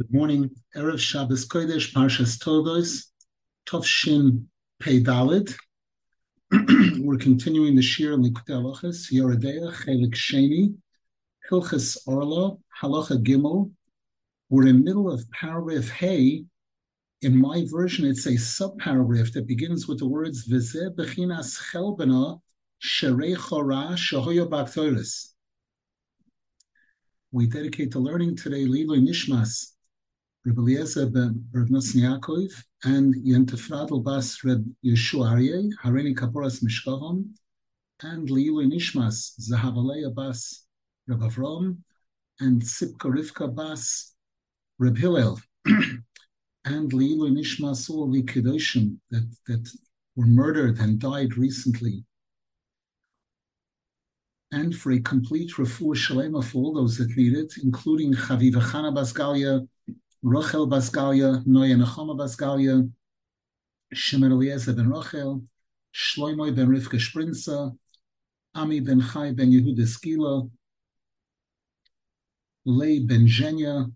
Good 0.00 0.14
morning. 0.14 0.48
Erev 0.76 1.00
Shabbos 1.00 1.44
Kodesh, 1.48 1.92
Parshas 1.92 2.38
Toldos, 2.38 3.06
Tov 3.66 3.84
Shin 3.84 4.48
Pei 4.78 5.02
Dalid. 5.02 5.52
We're 7.00 7.16
continuing 7.16 7.74
the 7.74 7.82
Shir 7.82 8.16
Likutei 8.16 8.50
Halachas, 8.50 9.12
Yoreh 9.12 9.40
Deah, 9.40 9.72
Chelik 9.72 10.14
Sheni, 10.14 10.72
Hilchas 11.50 11.98
Orlo, 12.06 12.60
Halacha 12.80 13.20
Gimel. 13.20 13.72
We're 14.50 14.68
in 14.68 14.76
the 14.76 14.84
middle 14.84 15.12
of 15.12 15.28
paragraph 15.32 15.88
Hey. 15.88 16.44
In 17.22 17.36
my 17.36 17.66
version, 17.68 18.06
it's 18.06 18.26
a 18.26 18.34
subparagraph 18.34 19.32
that 19.32 19.48
begins 19.48 19.88
with 19.88 19.98
the 19.98 20.06
words 20.06 20.48
Vizeh 20.48 20.94
Bechinas 20.94 21.58
Chelbena 21.72 22.40
Sherei 22.80 23.34
Chora 23.34 23.94
Shahoya 23.96 24.48
Baktoris. 24.48 25.32
We 27.32 27.48
dedicate 27.48 27.90
the 27.90 27.98
learning 27.98 28.36
today 28.36 28.64
Lilo 28.64 28.94
Nishmas 28.94 29.72
Reb 30.48 30.56
Eliezer 30.60 31.10
ben 31.10 31.46
Reb 31.52 31.68
Nosson 31.68 32.00
Yaakov, 32.00 32.50
and 32.84 33.14
Yentefradel 33.16 34.02
Bas 34.02 34.42
Reb 34.42 34.64
Yeshua 34.82 35.32
Aryeh, 35.32 35.70
Hareni 35.84 36.14
Kaporas 36.14 36.64
Mishkahom, 36.64 37.28
and 38.00 38.30
Leilu 38.30 38.64
Nishmas 38.66 39.38
Zahavaleya 39.38 40.14
Bas 40.14 40.64
Reb 41.06 41.20
Avrom, 41.20 41.76
and 42.40 42.62
Sipka 42.62 43.12
Rivka 43.14 43.54
Bas 43.54 44.14
Reb 44.78 44.96
Hillel, 44.96 45.38
and 45.66 46.92
Leilu 46.92 47.30
Nishmas 47.30 47.90
all 47.90 48.10
the 48.10 48.22
Kedoshim 48.22 48.96
that, 49.10 49.30
that 49.48 49.70
were 50.16 50.26
murdered 50.26 50.78
and 50.78 50.98
died 50.98 51.36
recently. 51.36 52.06
And 54.50 54.74
for 54.74 54.92
a 54.92 55.00
complete 55.00 55.50
refuah 55.58 55.94
shalema 55.94 56.42
for 56.42 56.56
all 56.62 56.72
those 56.72 56.96
that 56.96 57.14
need 57.18 57.34
it, 57.34 57.52
including 57.62 58.14
Chaviva 58.14 58.62
Chana 58.62 58.94
Basgalia, 58.96 59.68
Rochel 60.24 60.68
Basgalia, 60.68 61.44
Noya 61.46 61.76
Nechama 61.76 62.16
Basgalia, 62.16 62.90
Shimon 63.92 64.32
Eliezer 64.32 64.74
ben 64.74 64.90
Rochel, 64.90 65.44
Shloimoy 65.94 66.54
ben 66.54 66.68
Rivka 66.68 66.98
Sprinza, 66.98 67.72
Ami 68.54 68.80
ben 68.80 69.00
Chai 69.00 69.32
ben 69.32 69.50
Yehuda 69.50 69.86
Skila, 69.86 70.50
Lei 72.64 73.00
ben 73.00 73.26
Zhenya, 73.26 73.90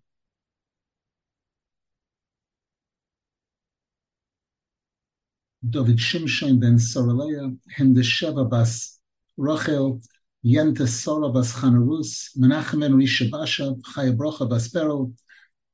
David 5.69 5.98
Shimshon 5.98 6.61
ben 6.61 6.77
Soraleya, 6.79 7.57
Hindesheva 7.77 8.48
bas 8.48 9.01
Rochel, 9.36 10.01
Yente 10.45 10.86
Sora 10.86 11.31
bas 11.31 11.53
Chanarus, 11.53 12.36
Menachem 12.39 12.81
ben 12.81 12.92
Rishabasha, 12.92 13.77
Chaya 13.83 14.17
Brocha 14.17 14.48
bas 14.48 14.69
Perel, 14.69 15.12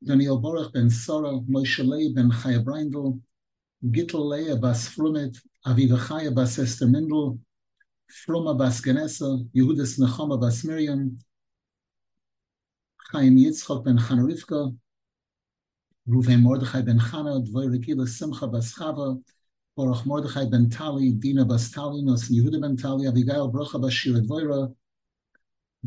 Daniel 0.05 0.41
Borach 0.41 0.73
ben 0.73 0.89
Sora, 0.91 1.41
Moshe 1.49 1.85
Lei 1.85 2.13
ben 2.13 2.31
Chaya 2.31 2.63
Breindel, 2.63 3.21
Gittel 3.83 4.29
Leah 4.29 4.57
bas 4.57 4.89
Frumit, 4.89 5.37
Aviva 5.67 5.99
Chaya 5.99 6.33
bas 6.33 6.57
Esther 6.59 6.87
Mindel, 6.87 7.39
Fruma 8.09 8.57
bas 8.57 8.81
Genesa, 8.81 9.45
Yehudis 9.53 9.99
Nechama 9.99 10.41
bas 10.41 10.63
Miriam, 10.65 11.19
Chaim 13.11 13.37
Yitzchok 13.37 13.85
ben 13.85 13.99
Chanarivka, 13.99 14.73
Ruven 16.07 16.43
Mordechai 16.43 16.83
ben 16.83 17.01
Chana, 17.01 17.45
Dvoy 17.45 17.67
Rekila 17.67 18.07
Simcha 18.07 18.47
bas 18.47 18.73
Chava, 18.73 19.21
Baruch 19.77 20.07
Mordechai 20.07 20.49
ben 20.49 20.71
Tali, 20.71 21.13
Dina 21.13 21.45
bas 21.45 21.73
Tali, 21.73 22.03
Nos 22.03 22.29
Yehuda 22.29 22.61
ben 22.61 22.77
Tali, 22.77 23.09
Abigail 23.09 23.51
Brocha 23.51 23.81
bas 23.81 23.93
Shira 23.93 24.21
Dvoira, 24.21 24.73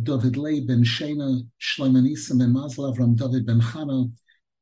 David 0.04 0.38
Lei 0.38 0.62
ben 0.62 0.84
Shena, 0.84 1.42
Shlomo 1.60 2.02
Nisim 2.02 2.40
ben 2.40 2.54
Mazla, 2.54 2.94
Avram 2.94 3.16
David 3.16 3.46
ben 3.46 3.60
Chana, 3.62 4.12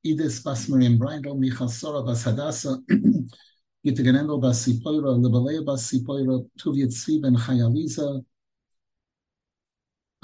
Idis 0.05 0.43
bas 0.43 0.67
Miriam 0.67 0.97
Breindel, 0.97 1.37
Michal 1.37 1.69
Sora 1.69 2.03
bas 2.03 2.23
Hadassah, 2.23 2.77
Gitaganendel 3.85 4.41
bas 4.41 4.65
Sipoira, 4.65 5.17
Libalea 5.17 5.63
bas 5.65 5.89
Sipoira, 5.89 6.45
Tuvia 6.57 6.87
Tzvi 6.87 7.21
ben 7.21 7.35
Chayaliza, 7.35 8.23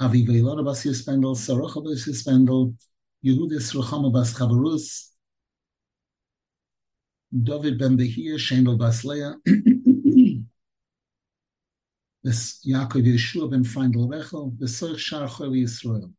Ilona 0.00 0.64
bas 0.64 0.84
Yispendel, 0.84 1.34
Sarocha 1.34 1.82
bas 1.82 2.06
Yispendel, 2.06 2.74
Yehudis 3.24 3.72
Ruchama 3.74 4.12
bas 4.12 4.34
Chavarus, 4.34 5.12
David 7.32 7.78
ben 7.78 7.96
Behir, 7.96 8.38
Shendel 8.38 8.78
bas 8.78 9.04
Leah, 9.04 9.34
Yaakov 12.26 13.06
Yeshua 13.06 13.50
ben 13.50 13.64
Freindel 13.64 14.08
Rechel, 14.08 14.98
Shar 14.98 15.28
Yisrael. 15.28 16.12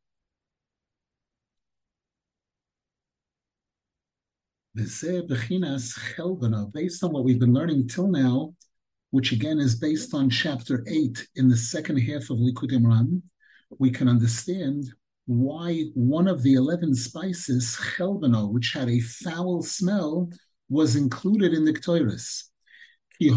Based 6.73 7.03
on 7.03 7.11
what 7.11 7.23
we've 7.23 7.39
been 7.39 7.53
learning 7.53 7.87
till 7.87 8.07
now, 8.07 8.53
which 9.11 9.31
again 9.31 9.59
is 9.59 9.75
based 9.75 10.13
on 10.13 10.29
chapter 10.29 10.83
8 10.87 11.27
in 11.35 11.47
the 11.47 11.57
second 11.57 11.97
half 11.97 12.29
of 12.29 12.37
Likutei 12.37 12.77
Moharan, 12.79 13.21
we 13.79 13.89
can 13.89 14.07
understand 14.07 14.93
why 15.25 15.85
one 15.93 16.27
of 16.27 16.43
the 16.43 16.53
11 16.53 16.95
spices, 16.95 17.75
chelbano, 17.97 18.49
which 18.51 18.71
had 18.73 18.87
a 18.89 18.99
foul 18.99 19.61
smell, 19.61 20.29
was 20.69 20.95
included 20.95 21.53
in 21.53 21.65
the 21.65 21.73
Ktoiris. 21.73 22.43
It 23.19 23.33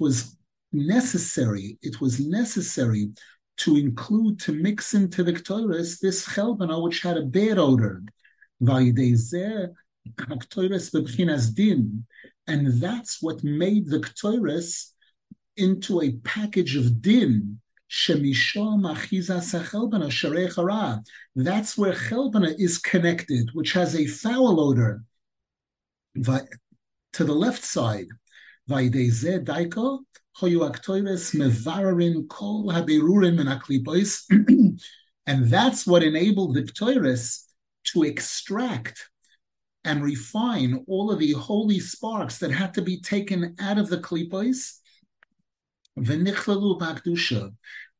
was 0.00 0.36
necessary, 0.72 1.78
it 1.82 2.00
was 2.00 2.20
necessary 2.20 3.12
to 3.58 3.76
include, 3.76 4.40
to 4.40 4.52
mix 4.52 4.94
into 4.94 5.22
the 5.22 5.32
Ktoiris 5.32 6.00
this 6.00 6.26
chelbana, 6.26 6.82
which 6.82 7.02
had 7.02 7.16
a 7.16 7.22
bad 7.22 7.58
odor. 7.58 8.02
And 12.46 12.82
that's 12.82 13.22
what 13.22 13.44
made 13.44 13.88
the 13.88 14.00
Ktoiris 14.00 14.92
into 15.56 16.02
a 16.02 16.12
package 16.24 16.76
of 16.76 17.02
din. 17.02 17.60
That's 21.36 21.78
where 21.78 21.92
chelbana 21.92 22.54
is 22.58 22.78
connected, 22.78 23.50
which 23.52 23.72
has 23.72 23.94
a 23.94 24.06
foul 24.06 24.60
odor. 24.60 25.02
To 26.14 27.24
the 27.24 27.34
left 27.34 27.64
side, 27.64 28.06
daiko 28.68 30.00
mevararin 30.40 32.28
kol 32.28 32.68
haberurim 32.68 33.38
and 35.26 35.44
that's 35.46 35.86
what 35.86 36.02
enabled 36.02 36.54
the 36.54 36.62
Ktoiris 36.62 37.44
to 37.84 38.02
extract 38.04 39.08
and 39.84 40.02
refine 40.02 40.84
all 40.86 41.10
of 41.10 41.18
the 41.18 41.32
holy 41.32 41.80
sparks 41.80 42.38
that 42.38 42.50
had 42.50 42.74
to 42.74 42.82
be 42.82 43.00
taken 43.00 43.56
out 43.58 43.78
of 43.78 43.88
the 43.88 43.98
klipos. 43.98 44.76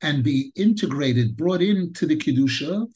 And 0.03 0.25
be 0.25 0.53
integrated, 0.57 1.37
brought 1.37 1.63
into 1.63 2.07
the 2.07 2.17
kedusha, 2.17 2.87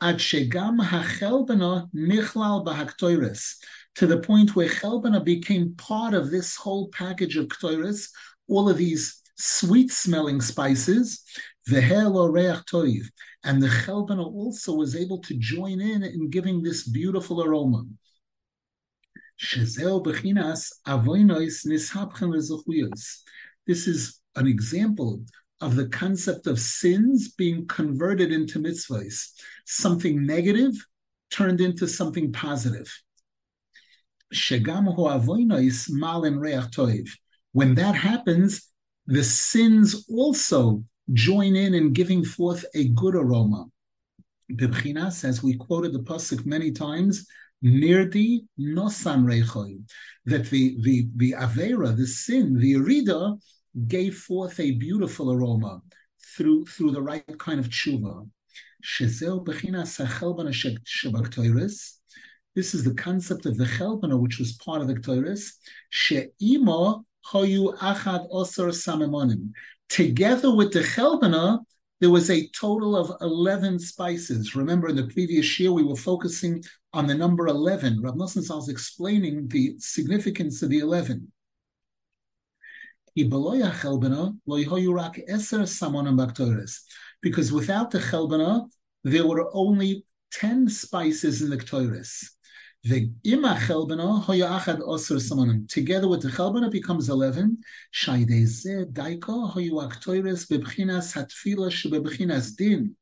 ad 0.00 0.16
shegam 0.16 0.80
hachelbana 0.80 1.90
nichlal 1.92 2.64
bahaktoiris, 2.64 3.56
to 3.96 4.06
the 4.06 4.18
point 4.18 4.56
where 4.56 4.68
chelbana 4.68 5.24
became 5.24 5.74
part 5.76 6.14
of 6.14 6.30
this 6.30 6.56
whole 6.56 6.88
package 6.88 7.36
of 7.36 7.46
ktoiris, 7.48 8.08
all 8.48 8.68
of 8.68 8.76
these 8.76 9.22
sweet-smelling 9.36 10.40
spices, 10.40 11.22
v'helo 11.68 12.32
reach 12.32 12.64
toiv, 12.66 13.04
and 13.44 13.62
the 13.62 13.68
chelbana 13.68 14.24
also 14.24 14.74
was 14.74 14.96
able 14.96 15.18
to 15.18 15.34
join 15.34 15.80
in 15.80 16.02
in 16.02 16.30
giving 16.30 16.62
this 16.62 16.88
beautiful 16.88 17.42
aroma. 17.42 17.84
This 23.66 23.86
is 23.88 24.20
an 24.36 24.46
example 24.46 25.24
of 25.60 25.76
the 25.76 25.88
concept 25.88 26.46
of 26.46 26.60
sins 26.60 27.32
being 27.32 27.66
converted 27.66 28.30
into 28.32 28.58
mitzvahs, 28.58 29.30
something 29.64 30.24
negative 30.24 30.74
turned 31.30 31.60
into 31.60 31.88
something 31.88 32.32
positive. 32.32 32.92
When 37.52 37.74
that 37.76 37.94
happens, 37.94 38.68
the 39.06 39.24
sins 39.24 40.06
also 40.08 40.84
join 41.12 41.54
in 41.54 41.74
in 41.74 41.92
giving 41.92 42.24
forth 42.24 42.64
a 42.74 42.88
good 42.88 43.14
aroma. 43.14 43.66
Bibchinas, 44.50 45.24
as 45.24 45.42
we 45.42 45.54
quoted 45.54 45.92
the 45.92 46.00
pasuk 46.00 46.44
many 46.44 46.72
times, 46.72 47.26
nirdi 47.64 48.44
nosan 48.58 49.24
rechoy, 49.24 49.80
that 50.26 50.50
the 50.50 50.76
the 50.82 51.08
the 51.16 51.32
avera, 51.32 51.96
the 51.96 52.06
sin, 52.06 52.58
the 52.58 52.74
erida, 52.74 53.38
gave 53.86 54.16
forth 54.16 54.58
a 54.58 54.72
beautiful 54.72 55.30
aroma 55.32 55.80
through 56.36 56.66
through 56.66 56.90
the 56.90 57.02
right 57.02 57.38
kind 57.38 57.60
of 57.60 57.68
tshuva. 57.68 58.28
This 62.54 62.72
is 62.72 62.84
the 62.84 62.94
concept 62.94 63.46
of 63.46 63.56
the 63.56 63.64
chelbana, 63.64 64.18
which 64.18 64.38
was 64.38 64.52
part 64.52 64.80
of 64.80 64.86
the 64.86 64.94
Ktoiris. 64.94 65.54
She'ima 65.90 67.02
hoyu 67.32 67.76
achad 67.78 68.30
osar 68.30 68.68
samemonim. 68.68 69.50
Together 69.88 70.54
with 70.54 70.72
the 70.72 70.80
chelbana, 70.80 71.58
there 72.00 72.10
was 72.10 72.30
a 72.30 72.48
total 72.48 72.96
of 72.96 73.12
11 73.20 73.78
spices. 73.80 74.54
Remember, 74.54 74.88
in 74.88 74.96
the 74.96 75.08
previous 75.08 75.58
year, 75.58 75.72
we 75.72 75.82
were 75.82 75.96
focusing 75.96 76.62
on 76.92 77.06
the 77.06 77.14
number 77.14 77.48
11. 77.48 78.00
Rav 78.00 78.14
Nosson 78.14 78.48
was 78.54 78.68
explaining 78.68 79.48
the 79.48 79.74
significance 79.78 80.62
of 80.62 80.70
the 80.70 80.78
11. 80.78 81.32
Because 83.16 83.40
without 87.52 87.90
the 87.90 87.98
chelbana, 87.98 88.68
there 89.02 89.26
were 89.26 89.50
only 89.52 90.04
10 90.32 90.68
spices 90.68 91.42
in 91.42 91.50
the 91.50 91.56
Ktoris. 91.56 92.33
The 92.86 93.10
ima 93.24 93.58
chelbana 93.66 94.22
hoya 94.22 94.46
achad 94.46 94.80
osir 94.80 95.16
samanim. 95.16 95.66
Together 95.70 96.06
with 96.06 96.20
the 96.20 96.28
chelbana 96.28 96.70
becomes 96.70 97.08
eleven. 97.08 97.62
Shaydeze 97.94 98.92
daika 98.92 99.54
hoyu 99.54 99.82
aktoires 99.82 100.46
bebchinas 100.46 101.14
hatfila 101.14 101.70
shebebchinas 101.70 102.54
din. 102.54 102.94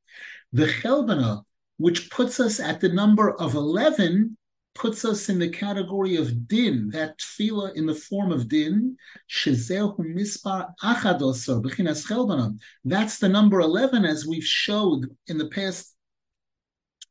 The 0.53 0.67
chelbana, 0.67 1.43
which 1.79 2.11
puts 2.11 2.39
us 2.39 2.61
at 2.61 2.81
the 2.81 2.91
number 2.91 3.33
of 3.33 3.57
eleven, 3.57 4.37
puts 4.77 5.05
us 5.05 5.29
in 5.29 5.41
the 5.41 5.49
category 5.49 6.15
of 6.15 6.47
din, 6.47 6.91
that 6.91 7.19
tefillah 7.19 7.75
in 7.75 7.87
the 7.87 7.95
form 7.97 8.31
of 8.31 8.49
din, 8.49 8.97
shezehu 9.29 9.99
mispar 9.99 10.71
achad 10.81 11.21
osir 11.23 11.61
bebchinas 11.61 12.07
chelbana. 12.07 12.57
That's 12.85 13.19
the 13.19 13.29
number 13.29 13.59
eleven, 13.59 14.05
as 14.05 14.29
we've 14.29 14.45
showed 14.45 15.07
in 15.27 15.39
the 15.39 15.49
past 15.49 15.93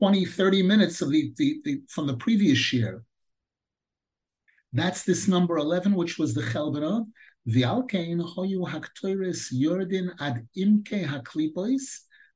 20, 0.01 0.25
30 0.25 0.63
minutes 0.63 1.03
of 1.03 1.11
the, 1.11 1.31
the, 1.37 1.61
the 1.63 1.81
from 1.87 2.07
the 2.07 2.17
previous 2.17 2.73
year. 2.73 3.03
That's 4.73 5.03
this 5.03 5.27
number 5.27 5.57
11, 5.57 5.93
which 5.93 6.17
was 6.17 6.33
the 6.33 6.41
Chelbana. 6.41 7.05
The 7.45 7.61
Alkain 7.61 8.19
hoyu 8.19 8.67
haktoiris 8.67 9.53
yordin 9.53 10.09
ad 10.19 10.47
imke 10.57 11.05
haklipois 11.05 11.83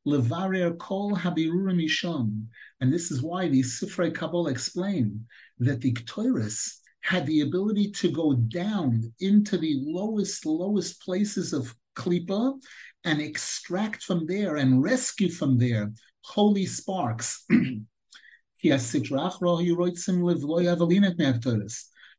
levarer 0.08 0.78
kol 0.78 1.16
habirurim 1.16 1.84
isham. 1.84 2.48
And 2.82 2.94
this 2.94 3.10
is 3.10 3.24
why 3.24 3.48
the 3.48 3.62
Sifrei 3.62 4.14
Kabbalah 4.14 4.52
explain 4.52 5.26
that 5.58 5.82
the 5.82 5.94
Ktoiris 5.94 6.72
had 7.02 7.26
the 7.26 7.42
ability 7.42 7.90
to 7.94 8.12
go 8.12 8.34
down 8.34 9.12
into 9.22 9.58
the 9.58 9.82
lowest, 9.84 10.46
lowest 10.46 11.02
places 11.02 11.52
of 11.52 11.74
Klippa 11.96 12.62
and 13.06 13.22
extract 13.22 14.04
from 14.04 14.28
there 14.28 14.58
and 14.58 14.84
rescue 14.84 15.32
from 15.32 15.58
there 15.58 15.92
holy 16.25 16.66
sparks. 16.66 17.45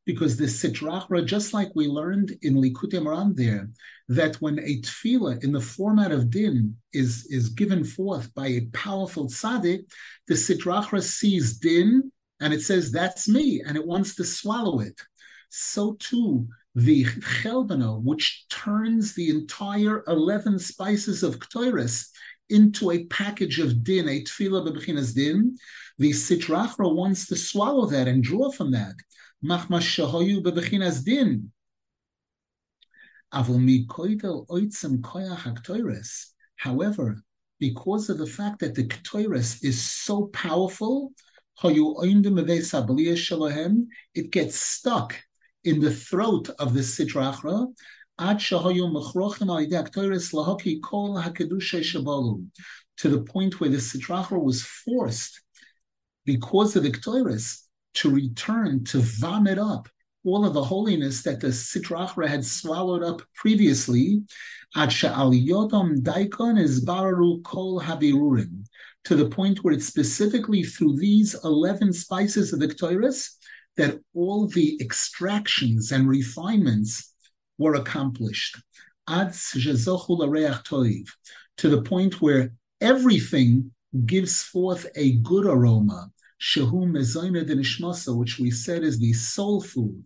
Because 0.05 0.37
the 0.37 0.45
sitrachra, 0.45 1.27
just 1.27 1.53
like 1.53 1.71
we 1.75 1.89
learned 1.89 2.37
in 2.43 2.55
Likutei 2.55 3.01
Moharan 3.01 3.35
there, 3.35 3.69
that 4.09 4.37
when 4.37 4.61
a 4.61 4.81
tefillah 4.81 5.43
in 5.43 5.51
the 5.51 5.61
format 5.61 6.13
of 6.13 6.31
din 6.31 6.77
is, 6.93 7.27
is 7.31 7.49
given 7.49 7.83
forth 7.83 8.33
by 8.35 8.47
a 8.47 8.67
powerful 8.73 9.27
tzaddik, 9.27 9.85
the 10.29 10.35
sitrachra 10.35 11.03
sees 11.03 11.59
din 11.59 12.13
and 12.41 12.55
it 12.55 12.61
says, 12.63 12.93
that's 12.93 13.29
me, 13.29 13.63
and 13.67 13.77
it 13.77 13.85
wants 13.85 14.15
to 14.15 14.25
swallow 14.25 14.79
it. 14.81 15.01
So 15.49 15.97
too, 15.99 16.47
the 16.77 17.05
chelbana, 17.05 18.01
which 18.03 18.45
turns 18.51 19.15
the 19.15 19.31
entire 19.31 20.05
11 20.07 20.59
spices 20.59 21.23
of 21.23 21.39
Ktoiris 21.39 22.11
into 22.49 22.91
a 22.91 23.05
package 23.07 23.59
of 23.59 23.83
din, 23.83 24.09
a 24.09 24.23
tefillah 24.23 24.67
bebechinas 24.67 25.15
din, 25.15 25.57
the 25.99 26.11
sitrachra 26.11 26.95
wants 26.95 27.27
to 27.27 27.37
swallow 27.37 27.87
that 27.87 28.09
and 28.09 28.23
draw 28.23 28.51
from 28.51 28.71
that. 28.73 28.95
Machmas 29.45 29.83
shahoyu 29.83 30.43
bebechinas 30.43 31.05
din. 31.05 31.53
However, 36.57 37.23
because 37.59 38.09
of 38.09 38.19
the 38.19 38.27
fact 38.27 38.61
that 38.61 38.75
the 38.75 38.85
Ketores 38.85 39.65
is 39.65 39.83
so 39.83 40.27
powerful, 40.29 41.13
it 41.63 41.75
gets 44.31 44.57
stuck 44.57 45.19
in 45.65 45.81
the 45.81 45.91
throat 45.91 46.51
of 46.59 46.75
the 46.75 46.81
Sitrachra 46.81 47.67
to 52.99 53.09
the 53.11 53.23
point 53.23 53.61
where 53.61 53.71
the 53.71 53.77
Sitrachra 53.77 54.43
was 54.43 54.63
forced 54.63 55.43
because 56.25 56.77
of 56.77 56.83
the 56.83 56.91
Ktoiris 56.91 57.63
to 57.95 58.11
return 58.11 58.85
to 58.85 59.01
vomit 59.01 59.59
up 59.59 59.89
all 60.25 60.45
of 60.45 60.55
the 60.55 60.65
holiness 60.65 61.23
that 61.23 61.41
the 61.41 61.49
Sitrachra 61.49 62.27
had 62.27 62.45
swallowed 62.45 63.03
up 63.03 63.23
previously, 63.35 64.23
to 69.05 69.15
the 69.15 69.29
point 69.31 69.63
where 69.63 69.75
it's 69.75 69.87
specifically 69.87 70.63
through 70.65 70.97
these 70.97 71.37
11 71.45 71.93
spices 71.93 72.53
of 72.53 72.59
the 72.61 72.69
Ktoiris 72.69 73.37
that 73.77 74.01
all 74.15 74.49
the 74.49 74.79
extractions 74.81 75.93
and 75.93 76.09
refinements 76.09 77.13
were 77.59 77.75
accomplished. 77.75 78.57
To 79.09 79.33
the 81.69 81.83
point 81.83 82.21
where 82.21 82.53
everything 82.81 83.71
gives 84.05 84.43
forth 84.43 84.87
a 84.95 85.17
good 85.19 85.47
aroma, 85.47 86.11
which 88.09 88.39
we 88.39 88.51
said 88.51 88.83
is 88.83 88.99
the 88.99 89.13
soul 89.13 89.63
food, 89.63 90.05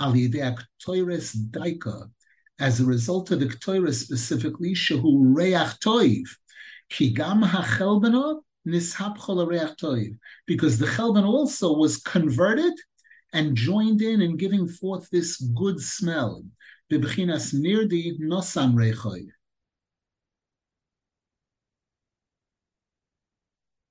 daika, 0.00 2.10
as 2.58 2.80
a 2.80 2.84
result 2.84 3.30
of 3.30 3.40
the 3.40 3.46
ktoiris 3.46 3.94
specifically, 3.94 4.74
shehu 4.74 5.36
reach 5.36 5.80
toiv, 5.80 6.26
ki 6.90 7.12
gam 7.12 7.42
hachelbena 7.42 8.40
nishap 8.66 9.16
because 10.46 10.78
the 10.78 10.86
chelben 10.86 11.24
also 11.24 11.74
was 11.74 11.98
converted 11.98 12.74
and 13.32 13.56
joined 13.56 14.02
in 14.02 14.20
in 14.20 14.36
giving 14.36 14.68
forth 14.68 15.08
this 15.10 15.36
good 15.36 15.80
smell. 15.80 16.44
Bibchinas 16.90 17.54
nirdi 17.54 18.18
nosan 18.18 18.74
rechoy. 18.74 19.28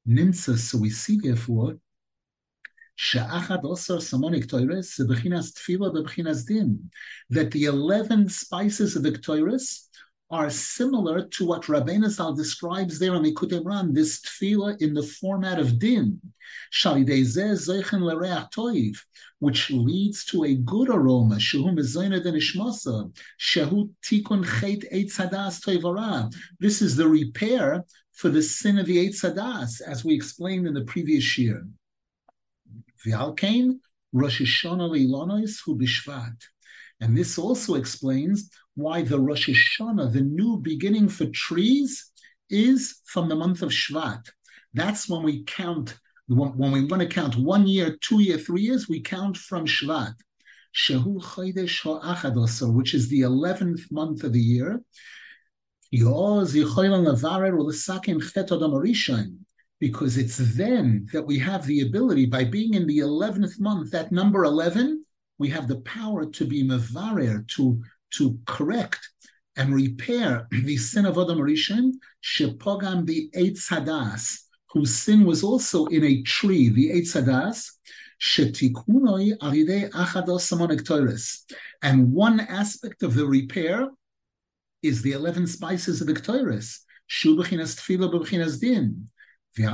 Nimsa, 0.08 0.58
so 0.58 0.80
we 0.80 0.90
see 0.90 1.18
therefore, 1.18 1.78
Sha'achad 2.98 3.64
osar 3.64 4.00
samonik 4.00 4.48
toires, 4.48 5.00
bechinas 5.08 5.54
tefillah 5.54 5.94
bechinas 5.96 6.46
din, 6.46 6.92
that 7.30 7.52
the 7.52 7.66
11 7.66 8.28
spices 8.28 8.98
of 8.98 9.04
the 9.04 9.12
ktoiris 9.12 9.88
are 10.32 10.50
similar 10.50 11.26
to 11.26 11.46
what 11.46 11.64
Rabbeinu 11.64 12.08
Zal 12.10 12.34
describes 12.34 13.00
there 13.00 13.16
in 13.16 13.24
the 13.24 13.34
Moharan, 13.34 13.94
this 13.96 14.22
tefillah 14.22 14.80
in 14.80 14.94
the 14.94 15.02
format 15.02 15.58
of 15.58 15.80
din, 15.80 16.22
which 19.40 19.72
leads 19.72 20.26
to 20.26 20.44
a 20.44 20.56
good 20.56 20.90
aroma, 20.90 21.36
This 26.60 26.82
is 26.82 26.96
the 26.96 27.08
repair 27.08 27.86
for 28.14 28.30
the 28.30 28.44
sin 28.44 28.78
of 28.78 28.86
the 28.86 29.08
Eitzadas, 29.08 29.82
as 29.82 30.06
we 30.06 30.14
explained 30.14 30.68
in 30.68 30.74
the 30.76 30.84
previous 30.84 31.38
year. 31.38 31.66
Rosh 34.12 34.42
Hashanah 34.42 35.60
hu 35.66 35.78
b'shvat. 35.78 36.36
And 37.00 37.18
this 37.18 37.38
also 37.38 37.76
explains 37.76 38.50
why 38.80 39.04
the 39.04 39.20
Rosh 39.20 39.50
Hashanah, 39.50 40.14
the 40.14 40.22
new 40.22 40.58
beginning 40.58 41.10
for 41.10 41.26
trees, 41.26 42.12
is 42.50 43.02
from 43.06 43.30
the 43.30 43.36
month 43.36 43.62
of 43.62 43.70
Shvat. 43.70 44.28
That's 44.74 45.08
when 45.10 45.24
we 45.24 45.44
count, 45.44 45.98
when 46.28 46.72
we 46.72 46.86
want 46.86 47.02
to 47.02 47.08
count 47.08 47.36
one 47.36 47.68
year, 47.68 47.98
two 48.02 48.22
year, 48.22 48.38
three 48.38 48.62
years, 48.62 48.88
we 48.88 49.02
count 49.02 49.36
from 49.38 49.66
Shvat. 49.66 50.14
Shehu 50.76 51.22
Chodesh 51.22 51.82
Ha'achadosar, 51.82 52.74
which 52.74 52.94
is 52.94 53.10
the 53.10 53.22
11th 53.22 53.92
month 53.92 54.24
of 54.24 54.34
the 54.34 54.40
year. 54.40 54.82
Because 55.92 56.56
it's 60.18 60.38
then 60.56 61.08
that 61.12 61.26
we 61.26 61.40
have 61.40 61.66
the 61.66 61.82
ability, 61.82 62.28
by 62.28 62.44
being 62.44 62.76
in 62.76 62.86
the 62.86 63.00
11th 63.00 63.60
month, 63.60 63.90
that 63.92 64.12
number 64.12 64.44
11, 64.44 65.04
we 65.40 65.50
have 65.50 65.68
the 65.68 65.82
power 65.82 66.26
to 66.26 66.46
be 66.46 66.64
mevarer, 66.64 67.48
to 67.56 67.82
to 68.12 68.38
correct 68.46 69.00
and 69.56 69.74
repair 69.74 70.48
the 70.52 70.78
sin 70.78 71.06
of 71.06 71.18
Adam 71.18 71.40
Rishon, 71.40 71.94
shepogam 72.24 73.06
the 73.06 73.30
Eitz 73.36 73.70
Hadas, 73.70 74.40
whose 74.72 74.96
sin 74.96 75.26
was 75.26 75.44
also 75.44 75.86
in 75.88 76.04
a 76.04 76.22
tree, 76.24 76.70
the 76.70 76.92
Eitz 76.92 77.16
Hadas, 77.16 77.72
shetikunoi 78.22 79.38
aridei 79.38 79.90
achados 79.92 80.50
samonik 80.50 80.82
toiris. 80.82 81.44
And 81.82 82.12
one 82.12 82.40
aspect 82.40 83.04
of 83.04 83.16
the 83.16 83.26
repair 83.26 83.90
is 84.82 85.02
the 85.02 85.12
11 85.12 85.48
spices 85.48 86.02
of 86.02 86.08
the 86.08 86.14
Ktoiris, 86.14 86.80
shu 87.08 87.36
b'chinas 87.36 87.78
tefillah 87.78 88.14
b'chinas 88.14 88.60
din. 88.60 89.10
And 89.58 89.66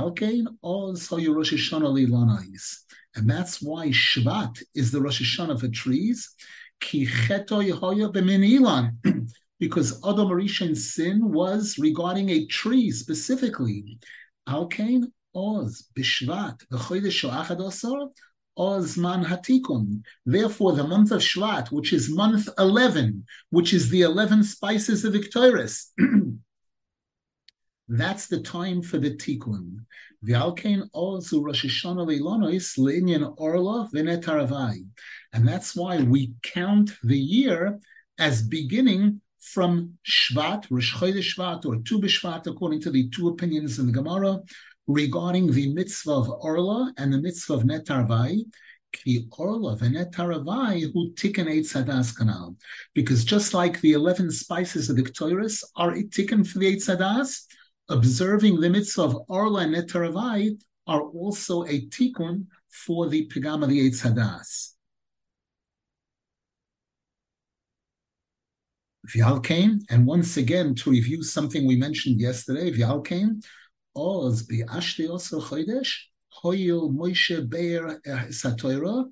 that's 3.30 3.62
why 3.62 3.88
Shvat 3.88 4.62
is 4.74 4.90
the 4.90 5.00
Rosh 5.00 5.22
Hashanah 5.22 5.60
for 5.60 5.68
trees, 5.68 6.34
because 6.80 8.10
because 9.58 9.92
Adam 10.04 10.28
Rishon's 10.28 10.94
sin 10.94 11.32
was 11.32 11.76
regarding 11.78 12.30
a 12.30 12.46
tree 12.46 12.90
specifically. 12.90 13.98
Alkain 14.48 15.04
Oz 15.34 15.88
Bishvat 15.96 16.62
Ozman 18.58 19.24
Hatikun. 19.24 20.02
Therefore, 20.24 20.72
the 20.72 20.86
month 20.86 21.10
of 21.10 21.20
Shvat, 21.20 21.70
which 21.70 21.92
is 21.92 22.10
month 22.10 22.48
11, 22.58 23.24
which 23.50 23.74
is 23.74 23.90
the 23.90 24.02
11 24.02 24.44
spices 24.44 25.04
of 25.04 25.12
Ktoiris, 25.12 25.90
that's 27.88 28.26
the 28.28 28.40
time 28.40 28.82
for 28.82 28.98
the 28.98 29.10
Tikkun. 29.10 29.84
V'alkein 30.24 30.88
Ozu 30.94 31.44
Rosh 31.44 31.66
Hashanah 31.66 32.06
Leilonois 32.06 32.78
Le'inyan 32.78 33.34
Orla 33.36 33.88
V'netaravai. 33.94 34.86
And 35.36 35.46
that's 35.46 35.76
why 35.76 36.02
we 36.02 36.32
count 36.42 36.92
the 37.04 37.18
year 37.18 37.78
as 38.18 38.40
beginning 38.42 39.20
from 39.38 39.98
Shvat, 40.08 40.64
Rosh 40.70 40.94
Chodesh 40.94 41.36
Shvat, 41.36 41.66
or 41.66 41.76
Tu 41.82 42.00
B'Shvat, 42.00 42.46
according 42.46 42.80
to 42.80 42.90
the 42.90 43.10
two 43.10 43.28
opinions 43.28 43.78
in 43.78 43.84
the 43.84 43.92
Gemara, 43.92 44.40
regarding 44.86 45.52
the 45.52 45.74
mitzvah 45.74 46.10
of 46.10 46.30
Orla 46.40 46.90
and 46.96 47.12
the 47.12 47.20
mitzvah 47.20 47.52
of 47.52 47.64
Netarvai, 47.64 48.44
Ki 48.92 49.28
Orla 49.36 49.76
v'Netaravai 49.76 50.90
who 50.94 51.12
tikkun 51.12 51.48
Eitz 51.48 51.74
Hadas 51.74 52.16
kanal. 52.16 52.56
Because 52.94 53.22
just 53.22 53.52
like 53.52 53.78
the 53.82 53.92
11 53.92 54.30
spices 54.30 54.88
of 54.88 54.96
the 54.96 55.02
Ktoiris 55.02 55.62
are 55.76 55.92
tikkun 55.92 56.46
for 56.46 56.60
the 56.60 56.74
Eitz 56.74 56.88
Hadas, 56.88 57.42
observing 57.90 58.58
the 58.58 58.70
mitzvah 58.70 59.02
of 59.02 59.18
Orla 59.28 59.64
and 59.64 59.74
Netaravai 59.74 60.58
are 60.86 61.02
also 61.02 61.64
a 61.64 61.86
tikkun 61.88 62.46
for 62.70 63.06
the 63.06 63.28
pigam 63.28 63.62
of 63.62 63.68
the 63.68 63.86
Eitz 63.86 64.00
Hadas. 64.00 64.75
V'alkein, 69.14 69.80
and 69.90 70.06
once 70.06 70.36
again 70.36 70.74
to 70.74 70.90
review 70.90 71.22
something 71.22 71.66
we 71.66 71.76
mentioned 71.76 72.20
yesterday, 72.20 72.70
V'alkein, 72.70 73.42
Oz 73.94 74.46
bi'ashti 74.46 75.08
osel 75.08 75.42
chodesh, 75.42 75.92
hoyil 76.42 76.92
Moshe 76.92 77.48
beir 77.48 78.00
satoira, 78.30 79.04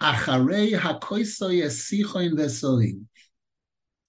acharei 0.00 0.78
hakoiso 0.78 1.50
yesichoin 1.50 2.32
vesolim. 2.32 3.04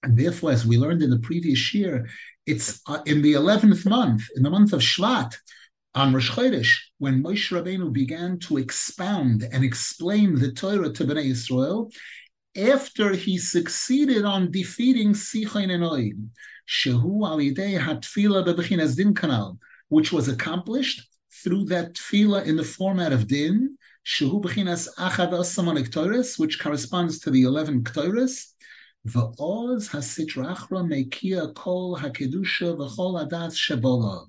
And 0.02 0.18
therefore, 0.18 0.52
as 0.52 0.66
we 0.66 0.78
learned 0.78 1.02
in 1.02 1.10
the 1.10 1.18
previous 1.18 1.74
year, 1.74 2.08
it's 2.46 2.80
uh, 2.88 3.02
in 3.06 3.22
the 3.22 3.34
11th 3.34 3.86
month, 3.86 4.22
in 4.34 4.42
the 4.42 4.50
month 4.50 4.72
of 4.72 4.80
Shvat, 4.80 5.36
on 5.94 6.14
Rosh 6.14 6.30
Chodesh, 6.30 6.74
when 6.98 7.22
Moshe 7.22 7.52
Rabbeinu 7.52 7.92
began 7.92 8.38
to 8.40 8.56
expound 8.56 9.46
and 9.52 9.62
explain 9.62 10.34
the 10.34 10.50
Torah 10.50 10.90
to 10.90 11.04
Bnei 11.04 11.26
Israel, 11.26 11.90
after 12.56 13.12
he 13.12 13.38
succeeded 13.38 14.24
on 14.24 14.50
defeating 14.50 15.12
Sichain 15.12 15.70
and 15.70 15.82
Oid, 15.82 16.28
Shehu 16.68 17.20
alidei 17.20 17.78
hatfila 17.78 18.46
bebechinas 18.46 18.96
din 18.96 19.14
kanal, 19.14 19.58
which 19.88 20.12
was 20.12 20.28
accomplished 20.28 21.08
through 21.42 21.64
that 21.64 21.94
tefillah 21.94 22.44
in 22.44 22.56
the 22.56 22.64
format 22.64 23.12
of 23.12 23.26
din, 23.26 23.76
shehu 24.06 24.42
bechinas 24.42 24.88
achad 24.96 25.32
asaman 25.32 26.38
which 26.38 26.60
corresponds 26.60 27.18
to 27.20 27.30
the 27.30 27.42
11 27.42 27.84
ktoris, 27.84 28.52
va'oz 29.08 29.90
hasitrachra 29.90 30.86
mekia 30.86 31.54
kol 31.54 31.96
hakedusha 31.96 32.76
v'chol 32.76 33.26
adas 33.26 33.56
shebola. 33.56 34.26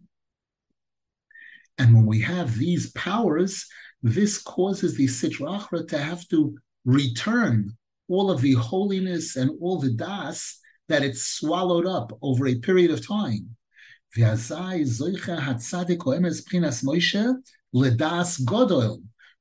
And 1.77 1.93
when 1.93 2.05
we 2.05 2.21
have 2.21 2.57
these 2.57 2.91
powers, 2.91 3.65
this 4.01 4.41
causes 4.41 4.95
the 4.95 5.07
sitrachra 5.07 5.87
to 5.89 5.97
have 5.97 6.27
to 6.29 6.57
return 6.85 7.75
all 8.07 8.29
of 8.31 8.41
the 8.41 8.53
holiness 8.53 9.35
and 9.35 9.51
all 9.61 9.79
the 9.79 9.91
das 9.91 10.59
that 10.89 11.03
it 11.03 11.17
swallowed 11.17 11.85
up 11.85 12.17
over 12.21 12.47
a 12.47 12.55
period 12.55 12.91
of 12.91 13.05
time. 13.05 13.55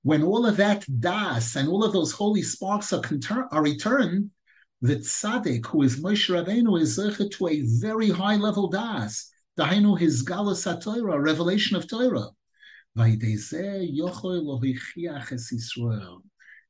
When 0.04 0.22
all 0.22 0.46
of 0.46 0.56
that 0.56 0.84
das 1.00 1.56
and 1.56 1.68
all 1.68 1.84
of 1.84 1.92
those 1.92 2.12
holy 2.12 2.42
sparks 2.42 2.92
are, 2.92 3.02
are 3.50 3.62
returned, 3.62 4.30
the 4.80 4.96
tzaddik, 4.96 5.66
who 5.66 5.82
is 5.82 6.00
Moshe 6.00 6.28
Rabbeinu, 6.28 6.80
is 6.80 6.98
zeicha 6.98 7.30
to 7.30 7.46
a 7.48 7.60
very 7.80 8.10
high 8.10 8.36
level 8.36 8.68
das. 8.68 9.30
Dahainu 9.58 9.98
his 9.98 10.24
galus 10.24 10.64
Torah, 10.82 11.20
revelation 11.20 11.76
of 11.76 11.86
Torah. 11.86 12.30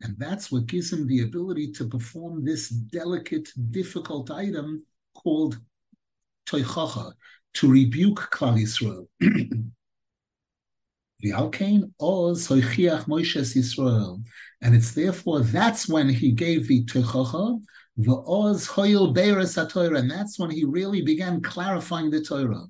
And 0.02 0.16
that's 0.18 0.50
what 0.50 0.66
gives 0.66 0.92
him 0.92 1.06
the 1.06 1.22
ability 1.22 1.72
to 1.72 1.88
perform 1.88 2.44
this 2.44 2.68
delicate, 2.68 3.48
difficult 3.70 4.30
item 4.30 4.84
called 5.14 5.58
toichacha, 6.46 7.12
to 7.54 7.70
rebuke 7.70 8.28
Klal 8.32 8.58
Yisrael. 8.60 9.06
and 14.62 14.74
it's 14.74 14.92
therefore 14.92 15.40
that's 15.40 15.88
when 15.88 16.08
he 16.08 16.32
gave 16.32 16.66
the 16.66 16.84
techacha, 16.84 17.62
the 17.96 18.16
oz 18.26 18.66
hoyel 18.66 19.14
beiras 19.14 19.56
and 19.96 20.10
that's 20.10 20.38
when 20.38 20.50
he 20.50 20.64
really 20.64 21.02
began 21.02 21.40
clarifying 21.40 22.10
the 22.10 22.20
Torah. 22.22 22.66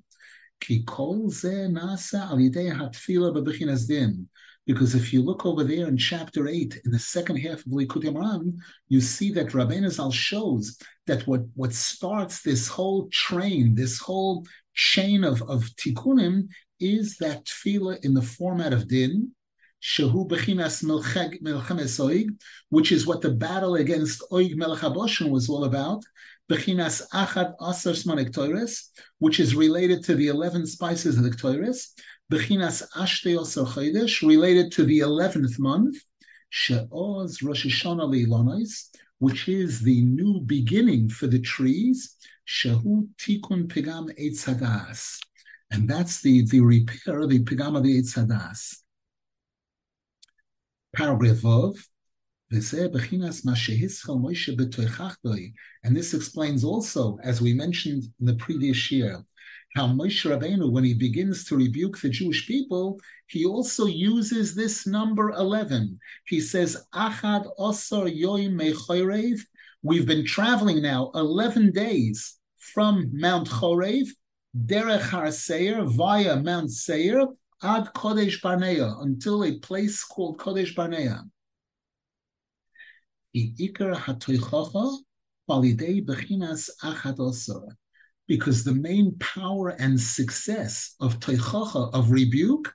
Because 4.66 4.94
if 4.94 5.12
you 5.12 5.22
look 5.22 5.44
over 5.44 5.64
there 5.64 5.88
in 5.88 5.96
chapter 5.96 6.46
8, 6.46 6.82
in 6.84 6.92
the 6.92 6.98
second 6.98 7.36
half 7.36 7.66
of 7.66 7.72
Likutei 7.72 8.12
Moharan, 8.12 8.56
you 8.88 9.00
see 9.00 9.32
that 9.32 9.48
Rabbeinu 9.48 9.90
Zal 9.90 10.12
shows 10.12 10.78
that 11.06 11.26
what, 11.26 11.40
what 11.54 11.72
starts 11.72 12.42
this 12.42 12.68
whole 12.68 13.08
train, 13.10 13.74
this 13.74 13.98
whole 13.98 14.46
chain 14.74 15.24
of, 15.24 15.42
of 15.42 15.64
tikkunim 15.80 16.48
is 16.78 17.16
that 17.18 17.44
tefillah 17.44 18.04
in 18.04 18.14
the 18.14 18.22
format 18.22 18.72
of 18.72 18.88
din, 18.88 19.32
shehu 19.82 20.28
bechinas 20.28 20.84
melchemes 20.84 21.98
oig, 22.00 22.28
which 22.68 22.92
is 22.92 23.06
what 23.06 23.20
the 23.20 23.30
battle 23.30 23.74
against 23.74 24.22
oig 24.30 24.54
melech 24.54 24.82
was 25.28 25.48
all 25.48 25.64
about, 25.64 26.02
bechinas 26.50 27.02
achad 27.12 27.54
asar 27.60 27.94
toires, 27.94 28.90
which 29.18 29.40
is 29.40 29.54
related 29.54 30.04
to 30.04 30.14
the 30.14 30.28
11 30.28 30.66
spices 30.66 31.16
of 31.16 31.24
the 31.24 31.30
toires, 31.30 31.94
bechinas 32.32 32.82
ashte 32.96 33.36
chodesh, 33.36 34.26
related 34.26 34.72
to 34.72 34.84
the 34.84 35.00
11th 35.00 35.58
month, 35.58 35.96
she'oz 36.48 37.42
Rosh 37.42 37.66
Hashanah 37.66 38.88
which 39.18 39.48
is 39.48 39.80
the 39.80 40.02
new 40.02 40.40
beginning 40.40 41.08
for 41.08 41.26
the 41.26 41.38
trees, 41.38 42.16
Shehu 42.48 43.08
Tikun 43.18 43.68
Pigam 43.68 44.10
Eitzadas. 44.18 45.18
And 45.70 45.88
that's 45.88 46.22
the, 46.22 46.44
the 46.46 46.60
repair, 46.60 47.26
the 47.26 47.44
Pigam 47.44 47.76
of 47.76 47.84
the 47.84 48.00
Eitzadas. 48.00 48.78
Paragraph 50.96 51.36
Vov. 51.36 51.78
And 52.50 52.60
this 55.96 56.14
explains 56.14 56.64
also, 56.64 57.18
as 57.22 57.40
we 57.40 57.54
mentioned 57.54 58.04
in 58.20 58.26
the 58.26 58.34
previous 58.34 58.90
year, 58.90 59.24
how 59.74 59.86
Moshe 59.86 60.28
Rabbeinu, 60.28 60.70
when 60.70 60.84
he 60.84 60.92
begins 60.92 61.44
to 61.46 61.56
rebuke 61.56 61.98
the 61.98 62.10
Jewish 62.10 62.46
people, 62.46 63.00
he 63.26 63.46
also 63.46 63.86
uses 63.86 64.54
this 64.54 64.86
number 64.86 65.30
11. 65.30 65.98
He 66.26 66.40
says, 66.40 66.76
Achad 66.94 67.46
Osar 67.58 68.06
Yoim 68.14 68.52
Mechorev. 68.52 69.40
We've 69.82 70.06
been 70.06 70.26
traveling 70.26 70.82
now 70.82 71.10
11 71.14 71.72
days 71.72 72.38
from 72.58 73.10
Mount 73.12 73.48
Chorev, 73.48 74.08
Derech 74.54 75.00
Har 75.00 75.32
Seir, 75.32 75.84
via 75.84 76.36
Mount 76.36 76.70
Seir, 76.70 77.26
ad 77.62 77.88
Kodesh 77.94 78.42
Barnea, 78.42 78.94
until 79.00 79.42
a 79.44 79.58
place 79.58 80.04
called 80.04 80.38
Kodesh 80.38 80.74
Barnea. 80.74 81.24
Ikar 83.34 83.94
hatoichacha 83.94 84.98
balidei 85.48 86.04
bechinas 86.04 86.68
achad 86.82 87.16
osor. 87.16 87.74
Because 88.32 88.64
the 88.64 88.72
main 88.72 89.14
power 89.18 89.68
and 89.78 90.00
success 90.00 90.94
of 91.00 91.20
toichacha, 91.20 91.92
of 91.92 92.10
rebuke, 92.10 92.72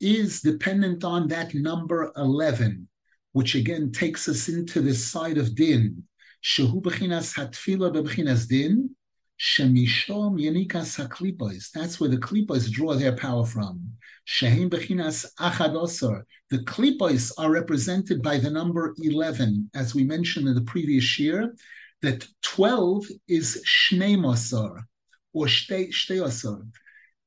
is 0.00 0.42
dependent 0.42 1.02
on 1.02 1.26
that 1.26 1.54
number 1.54 2.12
11, 2.16 2.86
which 3.32 3.56
again 3.56 3.90
takes 3.90 4.28
us 4.28 4.48
into 4.48 4.80
the 4.80 4.94
side 4.94 5.38
of 5.38 5.56
din. 5.56 6.04
Shehu 6.44 6.80
bechinas 6.80 7.34
hatfila 7.34 7.90
bechinas 7.92 8.46
din, 8.46 8.94
Shemishom 9.40 10.38
Yanikas 10.40 11.04
HaKlipos. 11.04 11.72
That's 11.72 11.98
where 11.98 12.08
the 12.08 12.18
Klipos 12.18 12.70
draw 12.70 12.94
their 12.94 13.16
power 13.16 13.44
from. 13.44 13.94
Shehim 14.28 14.70
Bechinas 14.70 15.26
Achadosar. 15.40 16.22
The 16.50 16.58
Klipos 16.58 17.32
are 17.38 17.50
represented 17.50 18.22
by 18.22 18.38
the 18.38 18.50
number 18.50 18.94
11, 19.02 19.68
as 19.74 19.96
we 19.96 20.04
mentioned 20.04 20.46
in 20.46 20.54
the 20.54 20.60
previous 20.60 21.18
year, 21.18 21.56
that 22.02 22.24
12 22.42 23.06
is 23.26 23.60
Shneimosar, 23.66 24.84
or 25.32 25.46
Shteosar. 25.46 26.66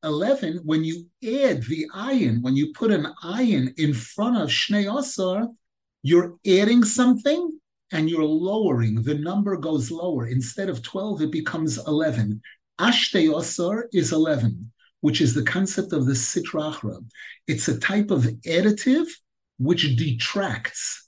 11, 0.04 0.62
when 0.64 0.84
you 0.84 1.08
add 1.24 1.64
the 1.64 1.88
ayin, 1.96 2.42
when 2.42 2.56
you 2.56 2.72
put 2.74 2.92
an 2.92 3.08
ayin 3.24 3.74
in 3.80 3.94
front 3.94 4.38
of 4.38 4.50
Shnei 4.50 4.86
Osar, 4.86 5.48
you're 6.04 6.36
adding 6.46 6.84
something 6.84 7.60
and 7.92 8.10
you're 8.10 8.24
lowering, 8.24 9.02
the 9.02 9.16
number 9.16 9.58
goes 9.58 9.90
lower. 9.90 10.28
Instead 10.28 10.70
of 10.70 10.84
12, 10.84 11.24
it 11.24 11.32
becomes 11.32 11.80
11. 11.88 12.40
Ashte 12.80 13.30
Osar 13.30 13.84
is 13.94 14.12
11, 14.12 14.72
which 15.02 15.22
is 15.22 15.34
the 15.34 15.44
concept 15.44 15.94
of 15.94 16.06
the 16.06 16.14
Sitrachra. 16.14 17.04
It's 17.48 17.68
a 17.68 17.80
type 17.80 18.12
of 18.12 18.24
additive 18.46 19.08
which 19.58 19.96
detracts. 19.96 21.08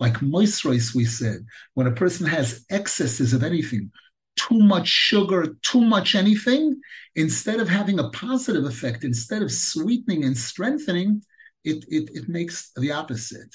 Like 0.00 0.14
moisturize, 0.14 0.94
we 0.94 1.04
said, 1.04 1.46
when 1.74 1.86
a 1.86 1.92
person 1.92 2.26
has 2.26 2.64
excesses 2.70 3.32
of 3.32 3.44
anything, 3.44 3.92
too 4.36 4.58
much 4.58 4.88
sugar, 4.88 5.56
too 5.62 5.80
much 5.80 6.14
anything, 6.14 6.80
instead 7.14 7.60
of 7.60 7.68
having 7.68 7.98
a 7.98 8.10
positive 8.10 8.64
effect, 8.64 9.04
instead 9.04 9.42
of 9.42 9.52
sweetening 9.52 10.24
and 10.24 10.36
strengthening, 10.36 11.22
it, 11.64 11.84
it, 11.88 12.10
it 12.12 12.28
makes 12.28 12.70
the 12.76 12.92
opposite. 12.92 13.54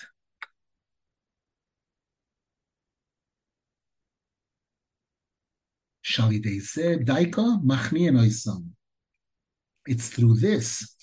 It's 9.86 10.10
through 10.10 10.36
this, 10.36 10.96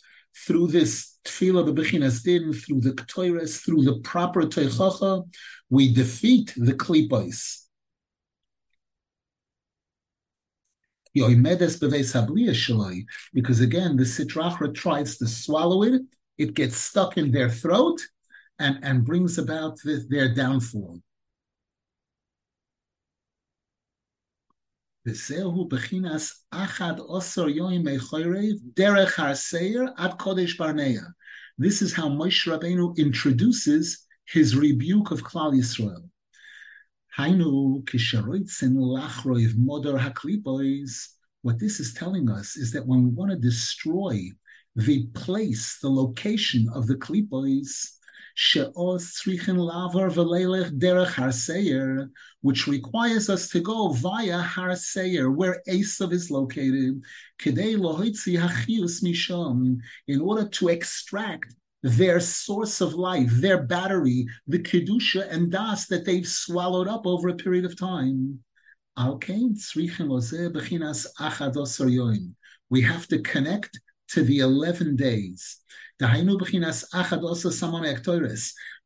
through 0.47 0.69
this 0.69 1.19
tefillah 1.25 1.69
bebechinas 1.69 2.23
din, 2.23 2.53
through 2.53 2.81
the 2.81 2.93
ktoires, 2.93 3.63
through 3.63 3.83
the 3.85 4.01
proper 4.01 4.43
teichacha, 4.43 5.23
we 5.69 5.93
defeat 5.93 6.55
the 6.57 6.73
klipos. 6.73 7.64
Because 13.34 13.62
again, 13.62 13.96
the 13.98 14.04
sitrachra 14.04 14.74
tries 14.74 15.18
to 15.18 15.28
swallow 15.28 15.84
it, 15.84 16.02
it 16.38 16.54
gets 16.54 16.78
stuck 16.78 17.18
in 17.18 17.32
their 17.32 17.50
throat 17.50 18.00
and, 18.60 18.80
and 18.84 19.06
brings 19.06 19.38
about 19.38 19.78
the, 19.84 20.06
their 20.10 20.34
downfall. 20.34 21.02
וזהו 25.06 25.68
בחינס 25.68 26.46
אחד 26.52 26.94
עשר 27.18 27.50
יום 27.50 27.88
מחורב 27.88 28.56
דרך 28.76 29.20
הרסייר 29.20 29.82
עד 29.96 30.14
קודש 30.14 30.58
ברנע. 30.58 31.02
This 31.58 31.82
is 31.82 31.94
how 31.94 32.10
Moshe 32.10 32.48
Rabbeinu 32.48 32.96
introduces 32.98 34.06
his 34.26 34.56
rebuke 34.56 35.12
of 35.12 35.24
Klal 35.24 35.54
Yisrael. 35.54 36.10
Hainu 37.17 37.85
kisharoitzen 37.85 38.75
lachroiv 38.75 39.55
modor 39.55 39.99
haklipois. 39.99 41.11
What 41.43 41.61
this 41.61 41.79
is 41.79 41.95
telling 41.95 42.29
us 42.29 42.57
is 42.57 42.73
that 42.73 42.87
when 42.87 43.05
we 43.05 43.11
want 43.11 43.31
to 43.31 43.37
destroy 43.37 44.31
the 44.75 45.07
place, 45.15 45.79
the 45.81 45.89
location 45.89 46.69
of 46.75 46.89
the 46.89 46.97
klipois, 46.97 47.91
which 52.41 52.67
requires 52.67 53.31
us 53.31 53.49
to 53.49 53.61
go 53.61 53.89
via 53.93 54.39
Har 54.39 54.75
Seir, 54.75 55.31
where 55.31 55.63
Esav 55.69 56.13
is 56.13 56.33
located, 56.33 57.01
in 60.09 60.21
order 60.21 60.49
to 60.49 60.69
extract 60.69 61.55
their 61.85 62.19
source 62.19 62.81
of 62.81 62.95
life, 62.95 63.31
their 63.31 63.63
battery, 63.63 64.27
the 64.47 64.59
kedusha 64.59 65.31
and 65.31 65.53
das 65.53 65.87
that 65.89 66.07
they've 66.07 66.27
swallowed 66.27 66.89
up 66.89 67.07
over 67.07 67.29
a 67.29 67.35
period 67.35 67.67
of 67.67 67.79
time. 67.79 68.39
Okay, 68.99 69.43
we 72.71 72.81
have 72.81 73.07
to 73.09 73.19
connect 73.19 73.81
to 74.09 74.23
the 74.23 74.39
11 74.39 74.97
days. 74.97 75.61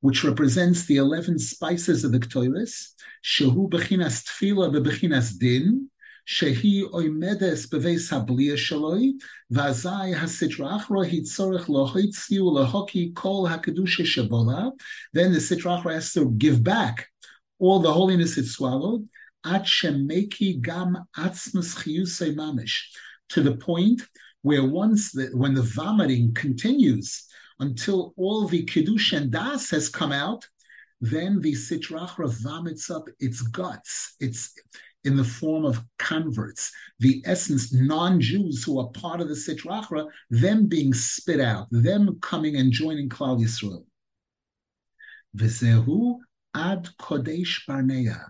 Which 0.01 0.25
represents 0.25 0.85
the 0.87 0.97
11 0.97 1.39
spices 1.39 2.05
of 2.05 2.11
the 2.11 2.19
Ktoiris, 2.19 2.95
Shehu 3.25 3.71
Bechinas 3.71 4.25
Tfila 4.25 4.75
Bebechinas 4.75 5.39
Din, 5.39 5.89
Shehi 6.29 6.85
Oimedes 6.91 7.67
Beveis 7.69 8.11
Habliya 8.11 8.53
Shaloi, 8.55 9.15
Vazai 9.51 10.15
Hasitrachra 10.15 11.09
Hitzorech 11.09 11.69
Lohoitziu 11.69 12.43
Lohoki 12.43 13.15
Kol 13.15 13.49
Hakedusha 13.49 14.05
Shabola. 14.05 14.73
Then 15.15 15.33
the 15.33 15.39
Sitrachra 15.39 15.95
has 15.95 16.13
to 16.13 16.31
give 16.33 16.63
back 16.63 17.09
all 17.59 17.79
the 17.79 17.91
holiness 17.91 18.37
it 18.37 18.45
swallowed, 18.45 19.09
At 19.43 19.63
Shemeki 19.63 20.61
Gam 20.61 20.99
Atzmas 21.17 21.75
Chiyusei 21.75 22.35
Mamish, 22.35 22.83
to 23.31 23.43
the 23.43 23.57
point 23.57 24.03
where 24.43 24.69
once 24.69 25.13
the, 25.13 25.31
when 25.33 25.55
the 25.55 25.63
vomiting 25.63 26.35
continues 26.35 27.27
until 27.59 28.13
all 28.19 28.47
the 28.47 28.65
kiddush 28.65 29.15
and 29.15 29.31
das 29.31 29.71
has 29.71 29.89
come 29.89 30.13
out, 30.13 30.47
then 31.01 31.41
the 31.41 31.53
sitrachra 31.53 32.29
vomits 32.43 32.91
up 32.91 33.09
its 33.19 33.41
guts. 33.41 34.15
It's 34.21 34.53
in 35.09 35.17
the 35.17 35.25
form 35.25 35.65
of 35.65 35.83
converts, 35.99 36.71
the 37.01 37.23
essence, 37.25 37.73
non-Jews 37.73 38.63
who 38.63 38.79
are 38.79 38.91
part 38.91 39.23
of 39.23 39.29
the 39.29 39.35
sitrachra, 39.35 40.07
them 40.29 40.67
being 40.67 40.93
spit 40.93 41.41
out, 41.41 41.67
them 41.71 42.19
coming 42.21 42.57
and 42.57 42.71
joining 42.71 43.09
Klal 43.09 43.41
Yisrael. 43.41 43.85
V'zehu 45.35 46.19
ad 46.55 46.89
kodesh 47.01 47.67
barnea. 47.67 48.21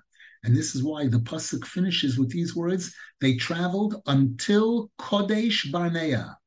And 0.44 0.56
this 0.56 0.76
is 0.76 0.84
why 0.84 1.08
the 1.08 1.18
pasuk 1.18 1.64
finishes 1.66 2.16
with 2.16 2.30
these 2.30 2.54
words: 2.54 2.94
They 3.20 3.34
traveled 3.34 3.96
until 4.06 4.88
Kodesh 5.00 5.72
Barnea, 5.72 6.38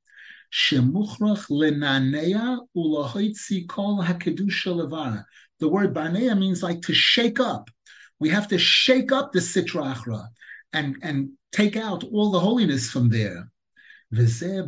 shemuchrach 0.54 1.50
lenanea 1.50 2.60
ulahoitzi 2.76 3.68
kol 3.68 4.02
hakedusha 4.02 4.72
levara. 4.80 5.26
The 5.60 5.68
word 5.68 5.94
Barnea 5.94 6.36
means 6.36 6.64
like 6.64 6.82
to 6.84 6.94
shake 6.94 7.42
up. 7.42 7.70
We 8.22 8.30
have 8.30 8.48
to 8.50 8.60
shake 8.60 9.12
up 9.12 9.32
the 9.32 9.40
Sitra 9.40 9.96
Achra 9.96 10.28
and 10.74 10.96
and 11.02 11.32
take 11.52 11.76
out 11.76 12.04
all 12.04 12.30
the 12.30 12.40
holiness 12.40 12.92
from 12.92 13.10
there. 13.10 13.52
The 14.12 14.68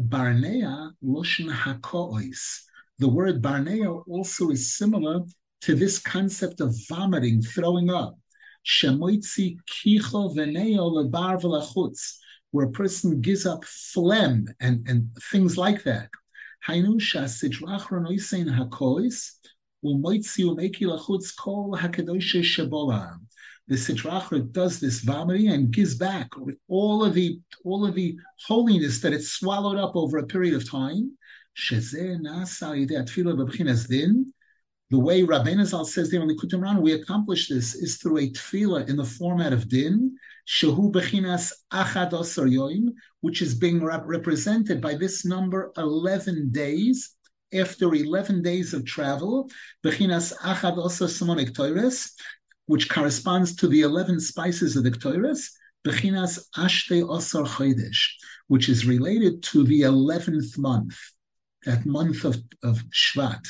word 2.99 3.41
Barnea 3.43 3.91
also 3.91 4.49
is 4.49 4.75
similar 4.75 5.21
to 5.61 5.75
this 5.75 5.99
concept 5.99 6.61
of 6.61 6.75
vomiting, 6.89 7.43
throwing 7.43 7.91
up 7.91 8.17
where 12.51 12.65
a 12.65 12.71
person 12.71 13.21
gives 13.21 13.45
up 13.45 13.63
phlegm 13.65 14.47
and, 14.61 14.87
and 14.87 15.09
things 15.31 15.59
like 15.59 15.83
that. 15.83 16.09
Hainu 16.67 16.99
The 23.67 23.75
Sitrachra 23.75 24.51
does 24.51 24.79
this 24.79 24.99
vomiting 24.99 25.49
and 25.49 25.71
gives 25.71 25.95
back 25.95 26.29
all 26.67 27.03
of 27.03 27.13
the 27.13 27.39
all 27.63 27.85
of 27.85 27.95
the 27.95 28.17
holiness 28.45 28.99
that 29.01 29.13
it 29.13 29.23
swallowed 29.23 29.77
up 29.77 29.95
over 29.95 30.17
a 30.17 30.25
period 30.25 30.55
of 30.55 30.69
time. 30.69 31.17
The 34.93 34.99
way 34.99 35.23
Rabbeinu 35.23 35.65
Zal 35.65 35.85
says 35.85 36.11
there 36.11 36.21
in 36.21 36.27
the 36.27 36.35
Kutumran, 36.35 36.81
we 36.81 36.91
accomplish 36.93 37.47
this 37.47 37.73
is 37.73 37.97
through 37.97 38.17
a 38.17 38.29
tefillah 38.29 38.87
in 38.89 38.97
the 38.97 39.05
format 39.05 39.53
of 39.53 39.69
din, 39.69 40.15
shehu 40.47 40.91
bechinas 40.91 41.51
achad 41.71 42.11
yoim, 42.11 42.93
which 43.21 43.41
is 43.41 43.55
being 43.55 43.83
rep- 43.83 44.03
represented 44.05 44.81
by 44.81 44.93
this 44.93 45.25
number 45.25 45.71
11 45.77 46.51
days. 46.51 47.15
After 47.53 47.93
11 47.93 48.41
days 48.41 48.73
of 48.73 48.83
travel, 48.83 49.49
bechinas 49.83 50.33
achad 50.39 50.77
osar 50.77 51.07
simonik 51.07 51.53
toires, 51.53 52.11
which 52.65 52.89
corresponds 52.89 53.55
to 53.57 53.67
the 53.67 53.81
11 53.81 54.19
spices 54.19 54.75
of 54.75 54.83
the 54.83 54.91
ktoires, 54.91 55.49
bechinas 55.85 56.39
ashte 56.55 57.03
osar 57.03 57.45
chodesh, 57.45 57.99
which 58.47 58.69
is 58.69 58.85
related 58.85 59.43
to 59.43 59.63
the 59.63 59.81
11th 59.81 60.57
month, 60.57 60.97
that 61.65 61.85
month 61.85 62.23
of, 62.23 62.37
of 62.63 62.83
Shvat. 62.89 63.45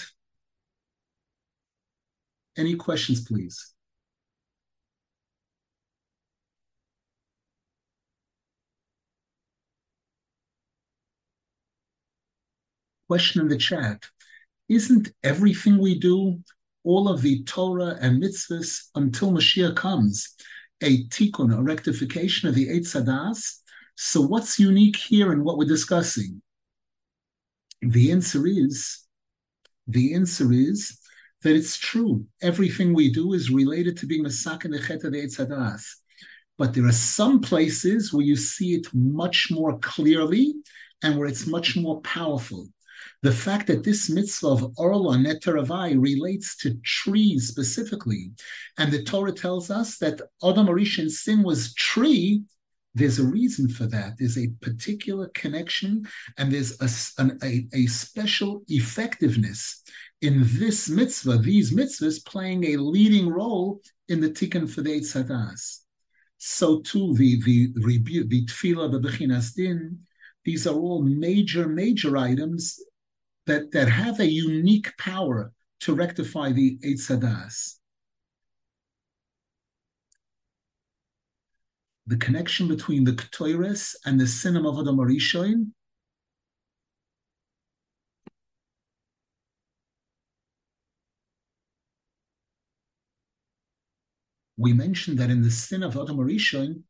Any 2.57 2.75
questions, 2.75 3.25
please? 3.25 3.73
Question 13.07 13.41
in 13.41 13.47
the 13.47 13.57
chat. 13.57 14.05
Isn't 14.69 15.11
everything 15.23 15.77
we 15.77 15.99
do, 15.99 16.39
all 16.83 17.07
of 17.07 17.21
the 17.21 17.43
Torah 17.43 17.97
and 18.01 18.21
mitzvahs 18.21 18.89
until 18.95 19.31
Mashiach 19.31 19.75
comes, 19.75 20.35
a 20.81 21.05
tikkun, 21.07 21.57
a 21.57 21.61
rectification 21.61 22.49
of 22.49 22.55
the 22.55 22.67
Eitz 22.67 22.93
Hadas? 22.93 23.59
So 23.95 24.21
what's 24.21 24.59
unique 24.59 24.97
here 24.97 25.31
in 25.31 25.43
what 25.43 25.57
we're 25.57 25.67
discussing? 25.67 26.41
The 27.81 28.11
answer 28.11 28.47
is, 28.47 28.99
the 29.87 30.13
answer 30.13 30.51
is 30.51 30.99
that 31.43 31.55
it's 31.55 31.77
true. 31.77 32.25
Everything 32.41 32.93
we 32.93 33.11
do 33.11 33.33
is 33.33 33.49
related 33.49 33.97
to 33.97 34.05
being 34.05 34.23
Masak 34.23 34.65
and 34.65 34.73
Echeta 34.73 35.83
But 36.57 36.73
there 36.73 36.85
are 36.85 36.91
some 36.91 37.41
places 37.41 38.13
where 38.13 38.25
you 38.25 38.35
see 38.35 38.75
it 38.75 38.87
much 38.93 39.49
more 39.51 39.77
clearly 39.79 40.55
and 41.03 41.17
where 41.17 41.27
it's 41.27 41.45
much 41.45 41.75
more 41.75 42.01
powerful. 42.01 42.67
The 43.21 43.31
fact 43.31 43.67
that 43.67 43.83
this 43.83 44.09
mitzvah 44.09 44.47
of 44.47 44.73
Orla 44.77 45.17
Netaravai 45.17 46.01
relates 46.01 46.57
to 46.57 46.75
trees 46.83 47.47
specifically, 47.47 48.31
and 48.77 48.91
the 48.91 49.03
Torah 49.03 49.31
tells 49.31 49.71
us 49.71 49.97
that 49.99 50.21
Adam 50.43 50.69
Arishan's 50.69 51.21
sin 51.21 51.43
was 51.43 51.73
tree, 51.73 52.43
there's 52.95 53.17
a 53.17 53.25
reason 53.25 53.67
for 53.67 53.87
that. 53.87 54.13
There's 54.19 54.37
a 54.37 54.51
particular 54.61 55.29
connection, 55.33 56.07
and 56.37 56.51
there's 56.51 56.79
a, 56.79 57.21
an, 57.21 57.39
a, 57.43 57.67
a 57.73 57.87
special 57.87 58.63
effectiveness 58.67 59.83
in 60.23 60.43
this 60.57 60.87
mitzvah, 60.87 61.37
these 61.37 61.73
mitzvahs 61.73 62.25
playing 62.25 62.63
a 62.63 62.77
leading 62.77 63.27
role 63.27 63.81
in 64.07 64.21
the 64.21 64.29
tikkun 64.29 64.69
for 64.69 64.81
the 64.81 64.91
Eitzadas. 64.91 65.79
So 66.37 66.79
too 66.79 67.13
the 67.15 67.41
the 67.41 67.73
rebuke, 67.75 68.29
the 68.29 68.45
tefillah, 68.45 68.89
the 68.89 68.99
bechinas 68.99 69.53
din, 69.53 69.99
these 70.45 70.65
are 70.65 70.75
all 70.75 71.01
major, 71.01 71.67
major 71.67 72.15
items 72.17 72.79
that, 73.45 73.71
that 73.71 73.89
have 73.89 74.19
a 74.19 74.29
unique 74.29 74.95
power 74.97 75.51
to 75.81 75.93
rectify 75.93 76.51
the 76.51 76.77
Eitzadas. 76.77 77.79
The 82.07 82.17
connection 82.17 82.67
between 82.67 83.03
the 83.03 83.13
Ktoiris 83.13 83.95
and 84.05 84.19
the 84.19 84.25
Sinim 84.25 84.67
of 84.67 84.79
Adam 84.79 84.97
Arishoin 84.97 85.71
we 94.57 94.71
mentioned 94.71 95.17
that 95.17 95.29
in 95.29 95.41
the 95.41 95.51
sin 95.51 95.83
of 95.83 95.97
Adam 95.97 96.17
Arishoin, 96.17 96.83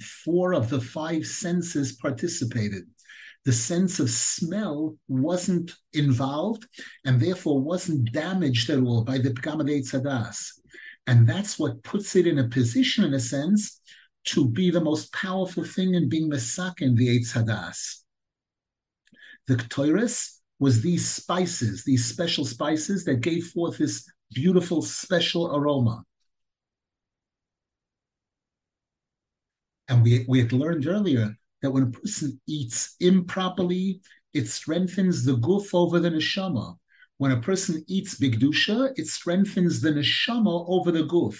four 0.00 0.54
of 0.54 0.70
the 0.70 0.80
five 0.80 1.26
senses 1.26 1.92
participated 1.92 2.84
the 3.44 3.52
sense 3.52 4.00
of 4.00 4.10
smell 4.10 4.96
wasn't 5.08 5.72
involved 5.94 6.66
and 7.04 7.20
therefore 7.20 7.60
wasn't 7.60 8.12
damaged 8.12 8.68
at 8.68 8.80
all 8.80 9.02
by 9.02 9.18
the 9.18 9.30
Pgamadei 9.30 9.80
Tzadas. 9.80 10.52
And 11.06 11.26
that's 11.26 11.58
what 11.58 11.82
puts 11.82 12.16
it 12.16 12.26
in 12.26 12.38
a 12.38 12.48
position, 12.48 13.04
in 13.04 13.14
a 13.14 13.20
sense, 13.20 13.80
to 14.26 14.46
be 14.46 14.70
the 14.70 14.80
most 14.80 15.12
powerful 15.12 15.64
thing 15.64 15.94
in 15.94 16.08
being 16.08 16.30
Mesak 16.30 16.82
in 16.82 16.94
the 16.94 17.08
Eitz 17.18 17.32
Hadas. 17.32 18.02
The 19.46 19.56
Ktoiris 19.56 20.38
was 20.58 20.82
these 20.82 21.08
spices, 21.08 21.84
these 21.84 22.04
special 22.04 22.44
spices 22.44 23.04
that 23.06 23.22
gave 23.22 23.46
forth 23.46 23.78
this 23.78 24.06
beautiful, 24.32 24.82
special 24.82 25.56
aroma. 25.56 26.04
And 29.88 30.02
we, 30.02 30.24
we 30.28 30.40
had 30.40 30.52
learned 30.52 30.86
earlier 30.86 31.36
that 31.62 31.70
when 31.70 31.84
a 31.84 31.90
person 31.90 32.40
eats 32.46 32.96
improperly, 33.00 34.00
it 34.32 34.48
strengthens 34.48 35.24
the 35.24 35.36
guf 35.36 35.74
over 35.74 35.98
the 36.00 36.10
neshama. 36.10 36.76
When 37.18 37.32
a 37.32 37.40
person 37.40 37.84
eats 37.86 38.18
bigdusha, 38.18 38.92
it 38.96 39.06
strengthens 39.06 39.80
the 39.80 39.90
neshama 39.90 40.64
over 40.68 40.90
the 40.90 41.04
guf. 41.04 41.38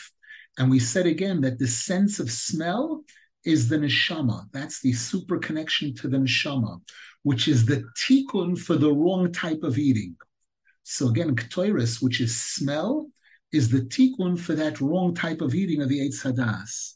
And 0.58 0.70
we 0.70 0.78
said 0.78 1.06
again 1.06 1.40
that 1.42 1.58
the 1.58 1.66
sense 1.66 2.18
of 2.18 2.30
smell 2.30 3.04
is 3.44 3.68
the 3.68 3.78
neshama. 3.78 4.46
That's 4.52 4.80
the 4.80 4.92
super 4.92 5.38
connection 5.38 5.94
to 5.96 6.08
the 6.08 6.18
neshama, 6.18 6.80
which 7.22 7.48
is 7.48 7.64
the 7.64 7.84
tikkun 7.98 8.58
for 8.58 8.76
the 8.76 8.92
wrong 8.92 9.32
type 9.32 9.62
of 9.62 9.78
eating. 9.78 10.16
So 10.82 11.08
again, 11.08 11.34
ktoiris, 11.36 12.02
which 12.02 12.20
is 12.20 12.38
smell, 12.38 13.08
is 13.52 13.70
the 13.70 13.80
tikkun 13.80 14.38
for 14.38 14.54
that 14.54 14.80
wrong 14.80 15.14
type 15.14 15.40
of 15.40 15.54
eating 15.54 15.82
of 15.82 15.88
the 15.88 16.00
Eitz 16.00 16.22
Hadas. 16.22 16.94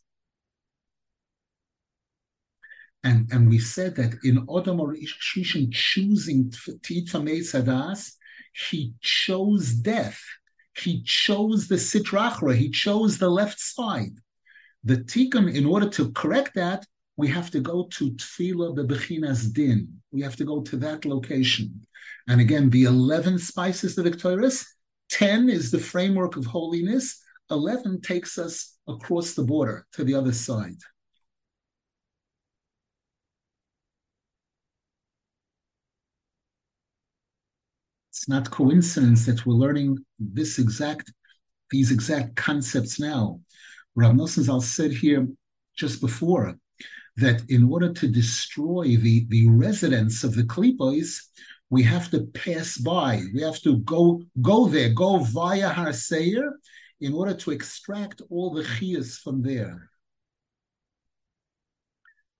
And, 3.04 3.30
and 3.30 3.48
we 3.48 3.58
said 3.58 3.94
that 3.96 4.14
in 4.24 4.46
Odom 4.46 4.80
Rishon 4.80 5.70
choosing 5.70 6.50
Titfamei 6.50 7.40
Sadas, 7.40 8.12
he 8.70 8.94
chose 9.02 9.74
death. 9.74 10.20
He 10.76 11.02
chose 11.02 11.68
the 11.68 11.76
Sitrachra. 11.76 12.56
He 12.56 12.70
chose 12.70 13.18
the 13.18 13.28
left 13.28 13.60
side. 13.60 14.16
The 14.84 14.96
Tikkun, 14.96 15.54
in 15.54 15.66
order 15.66 15.88
to 15.90 16.12
correct 16.12 16.54
that, 16.54 16.86
we 17.16 17.28
have 17.28 17.50
to 17.50 17.60
go 17.60 17.88
to 17.92 18.10
Tfila 18.12 18.74
the 18.74 18.84
Bechinas 18.84 19.52
Din. 19.52 19.88
We 20.10 20.22
have 20.22 20.36
to 20.36 20.44
go 20.44 20.62
to 20.62 20.76
that 20.78 21.04
location. 21.04 21.86
And 22.26 22.40
again, 22.40 22.70
the 22.70 22.84
11 22.84 23.38
spices 23.38 23.98
of 23.98 24.06
Ktoiris, 24.06 24.64
10 25.10 25.48
is 25.48 25.70
the 25.70 25.78
framework 25.78 26.36
of 26.36 26.46
holiness, 26.46 27.20
11 27.50 28.00
takes 28.00 28.38
us 28.38 28.78
across 28.88 29.34
the 29.34 29.44
border 29.44 29.86
to 29.92 30.04
the 30.04 30.14
other 30.14 30.32
side. 30.32 30.78
It's 38.24 38.28
not 38.30 38.50
coincidence 38.50 39.26
that 39.26 39.44
we're 39.44 39.52
learning 39.52 39.98
this 40.18 40.58
exact, 40.58 41.12
these 41.70 41.90
exact 41.90 42.34
concepts 42.36 42.98
now. 42.98 43.38
Rav 43.96 44.14
Nosson 44.14 44.44
Zal 44.44 44.62
said 44.62 44.92
here 44.92 45.28
just 45.76 46.00
before 46.00 46.56
that 47.18 47.42
in 47.50 47.70
order 47.70 47.92
to 47.92 48.08
destroy 48.08 48.96
the, 48.96 49.26
the 49.28 49.50
residents 49.50 50.24
of 50.24 50.34
the 50.34 50.44
Klipos, 50.44 51.18
we 51.68 51.82
have 51.82 52.10
to 52.12 52.22
pass 52.32 52.78
by. 52.78 53.20
We 53.34 53.42
have 53.42 53.60
to 53.60 53.80
go 53.80 54.22
go 54.40 54.68
there, 54.68 54.94
go 54.94 55.18
via 55.18 55.68
Har 55.68 55.92
Seir 55.92 56.58
in 57.02 57.12
order 57.12 57.34
to 57.34 57.50
extract 57.50 58.22
all 58.30 58.54
the 58.54 58.62
chiyas 58.62 59.18
from 59.20 59.42
there. 59.42 59.90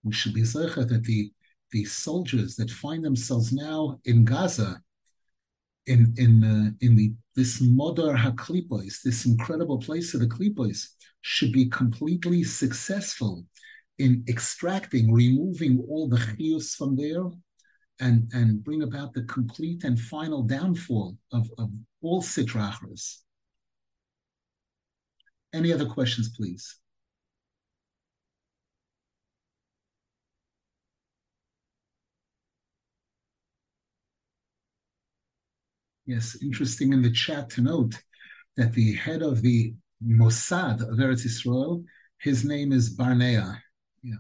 We 0.03 0.15
should 0.15 0.33
be 0.33 0.45
that 0.45 1.03
the, 1.05 1.31
the 1.73 1.85
soldiers 1.85 2.57
that 2.57 2.71
find 2.71 3.05
themselves 3.05 3.53
now 3.53 4.01
in 4.07 4.25
Gaza 4.25 4.81
in 5.87 6.15
in 6.17 6.77
in 6.81 6.97
the 6.97 7.15
this 7.37 7.61
modern 7.61 8.17
Haklipos, 8.17 9.03
this 9.03 9.27
incredible 9.27 9.79
place 9.79 10.15
of 10.15 10.21
the 10.21 10.27
Klipos, 10.27 10.89
should 11.23 11.53
be 11.53 11.67
completely 11.67 12.45
successful 12.45 13.45
in 13.99 14.25
extracting, 14.29 15.13
removing 15.13 15.85
all 15.89 16.09
the 16.09 16.17
chiyus 16.17 16.75
from 16.75 16.97
there, 16.97 17.25
and 18.01 18.31
and 18.33 18.63
bring 18.65 18.83
about 18.83 19.13
the 19.15 19.25
complete 19.25 19.85
and 19.85 19.99
final 19.99 20.43
downfall 20.43 21.17
of, 21.33 21.51
of 21.59 21.71
all 22.03 22.23
sitrachras. 22.23 23.19
Any 25.53 25.73
other 25.73 25.87
questions, 25.87 26.31
please? 26.37 26.81
Yes, 36.07 36.37
interesting 36.43 36.93
in 36.93 37.01
the 37.01 37.11
chat 37.11 37.49
to 37.51 37.63
note 37.63 37.95
that 38.57 38.75
the 38.75 38.93
head 38.93 39.23
of 39.23 39.41
the 39.41 39.75
Mossad 40.07 40.83
of 40.83 40.99
Eretz 40.99 41.25
Yisrael, 41.25 41.83
his 42.19 42.45
name 42.45 42.73
is 42.73 42.91
Barnea. 42.91 43.63
Yeah. 44.03 44.17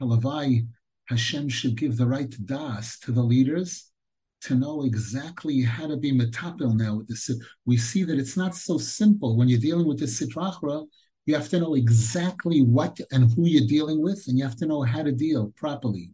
Halavai, 0.00 0.66
Hashem 1.08 1.48
should 1.48 1.76
give 1.76 1.96
the 1.96 2.06
right 2.06 2.34
das 2.46 2.98
to 3.00 3.12
the 3.12 3.22
leaders 3.22 3.92
to 4.40 4.56
know 4.56 4.82
exactly 4.82 5.62
how 5.62 5.86
to 5.86 5.96
be 5.96 6.10
metapil 6.10 6.76
now 6.76 6.96
with 6.96 7.06
this. 7.06 7.30
We 7.64 7.76
see 7.76 8.02
that 8.02 8.18
it's 8.18 8.36
not 8.36 8.56
so 8.56 8.76
simple 8.76 9.36
when 9.36 9.48
you're 9.48 9.60
dealing 9.60 9.86
with 9.86 10.00
the 10.00 10.06
sitrachra. 10.06 10.84
You 11.26 11.34
have 11.36 11.48
to 11.50 11.60
know 11.60 11.74
exactly 11.74 12.60
what 12.60 12.98
and 13.12 13.32
who 13.32 13.46
you're 13.46 13.68
dealing 13.68 14.02
with, 14.02 14.24
and 14.26 14.36
you 14.36 14.44
have 14.44 14.56
to 14.56 14.66
know 14.66 14.82
how 14.82 15.04
to 15.04 15.12
deal 15.12 15.52
properly. 15.56 16.10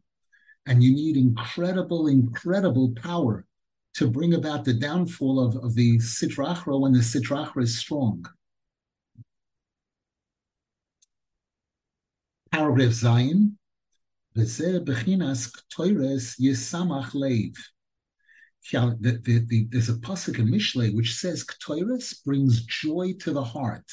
And 0.67 0.85
you 0.85 0.95
need 0.95 1.17
incredible, 1.17 2.07
incredible 2.07 2.93
power 3.03 3.47
to 4.01 4.09
bring 4.09 4.33
about 4.33 4.65
the 4.65 4.73
downfall 4.73 5.39
of, 5.39 5.57
of 5.57 5.75
the 5.75 5.99
Sitrachra 5.99 6.81
when 6.81 6.95
the 6.95 7.01
Sitrachra 7.01 7.63
is 7.63 7.79
strong. 7.79 8.25
Paragraph 12.51 12.93
Zion. 12.93 13.59
There's 14.35 14.59
a 14.59 14.81
pasuk 20.07 20.39
in 20.39 20.47
Mishle 20.49 20.95
which 20.97 21.15
says 21.15 21.45
Ktoires 21.45 22.25
brings 22.25 22.63
joy 22.63 23.13
to 23.21 23.33
the 23.33 23.45
heart. 23.45 23.85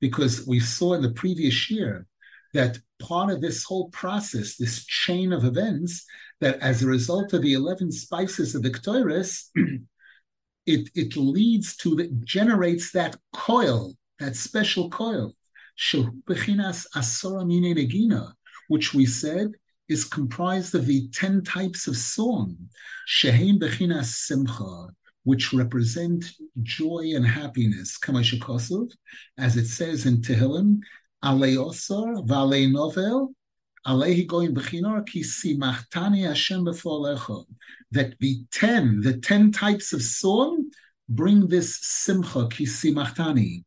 Because 0.00 0.46
we 0.46 0.58
saw 0.58 0.94
in 0.94 1.02
the 1.02 1.12
previous 1.14 1.70
year 1.70 2.06
that 2.52 2.78
part 2.98 3.30
of 3.30 3.40
this 3.40 3.64
whole 3.64 3.88
process, 3.90 4.56
this 4.56 4.84
chain 4.84 5.32
of 5.32 5.44
events, 5.44 6.04
that 6.40 6.58
as 6.60 6.82
a 6.82 6.86
result 6.86 7.32
of 7.32 7.42
the 7.42 7.54
11 7.54 7.92
spices 7.92 8.54
of 8.54 8.62
the 8.62 8.70
Ktoiris, 8.70 9.50
it, 10.66 10.90
it 10.94 11.16
leads 11.16 11.76
to, 11.78 11.96
the, 11.96 12.08
generates 12.24 12.92
that 12.92 13.16
coil, 13.32 13.94
that 14.18 14.36
special 14.36 14.90
coil, 14.90 15.34
which 18.68 18.94
we 18.94 19.06
said 19.06 19.52
is 19.88 20.04
comprised 20.04 20.74
of 20.74 20.86
the 20.86 21.08
10 21.08 21.42
types 21.44 21.86
of 21.86 21.96
song, 21.96 22.56
Shehem 23.06 23.58
Bechinas 23.58 24.06
Simcha, 24.06 24.88
which 25.24 25.52
represent 25.52 26.24
joy 26.62 27.12
and 27.14 27.26
happiness, 27.26 27.98
as 29.38 29.56
it 29.56 29.66
says 29.66 30.06
in 30.06 30.20
Tehillim, 30.20 30.80
alei 31.22 31.56
osor, 31.56 32.26
v'alei 32.26 32.70
novel, 32.70 33.34
alehi 33.86 34.26
goin 34.26 34.54
bechinor 34.54 35.06
ki 35.06 35.22
simachtani 35.22 36.26
Hashem 36.26 36.64
b'folecho. 36.64 37.46
That 37.90 38.18
the 38.20 38.44
ten, 38.50 39.00
the 39.00 39.18
ten 39.18 39.52
types 39.52 39.92
of 39.92 40.02
song 40.02 40.70
bring 41.08 41.48
this 41.48 41.78
simcha 41.82 42.48
ki 42.48 42.64
simachtani. 42.64 43.64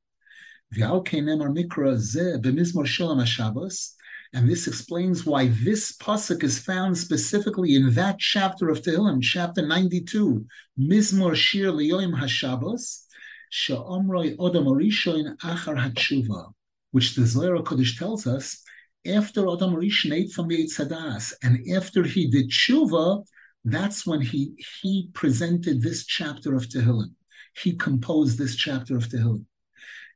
V'al 0.76 1.06
kenemar 1.06 1.56
mikra 1.56 1.98
ze 1.98 2.38
b'mizmor 2.40 2.86
shalom 2.86 3.20
HaShabbos, 3.20 3.94
and 4.34 4.50
this 4.50 4.68
explains 4.68 5.26
why 5.26 5.48
this 5.48 5.98
pasuk 5.98 6.44
is 6.44 6.60
found 6.60 6.98
specifically 6.98 7.76
in 7.76 7.94
that 7.96 8.18
chapter 8.18 8.70
of 8.70 8.82
Tehillim, 8.82 9.22
chapter 9.22 9.66
92, 9.66 10.46
Mizmor 10.80 11.36
Shir 11.36 11.72
Liyoim 11.72 12.18
HaShabbos, 12.18 13.04
She'omroi 13.50 14.38
Odom 14.38 14.68
Orishoin 14.68 15.36
Achar 15.40 15.76
HaTshuva, 15.76 16.54
which 16.92 17.16
the 17.16 17.26
Zohar 17.26 17.64
Kodesh 17.64 17.98
tells 17.98 18.28
us, 18.28 18.62
after 19.06 19.42
Adam 19.50 19.74
Rishon 19.74 20.14
ate 20.14 20.32
from 20.32 20.48
the 20.48 20.64
Eitzadas, 20.64 21.34
and 21.42 21.60
after 21.76 22.04
he 22.04 22.30
did 22.30 22.50
Tshuva, 22.50 23.26
that's 23.66 24.06
when 24.06 24.22
he, 24.22 24.54
he 24.82 25.10
presented 25.14 25.82
this 25.82 26.06
chapter 26.06 26.56
of 26.56 26.68
Tehillim. 26.68 27.14
He 27.58 27.74
composed 27.74 28.38
this 28.38 28.56
chapter 28.56 28.96
of 28.96 29.08
Tehillim. 29.08 29.46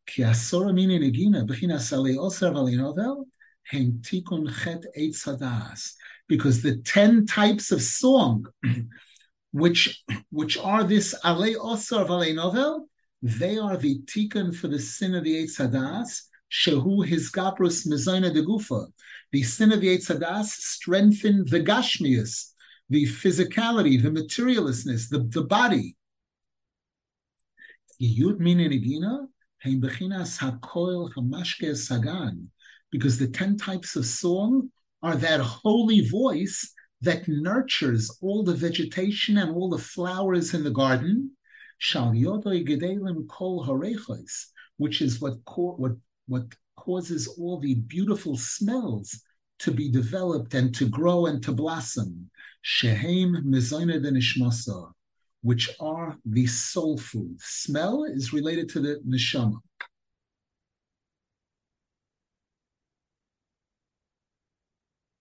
Ki 0.05 0.21
asora 0.23 0.73
mini 0.73 0.99
negina 0.99 1.47
b'chinas 1.47 1.91
alei 1.93 2.15
osar 2.15 2.53
v'alei 2.53 3.25
tikun 4.01 4.47
chet 4.63 4.83
because 6.27 6.61
the 6.61 6.77
ten 6.77 7.25
types 7.25 7.71
of 7.71 7.81
song, 7.81 8.45
which 9.51 10.03
which 10.29 10.57
are 10.57 10.83
this 10.83 11.15
alei 11.23 11.55
osar 11.55 12.07
v'alei 12.07 12.35
novel, 12.35 12.87
they 13.23 13.57
are 13.57 13.77
the 13.77 13.99
tikkun 14.01 14.55
for 14.55 14.67
the 14.67 14.79
sin 14.79 15.15
of 15.15 15.23
the 15.23 15.43
Eitz 15.43 15.57
Hadas, 15.57 16.21
shehu 16.51 17.05
his 17.05 17.31
gaprus 17.31 17.87
mezayna 17.87 18.33
de 18.33 18.43
gufa. 18.43 18.87
The 19.31 19.43
sin 19.43 19.71
of 19.71 19.79
Hadas 19.79 20.47
strengthened 20.47 21.49
the 21.49 21.59
gashmius, 21.59 22.53
the 22.89 23.05
physicality, 23.05 24.01
the 24.01 24.09
materialistness, 24.09 25.09
the, 25.09 25.19
the 25.29 25.43
body. 25.43 25.95
Because 32.91 33.17
the 33.17 33.27
10 33.27 33.57
types 33.57 33.95
of 33.95 34.05
song 34.05 34.71
are 35.01 35.15
that 35.15 35.39
holy 35.39 36.07
voice 36.07 36.73
that 37.01 37.27
nurtures 37.27 38.15
all 38.21 38.43
the 38.43 38.53
vegetation 38.53 39.37
and 39.37 39.51
all 39.51 39.69
the 39.69 39.77
flowers 39.77 40.53
in 40.53 40.63
the 40.63 40.71
garden, 40.71 41.31
which 44.77 45.01
is 45.01 45.21
what, 45.21 45.33
what, 45.55 45.91
what 46.27 46.43
causes 46.75 47.27
all 47.39 47.59
the 47.59 47.75
beautiful 47.75 48.37
smells 48.37 49.21
to 49.59 49.71
be 49.71 49.89
developed 49.89 50.53
and 50.53 50.73
to 50.75 50.87
grow 50.89 51.27
and 51.27 51.41
to 51.43 51.51
blossom, 51.51 52.29
shehem 52.61 53.43
mezonah 53.45 54.03
denishmasa, 54.03 54.91
which 55.41 55.69
are 55.79 56.17
the 56.25 56.45
soul 56.45 56.97
food. 56.97 57.37
Smell 57.39 58.03
is 58.03 58.33
related 58.33 58.69
to 58.69 58.79
the 58.79 58.99
neshama. 59.07 59.59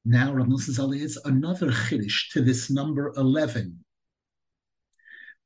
Now 0.06 0.34
Rav 0.34 0.48
Nosson 0.48 1.02
adds 1.02 1.16
another 1.24 1.70
chiddush 1.70 2.30
to 2.32 2.42
this 2.42 2.70
number 2.70 3.14
11. 3.16 3.84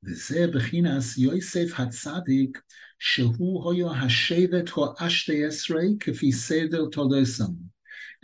וזה 0.03 0.47
בחיnas 0.53 1.17
Yosef 1.17 1.73
Hatzadik 1.73 2.59
שהוא 2.99 3.63
hoyo 3.63 3.93
השבט 3.95 4.71
או 4.77 4.93
אשתי 4.97 5.45
עשרה 5.45 5.81
כפי 5.99 6.31
סדר 6.31 6.85
תולדוסם. 6.91 7.53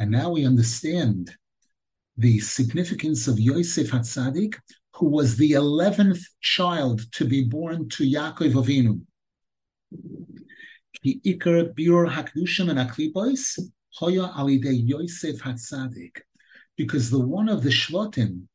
And 0.02 0.12
now 0.12 0.30
we 0.32 0.46
understand 0.46 1.36
the 2.18 2.40
significance 2.40 3.28
of 3.28 3.40
Yosef 3.40 3.92
Hatzadik, 3.92 4.56
who 4.96 5.08
was 5.08 5.38
the 5.38 5.52
11th 5.52 6.24
child 6.42 7.02
to 7.14 7.26
be 7.26 7.44
born 7.44 7.90
to 7.90 8.04
Yaakov 8.04 8.54
Avinu. 8.62 9.02
Ki 11.02 11.22
ikar 11.26 11.74
biur 11.74 12.10
hakdushim 12.10 12.70
and 12.70 12.80
aklipos, 12.80 13.60
Hoya 13.96 14.32
Alide 14.38 14.74
Yosef 14.92 15.42
Hatzadik, 15.42 16.18
because 16.78 17.10
the 17.10 17.20
one 17.20 17.50
of 17.50 17.64
the 17.64 17.70
Shvatim 17.70 18.48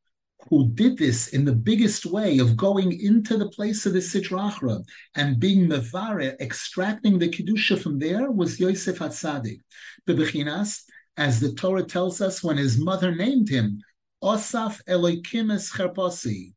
who 0.48 0.68
did 0.70 0.96
this 0.96 1.28
in 1.28 1.44
the 1.44 1.54
biggest 1.54 2.06
way 2.06 2.38
of 2.38 2.56
going 2.56 2.98
into 3.00 3.36
the 3.36 3.48
place 3.50 3.86
of 3.86 3.92
the 3.92 3.98
Sidrachra 3.98 4.82
and 5.14 5.38
being 5.38 5.68
Mevare, 5.68 6.40
extracting 6.40 7.18
the 7.18 7.28
Kedusha 7.28 7.78
from 7.78 7.98
there, 7.98 8.30
was 8.30 8.58
Yosef 8.58 8.98
Hatzadik. 8.98 9.60
Bebechinas, 10.06 10.82
as 11.16 11.40
the 11.40 11.52
Torah 11.52 11.84
tells 11.84 12.20
us 12.20 12.42
when 12.42 12.56
his 12.56 12.78
mother 12.78 13.14
named 13.14 13.48
him, 13.48 13.80
Osaf 14.22 14.82
Elokim 14.88 15.52
es 15.52 15.72
Cherposi, 15.72 16.54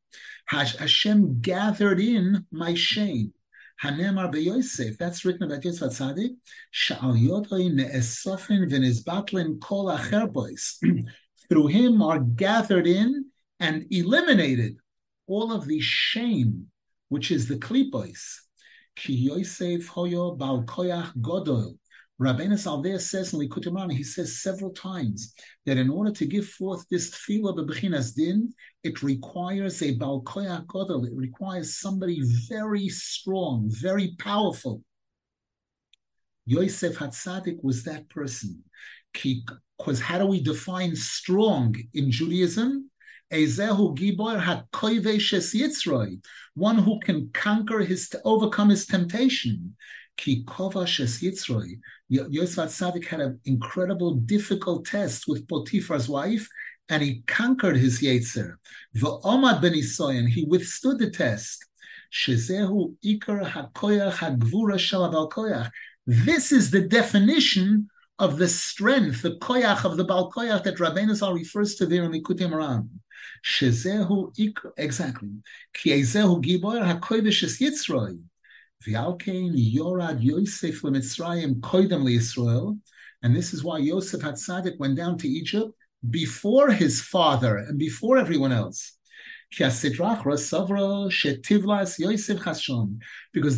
Hashem 0.48 1.42
gathered 1.42 2.00
in 2.00 2.46
my 2.52 2.74
shame. 2.74 3.34
Hanemar 3.82 4.34
beYosef, 4.34 4.98
that's 4.98 5.26
written 5.26 5.44
about 5.44 5.66
Yosef 5.66 5.92
Tzadik, 5.92 6.36
Sha'al 6.74 7.18
Yodoi 7.20 7.74
ne'esofin 7.74 8.70
v'nizbatlin 8.70 9.60
kol 9.60 9.88
acherbois. 9.88 10.78
Through 11.50 11.68
him 11.68 12.02
are 12.02 12.20
gathered 12.20 12.88
in 12.88 13.26
and 13.60 13.86
eliminated 13.92 14.78
all 15.28 15.52
of 15.52 15.66
the 15.66 15.80
shame, 15.80 16.68
which 17.10 17.32
is 17.32 17.48
the 17.48 17.58
klipois. 17.58 18.40
Ki 18.96 19.14
Yosef 19.14 19.90
hoyo 19.90 20.38
bal 20.38 20.64
koyach 20.64 21.16
godol. 21.18 21.78
Rabbeinu 22.22 22.58
Salveh 22.58 23.02
says 23.02 23.34
in 23.34 23.40
Likutei 23.40 23.92
he 23.92 24.04
says 24.04 24.42
several 24.42 24.72
times 24.72 25.34
that 25.66 25.78
in 25.78 25.90
order 25.90 26.12
to 26.12 26.26
give 26.26 26.48
forth 26.48 26.86
this 26.90 27.10
tefillah 27.10 27.58
bebechinas 27.58 28.16
din, 28.16 28.54
it 28.84 29.02
requires 29.02 29.82
a 29.82 29.98
balkoya 29.98 30.66
kodel. 30.68 31.08
It 31.08 31.16
requires 31.16 31.80
somebody 31.80 32.22
very 32.48 32.88
strong, 32.88 33.66
very 33.70 34.16
powerful. 34.20 34.84
Yosef 36.46 36.98
Hatzadik 36.98 37.64
was 37.64 37.84
that 37.84 38.08
person. 38.10 38.64
Because 39.14 40.00
how 40.00 40.18
do 40.18 40.26
we 40.26 40.42
define 40.42 40.96
strong 40.96 41.76
in 41.94 42.12
Judaism? 42.12 42.90
Ezehu 43.32 43.96
Gibor 43.98 44.42
HaKoive 44.42 46.22
one 46.56 46.78
who 46.78 47.00
can 47.00 47.30
conquer 47.34 47.80
his, 47.80 48.14
overcome 48.24 48.70
his 48.70 48.86
temptation. 48.86 49.76
Ki 50.18 50.44
kova 50.46 50.86
shes 50.86 51.22
Yitzroi. 51.22 51.80
Yosef 52.10 52.70
Tzadik 52.70 53.08
had 53.08 53.20
an 53.20 53.40
incredible, 53.46 54.16
difficult 54.16 54.86
test 54.86 55.28
with 55.28 55.48
Potiphar's 55.48 56.08
wife, 56.08 56.48
and 56.90 57.02
he 57.02 57.24
conquered 57.26 57.78
his 57.78 58.02
Yetzer. 58.02 58.56
V'omad 58.96 59.62
ben 59.62 59.74
Isoyan, 59.74 60.28
he 60.28 60.46
withstood 60.46 61.00
the 61.00 61.10
test. 61.10 61.66
Shezehu 62.12 62.96
ikar 63.04 63.44
hakoyach 63.50 64.18
hagvura 64.18 64.78
shel 64.78 65.30
koyach. 65.30 65.72
This 66.06 66.52
is 66.52 66.70
the 66.70 66.82
definition 66.82 67.90
of 68.20 68.38
the 68.38 68.48
strength, 68.48 69.24
the 69.24 69.38
koyach 69.38 69.86
of 69.86 69.98
the 69.98 70.04
Bal 70.04 70.32
Koyach 70.32 70.64
that 70.64 70.78
Rabbeinu 70.78 71.16
Zal 71.16 71.34
refers 71.34 71.76
to 71.76 71.86
there 71.86 72.04
in 72.04 72.12
the 72.12 72.22
Kutim 72.22 72.56
Ram. 72.56 72.90
Shezehu 73.44 74.32
exactly. 74.78 75.30
Ki 75.74 75.92
ezehu 75.92 76.42
gibor 76.44 76.82
hakoyvish 76.82 77.44
es 77.44 77.60
Yitzroi. 77.60 78.20
V'alkein 78.86 79.54
yorad 79.56 80.22
Yosef 80.22 80.82
leMitzrayim 80.82 81.60
koidem 81.62 82.12
Israel, 82.12 82.78
and 83.22 83.36
this 83.36 83.54
is 83.54 83.64
why 83.64 83.78
Yosef 83.78 84.22
Hatzadik 84.22 84.78
went 84.80 84.98
down 84.98 85.18
to 85.18 85.28
Egypt 85.28 85.74
before 86.10 86.70
his 86.72 87.02
father 87.02 87.58
and 87.58 87.80
before 87.80 88.18
everyone 88.18 88.52
else. 88.52 88.98
Because 89.56 89.82
the 89.82 89.90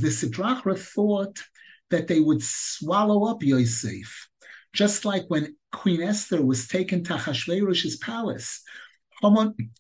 Sidrachra 0.10 0.78
thought 0.78 1.44
that 1.90 2.08
they 2.08 2.20
would 2.20 2.44
swallow 2.44 3.26
up 3.26 3.42
Yosef, 3.42 4.30
just 4.74 5.06
like 5.06 5.24
when 5.30 5.56
Queen 5.72 6.02
Esther 6.02 6.44
was 6.44 6.68
taken 6.68 7.04
to 7.06 7.14
Hashverosh's 7.14 7.96
palace. 7.98 8.62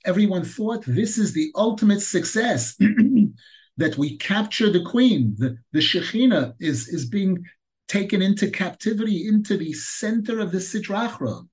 Everyone 0.05 0.43
thought 0.43 0.85
this 0.85 1.17
is 1.17 1.33
the 1.33 1.51
ultimate 1.55 2.01
success. 2.01 2.75
that 3.77 3.97
we 3.97 4.17
capture 4.17 4.71
the 4.71 4.83
queen, 4.83 5.35
the, 5.37 5.57
the 5.73 5.79
Shekhinah 5.79 6.53
is, 6.59 6.87
is 6.87 7.05
being 7.07 7.43
taken 7.87 8.21
into 8.21 8.49
captivity 8.49 9.27
into 9.27 9.57
the 9.57 9.73
center 9.73 10.39
of 10.39 10.51
the 10.51 10.59
Sidrachra. 10.59 11.45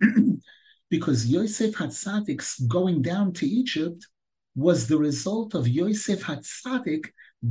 because 0.90 1.26
Yosef 1.26 1.74
Hatzadik's 1.74 2.58
going 2.60 3.02
down 3.02 3.32
to 3.32 3.46
Egypt 3.46 4.06
was 4.54 4.86
the 4.86 4.96
result 4.96 5.54
of 5.54 5.68
Yosef 5.68 6.22
Hatzadik 6.22 7.06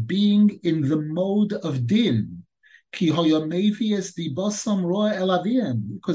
being 0.06 0.60
in 0.64 0.82
the 0.88 1.02
mode 1.02 1.54
of 1.54 1.86
din. 1.86 2.43
Because 2.94 3.18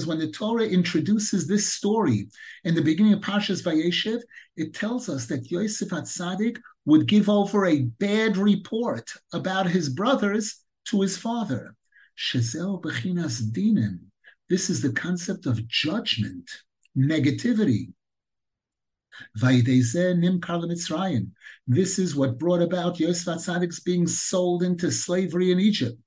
when 0.06 0.18
the 0.18 0.30
Torah 0.32 0.64
introduces 0.64 1.46
this 1.48 1.72
story 1.72 2.28
in 2.62 2.74
the 2.76 2.82
beginning 2.82 3.14
of 3.14 3.20
Parshas 3.20 3.62
Vayeshev, 3.64 4.20
it 4.56 4.74
tells 4.74 5.08
us 5.08 5.26
that 5.26 5.50
Yosef 5.50 5.88
Hatzadik 5.88 6.60
would 6.84 7.08
give 7.08 7.28
over 7.28 7.66
a 7.66 7.82
bad 7.82 8.36
report 8.36 9.10
about 9.32 9.66
his 9.66 9.88
brothers 9.88 10.62
to 10.86 11.00
his 11.00 11.16
father. 11.16 11.74
This 14.48 14.70
is 14.70 14.80
the 14.80 14.92
concept 14.94 15.46
of 15.46 15.66
judgment, 15.66 16.48
negativity. 16.96 17.92
This 21.66 21.98
is 21.98 22.14
what 22.14 22.38
brought 22.38 22.62
about 22.62 23.00
Yosef 23.00 23.38
Tzadik's 23.38 23.80
being 23.80 24.06
sold 24.06 24.62
into 24.62 24.92
slavery 24.92 25.50
in 25.50 25.58
Egypt. 25.58 26.00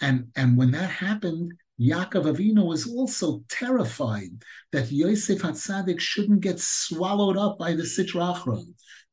And, 0.00 0.28
and 0.36 0.56
when 0.56 0.70
that 0.70 0.90
happened, 0.90 1.52
Yaakov 1.80 2.24
Avinu 2.24 2.66
was 2.66 2.86
also 2.86 3.42
terrified 3.48 4.30
that 4.72 4.92
Yosef 4.92 5.42
Hatzadik 5.42 6.00
shouldn't 6.00 6.40
get 6.40 6.60
swallowed 6.60 7.36
up 7.36 7.58
by 7.58 7.74
the 7.74 7.82
Sitra 7.82 8.34
Achra. 8.34 8.64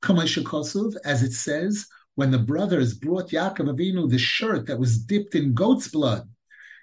Kamashakosov, 0.02 0.94
as 1.04 1.24
it 1.24 1.34
says, 1.34 1.86
when 2.16 2.30
the 2.30 2.40
brothers 2.40 2.94
brought 2.94 3.30
Yaakov 3.30 3.76
Avinu 3.76 4.10
the 4.10 4.20
shirt 4.20 4.68
that 4.68 4.80
was 4.80 5.00
dipped 5.00 5.36
in 5.36 5.54
goat's 5.54 5.88
blood, 5.88 6.30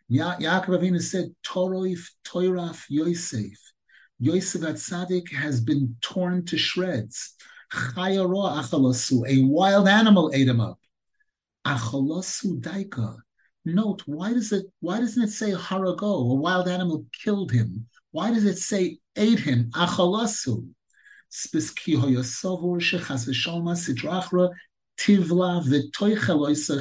ya- 0.08 0.36
Yaakov 0.36 0.80
Avinu 0.80 1.00
said, 1.00 1.34
Toroif, 1.46 2.10
Toiraf, 2.24 2.84
Yosef. 2.88 3.69
Yosef 4.22 4.60
Atzadik 4.60 5.32
has 5.32 5.62
been 5.62 5.96
torn 6.02 6.44
to 6.44 6.58
shreds. 6.58 7.34
achalasu, 7.72 9.26
a 9.26 9.42
wild 9.46 9.88
animal 9.88 10.30
ate 10.34 10.48
him 10.48 10.60
up. 10.60 10.78
Achalasu 11.66 12.60
daika. 12.60 13.16
Note, 13.64 14.02
why 14.04 14.34
does 14.34 14.52
it 14.52 14.66
why 14.80 15.00
doesn't 15.00 15.22
it 15.22 15.30
say 15.30 15.52
harago, 15.52 16.32
a 16.32 16.34
wild 16.34 16.68
animal 16.68 17.06
killed 17.24 17.50
him? 17.50 17.86
Why 18.10 18.30
does 18.30 18.44
it 18.44 18.58
say 18.58 18.98
ate 19.16 19.40
him? 19.40 19.70
Achalasu. 19.70 20.68
Tivla 25.00 25.64
v'toicheloisa 25.64 26.78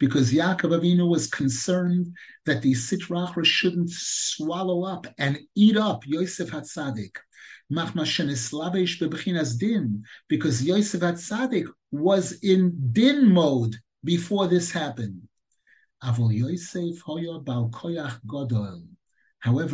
because 0.00 0.32
Yaakov 0.32 0.80
Avinu 0.80 1.08
was 1.08 1.28
concerned 1.28 2.16
that 2.46 2.62
the 2.62 2.72
Sitra 2.72 3.28
Achra 3.28 3.44
shouldn't 3.44 3.90
swallow 3.90 4.82
up 4.82 5.06
and 5.16 5.38
eat 5.54 5.76
up 5.76 6.04
Yosef 6.04 6.50
Hatzadik. 6.50 7.14
because 10.28 10.64
Yosef 10.64 11.00
Hatzadik 11.00 11.68
was 11.92 12.32
in 12.42 12.90
din 12.92 13.32
mode 13.32 13.76
before 14.02 14.48
this 14.48 14.72
happened. 14.72 15.22
However, 16.02 16.32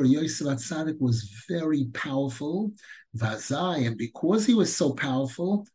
Yosef 0.05 0.47
Hatzadik 0.47 1.01
was 1.01 1.45
very 1.49 1.85
powerful, 1.95 2.73
vazai, 3.17 3.87
and 3.87 3.97
because 3.97 4.45
he 4.45 4.53
was 4.53 4.77
so 4.77 4.93
powerful, 4.93 5.67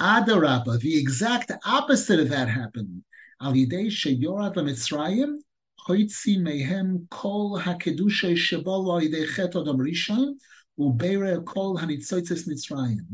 Adarabba, 0.00 0.78
the 0.80 0.98
exact 0.98 1.52
opposite 1.64 2.20
of 2.20 2.28
that 2.30 2.48
happened. 2.48 3.04
Al 3.40 3.52
Yidei 3.52 3.86
Sheyorad 3.86 4.54
LeMitzrayim, 4.54 5.38
Hoitzi 5.86 6.38
Mehem 6.38 7.08
Kol 7.10 7.60
HaKedusha 7.60 8.34
Shebol 8.34 9.02
Yidei 9.02 9.32
Chet 9.34 9.52
Odom 9.52 9.78
Rishon, 9.78 10.34
Ubeire 10.78 11.44
Kol 11.44 11.78
Hanitzoitzes 11.78 12.48
Mitzrayim. 12.48 13.06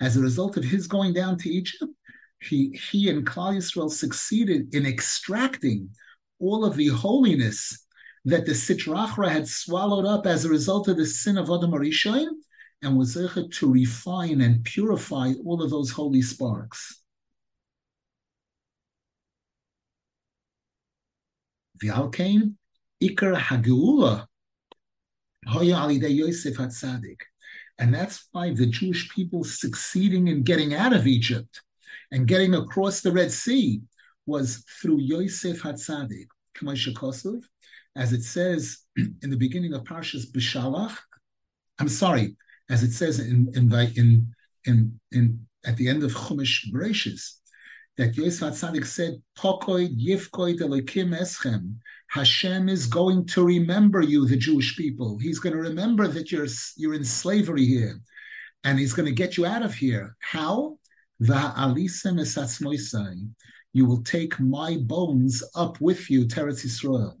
As 0.00 0.16
a 0.16 0.20
result 0.20 0.56
of 0.56 0.64
his 0.64 0.86
going 0.86 1.12
down 1.12 1.38
to 1.38 1.50
Egypt, 1.50 1.82
he, 2.40 2.70
he 2.90 3.08
and 3.08 3.26
Klal 3.26 3.56
Yisrael 3.56 3.90
succeeded 3.90 4.72
in 4.74 4.86
extracting 4.86 5.90
all 6.38 6.64
of 6.64 6.76
the 6.76 6.88
holiness 6.88 7.84
that 8.24 8.46
the 8.46 8.52
Sitra 8.52 9.08
Achra 9.08 9.28
had 9.28 9.48
swallowed 9.48 10.04
up 10.04 10.26
as 10.26 10.44
a 10.44 10.48
result 10.48 10.86
of 10.86 10.96
the 10.96 11.06
sin 11.06 11.36
of 11.36 11.50
Adam 11.50 11.72
Rishon, 11.72 12.28
and 12.82 12.96
was 12.96 13.16
able 13.16 13.48
to 13.48 13.72
refine 13.72 14.40
and 14.40 14.64
purify 14.64 15.32
all 15.44 15.62
of 15.62 15.70
those 15.70 15.90
holy 15.90 16.22
sparks. 16.22 17.02
V'alkein 21.82 22.54
ikar 23.02 23.36
hageula 23.36 24.26
hoya 25.46 25.76
alidei 25.76 26.14
Yosef 26.14 26.56
Hatzadik. 26.56 27.20
And 27.78 27.94
that's 27.94 28.28
why 28.32 28.52
the 28.52 28.66
Jewish 28.66 29.08
people 29.10 29.44
succeeding 29.44 30.28
in 30.28 30.42
getting 30.42 30.74
out 30.74 30.92
of 30.92 31.06
Egypt 31.06 31.62
and 32.10 32.26
getting 32.26 32.54
across 32.54 33.00
the 33.00 33.12
Red 33.12 33.30
Sea 33.30 33.80
was 34.26 34.64
through 34.80 34.98
Yosef 34.98 35.62
Hatzadik. 35.62 36.26
As 37.96 38.12
it 38.12 38.22
says 38.24 38.78
in 38.96 39.30
the 39.30 39.36
beginning 39.36 39.74
of 39.74 39.84
Parshas 39.84 40.30
Beshalach, 40.30 40.96
I'm 41.78 41.88
sorry, 41.88 42.36
as 42.68 42.82
it 42.82 42.92
says 42.92 43.18
in 43.20 43.50
in 43.54 43.72
in 43.96 44.34
in, 44.64 45.00
in 45.12 45.46
at 45.64 45.76
the 45.76 45.88
end 45.88 46.02
of 46.02 46.12
Chumash 46.12 46.70
Bereshis, 46.72 47.34
that 47.96 48.16
Yosef 48.16 48.54
Tzadik 48.54 48.86
said, 48.86 49.20
"Pokoi 49.36 49.88
yifkoi 49.96 50.58
delekim 50.58 51.18
eschem." 51.18 51.76
Hashem 52.08 52.68
is 52.68 52.86
going 52.86 53.26
to 53.26 53.44
remember 53.44 54.00
you, 54.00 54.26
the 54.26 54.36
Jewish 54.36 54.76
people. 54.76 55.18
He's 55.18 55.38
going 55.38 55.54
to 55.54 55.60
remember 55.60 56.08
that 56.08 56.32
you're 56.32 56.46
you're 56.76 56.94
in 56.94 57.04
slavery 57.04 57.66
here, 57.66 58.00
and 58.64 58.78
he's 58.78 58.94
going 58.94 59.06
to 59.06 59.12
get 59.12 59.36
you 59.36 59.44
out 59.44 59.62
of 59.62 59.74
here. 59.74 60.16
How? 60.20 60.78
You 63.72 63.84
will 63.84 64.02
take 64.02 64.40
my 64.40 64.76
bones 64.76 65.42
up 65.54 65.80
with 65.80 66.08
you, 66.08 66.26
Teretz 66.26 66.64
Yisrael. 66.64 67.18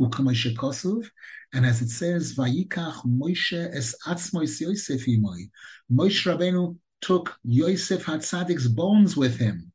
And 0.00 1.66
as 1.66 1.82
it 1.82 1.88
says, 1.88 2.34
Vayikach 2.36 3.04
Moshe 3.04 3.74
es 3.74 3.96
atzmois 4.06 4.60
Yosef 4.60 5.06
imoi. 5.06 5.50
Moshe 5.92 6.24
Rabbeinu 6.26 6.76
took 7.00 7.36
Yosef 7.44 8.04
Hatzadik's 8.04 8.68
bones 8.68 9.16
with 9.16 9.38
him. 9.38 9.72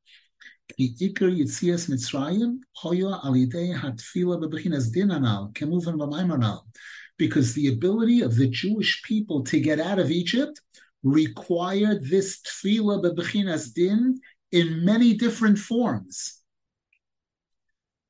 Because 7.18 7.54
the 7.54 7.68
ability 7.68 8.22
of 8.22 8.36
the 8.36 8.48
Jewish 8.48 9.04
people 9.04 9.44
to 9.44 9.60
get 9.60 9.80
out 9.80 10.00
of 10.00 10.10
Egypt 10.10 10.62
required 11.04 12.06
this 12.06 12.40
tefillah 12.42 13.04
bebechinas 13.04 13.74
din 13.74 14.20
in 14.52 14.86
many 14.86 15.14
different 15.14 15.60
forms 15.60 16.43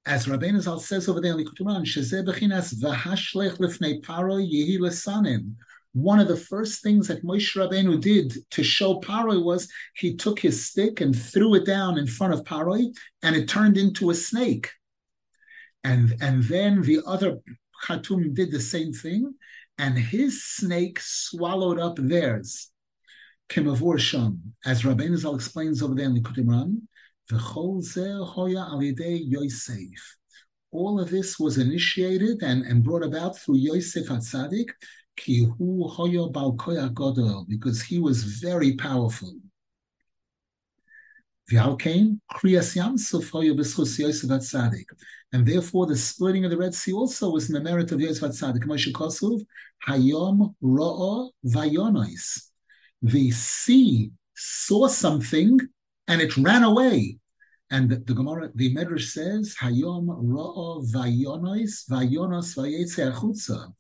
as 0.05 0.25
Rabbeinu 0.25 0.59
Zal 0.61 0.79
says 0.79 1.07
over 1.07 1.21
there 1.21 1.37
in 1.37 1.45
Likutei 1.45 1.61
Moharan, 1.61 1.85
Shezeh 1.85 2.25
Bechinas 2.25 2.75
Vahashlech 2.75 3.57
Lifnei 3.57 4.01
Paro 4.01 4.37
Yehi 4.37 4.77
Lesanim. 4.77 5.53
One 5.93 6.19
of 6.19 6.27
the 6.27 6.35
first 6.35 6.81
things 6.81 7.07
that 7.07 7.23
Moshe 7.23 7.55
Rabbeinu 7.55 8.01
did 8.01 8.35
to 8.51 8.63
show 8.63 8.99
Paroi 8.99 9.41
was 9.41 9.69
he 9.95 10.15
took 10.15 10.39
his 10.39 10.65
stick 10.65 10.99
and 10.99 11.15
threw 11.15 11.55
it 11.55 11.65
down 11.65 11.97
in 11.97 12.07
front 12.07 12.33
of 12.33 12.43
Paroi, 12.43 12.93
and 13.21 13.35
it 13.35 13.47
turned 13.47 13.77
into 13.77 14.09
a 14.09 14.15
snake. 14.15 14.71
And, 15.83 16.15
and 16.19 16.43
then 16.43 16.81
the 16.81 17.01
other 17.05 17.37
Khatum 17.85 18.33
did 18.33 18.51
the 18.51 18.59
same 18.59 18.91
thing, 18.91 19.35
and 19.77 19.97
his 19.97 20.43
snake 20.43 20.99
swallowed 20.99 21.79
up 21.79 21.95
theirs. 21.97 22.71
Kemavur 23.49 23.99
Sham, 23.99 24.55
as 24.65 24.83
Rabbeinu 24.83 25.17
Zal 25.17 25.35
explains 25.35 25.81
over 25.81 25.93
there 25.93 26.07
in 26.07 26.15
Likutei 26.15 26.43
Moharan, 26.43 26.81
all 30.73 30.99
of 30.99 31.09
this 31.09 31.39
was 31.39 31.57
initiated 31.57 32.41
and, 32.41 32.63
and 32.63 32.83
brought 32.83 33.03
about 33.03 33.37
through 33.37 33.57
Yosef 33.57 34.07
Atzadik, 34.09 34.69
because 37.47 37.81
he 37.81 37.99
was 37.99 38.23
very 38.23 38.75
powerful. 38.75 39.35
And 45.31 45.45
therefore, 45.45 45.85
the 45.85 45.95
splitting 45.95 46.45
of 46.45 46.51
the 46.51 46.57
Red 46.57 46.73
Sea 46.73 46.93
also 46.93 47.29
was 47.29 47.49
in 47.49 47.53
the 47.53 47.61
merit 47.61 47.91
of 47.91 48.01
Yosef 48.01 48.23
Atzadik. 48.23 48.65
Hayom 49.87 50.55
Ro'o 50.61 51.31
Vayonois. 51.45 52.49
The 53.01 53.31
sea 53.31 54.11
saw 54.35 54.87
something 54.87 55.59
and 56.07 56.21
it 56.21 56.37
ran 56.37 56.63
away. 56.63 57.17
And 57.71 57.89
the, 57.89 57.97
the 57.97 58.13
Gemara, 58.13 58.51
the 58.53 58.75
Medrash 58.75 59.09
says, 59.09 59.55
Hayom 59.61 60.07
Ro'o 60.07 60.83
Vayonos 60.93 61.89
Vayonos 61.89 62.55
Vayetze 62.55 63.73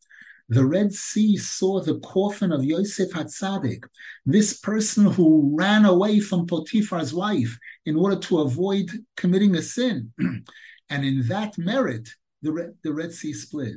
The 0.49 0.65
Red 0.65 0.93
Sea 0.93 1.37
saw 1.37 1.79
the 1.79 1.99
coffin 1.99 2.51
of 2.51 2.63
Yosef 2.63 3.11
Hatzadik, 3.11 3.83
this 4.25 4.59
person 4.59 5.05
who 5.05 5.51
ran 5.55 5.85
away 5.85 6.19
from 6.19 6.47
Potiphar's 6.47 7.13
wife 7.13 7.57
in 7.85 7.95
order 7.95 8.15
to 8.15 8.39
avoid 8.39 8.89
committing 9.15 9.55
a 9.55 9.61
sin. 9.61 10.11
and 10.89 11.05
in 11.05 11.27
that 11.27 11.57
merit, 11.57 12.09
the 12.41 12.51
Red, 12.51 12.73
the 12.83 12.93
Red 12.93 13.13
Sea 13.13 13.33
split. 13.33 13.75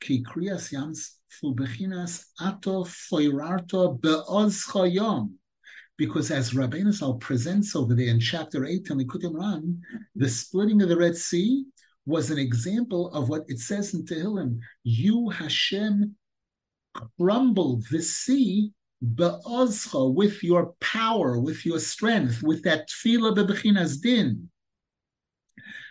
Ki 0.00 0.24
kriyas 0.24 0.72
yams 0.72 1.18
bechinas 1.44 2.24
ato 2.40 2.84
foirarto 2.84 4.00
be'oz 4.00 4.64
choyom 4.66 5.32
because 6.00 6.30
as 6.30 6.52
Rabbeinu 6.52 6.94
Zal 6.94 7.16
presents 7.16 7.76
over 7.76 7.94
there 7.94 8.06
in 8.06 8.18
chapter 8.18 8.64
8 8.64 8.88
in 8.88 8.98
Likutei 9.00 9.30
Moharan, 9.30 9.78
the 10.16 10.30
splitting 10.30 10.80
of 10.80 10.88
the 10.88 10.96
Red 10.96 11.14
Sea 11.14 11.66
was 12.06 12.30
an 12.30 12.38
example 12.38 13.12
of 13.12 13.28
what 13.28 13.44
it 13.48 13.58
says 13.58 13.92
in 13.92 14.06
Tehillim. 14.06 14.60
You, 14.82 15.28
Hashem, 15.28 16.16
crumbled 17.18 17.84
the 17.90 18.00
sea 18.00 18.72
be'ozcha, 19.14 20.14
with 20.14 20.42
your 20.42 20.74
power, 20.80 21.38
with 21.38 21.66
your 21.66 21.78
strength, 21.78 22.42
with 22.42 22.62
that 22.64 22.88
tefillah 22.88 23.36
bebechinas 23.36 24.00
din. 24.00 24.48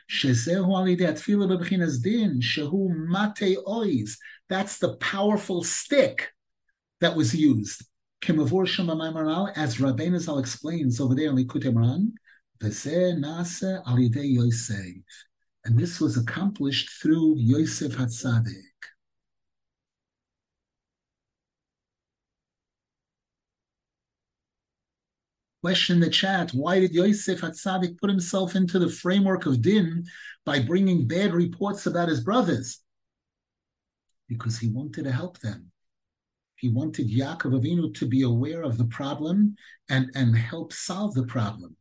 Shezehu 0.10 0.70
alidei 0.70 1.14
tefillah 1.14 1.56
bebechinas 1.56 2.02
din, 2.02 2.42
shehu 2.42 2.90
mate 2.90 3.58
oiz. 3.68 4.18
That's 4.50 4.80
the 4.80 4.96
powerful 4.96 5.64
stick 5.64 6.32
that 7.00 7.16
was 7.16 7.36
used. 7.36 7.84
Kemavur 8.22 8.68
Shema 8.68 9.52
as 9.56 9.78
Rabbeinu 9.78 10.20
Zal 10.20 10.40
explains 10.40 11.00
over 11.00 11.16
there 11.16 11.30
in 11.30 11.36
Likutei 11.38 11.72
Yosef. 14.36 14.96
And 15.66 15.78
this 15.78 16.00
was 16.00 16.18
accomplished 16.18 16.90
through 17.02 17.36
Yosef 17.38 17.94
Hatzadik. 17.94 18.64
Question 25.62 25.96
in 25.98 26.02
the 26.02 26.10
chat, 26.10 26.52
why 26.52 26.80
did 26.80 26.94
Yosef 26.94 27.42
Hatzadik 27.42 28.00
put 28.00 28.10
himself 28.10 28.56
into 28.56 28.80
the 28.80 28.90
framework 28.90 29.46
of 29.46 29.62
din 29.62 30.06
by 30.46 30.60
bringing 30.60 31.06
bad 31.06 31.34
reports 31.34 31.86
about 31.86 32.08
his 32.08 32.22
brothers? 32.22 32.80
Because 34.30 34.58
he 34.58 34.70
wanted 34.70 35.04
to 35.04 35.12
help 35.12 35.40
them. 35.40 35.72
He 36.60 36.70
wanted 36.70 37.10
Yaakov 37.10 37.54
Avinu 37.54 37.94
to 37.96 38.06
be 38.06 38.24
aware 38.24 38.64
of 38.64 38.78
the 38.78 38.86
problem 38.86 39.56
and, 39.90 40.12
and 40.16 40.36
help 40.36 40.74
solve 40.74 41.14
the 41.14 41.24
problem. 41.24 41.76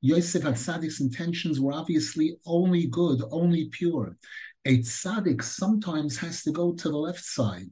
Yosef 0.00 0.42
Hatzadik's 0.42 1.00
intentions 1.00 1.60
were 1.60 1.72
obviously 1.72 2.36
only 2.46 2.86
good, 2.86 3.22
only 3.30 3.66
pure. 3.66 4.16
A 4.64 4.78
tzaddik 4.78 5.42
sometimes 5.42 6.16
has 6.18 6.42
to 6.42 6.52
go 6.52 6.72
to 6.72 6.88
the 6.88 6.96
left 6.96 7.22
side. 7.24 7.66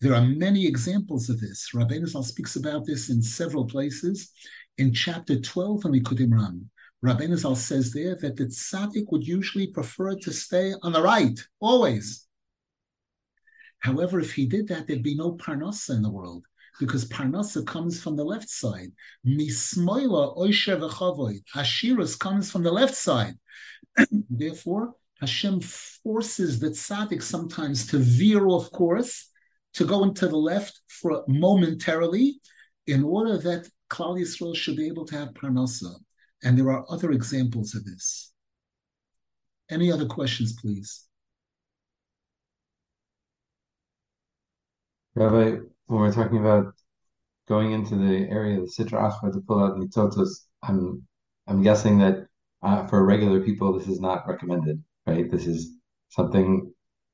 There 0.00 0.14
are 0.14 0.22
many 0.22 0.66
examples 0.66 1.28
of 1.28 1.40
this. 1.40 1.70
Rabbeinu 1.74 2.08
Zal 2.08 2.22
speaks 2.22 2.56
about 2.56 2.86
this 2.86 3.10
in 3.10 3.22
several 3.22 3.66
places. 3.66 4.32
In 4.78 4.94
chapter 4.94 5.38
12 5.38 5.84
of 5.84 5.90
Likutei 5.92 6.26
Moharan, 6.26 6.64
Rabbeinu 7.04 7.36
Zal 7.36 7.54
says 7.54 7.92
there 7.92 8.14
that 8.16 8.36
the 8.36 8.46
tzaddik 8.46 9.10
would 9.10 9.26
usually 9.26 9.66
prefer 9.66 10.14
to 10.16 10.32
stay 10.32 10.74
on 10.82 10.92
the 10.92 11.02
right, 11.02 11.38
always. 11.60 12.25
However, 13.80 14.20
if 14.20 14.32
he 14.34 14.46
did 14.46 14.68
that, 14.68 14.86
there'd 14.86 15.02
be 15.02 15.14
no 15.14 15.32
parnasa 15.32 15.90
in 15.90 16.02
the 16.02 16.10
world 16.10 16.44
because 16.78 17.06
parnasa 17.06 17.66
comes 17.66 18.02
from 18.02 18.16
the 18.16 18.24
left 18.24 18.48
side. 18.48 18.92
Mismoila 19.26 20.36
oisher 20.36 20.76
v'chavoid. 20.76 21.42
Ashiras 21.54 22.18
comes 22.18 22.50
from 22.50 22.62
the 22.62 22.72
left 22.72 22.94
side. 22.94 23.34
Therefore, 24.30 24.94
Hashem 25.20 25.60
forces 25.60 26.58
the 26.58 26.70
tzaddik 26.70 27.22
sometimes 27.22 27.86
to 27.86 27.98
veer 27.98 28.46
off 28.46 28.70
course, 28.72 29.30
to 29.74 29.84
go 29.84 30.02
into 30.04 30.28
the 30.28 30.36
left 30.36 30.80
for 30.88 31.24
momentarily, 31.28 32.40
in 32.86 33.02
order 33.02 33.38
that 33.38 33.68
Klal 33.88 34.20
Yisrael 34.20 34.54
should 34.54 34.76
be 34.76 34.86
able 34.86 35.06
to 35.06 35.16
have 35.16 35.34
parnasa. 35.34 35.94
And 36.42 36.58
there 36.58 36.70
are 36.70 36.84
other 36.90 37.12
examples 37.12 37.74
of 37.74 37.84
this. 37.84 38.32
Any 39.70 39.90
other 39.90 40.06
questions, 40.06 40.52
please? 40.60 41.05
Rabbi, 45.16 45.60
when 45.86 46.00
we're 46.00 46.12
talking 46.12 46.38
about 46.38 46.74
going 47.48 47.72
into 47.72 47.96
the 47.96 48.28
area 48.28 48.60
of 48.60 48.66
the 48.66 48.84
Sitra 48.84 49.10
Achra 49.10 49.32
to 49.32 49.40
pull 49.40 49.64
out 49.64 49.76
Nitzotos, 49.76 50.28
I'm 50.62 51.02
I'm 51.46 51.62
guessing 51.62 51.98
that 52.00 52.26
uh, 52.62 52.86
for 52.86 53.02
regular 53.04 53.40
people 53.40 53.72
this 53.78 53.88
is 53.88 53.98
not 53.98 54.28
recommended, 54.28 54.82
right? 55.06 55.30
This 55.30 55.46
is 55.46 55.78
something 56.10 56.70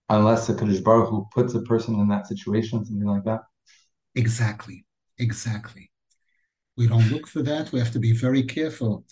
unless 0.08 0.48
the 0.48 0.54
Kadosh 0.54 0.82
Baruch 0.82 1.10
Hu 1.10 1.28
puts 1.32 1.54
a 1.54 1.62
person 1.62 1.94
in 2.00 2.08
that 2.08 2.26
situation, 2.26 2.84
something 2.84 3.06
like 3.06 3.24
that. 3.24 3.42
Exactly, 4.16 4.84
exactly. 5.18 5.92
We 6.76 6.88
don't 6.88 7.08
look 7.12 7.28
for 7.28 7.42
that. 7.42 7.70
We 7.70 7.78
have 7.78 7.92
to 7.92 8.00
be 8.00 8.12
very 8.12 8.42
careful. 8.42 9.04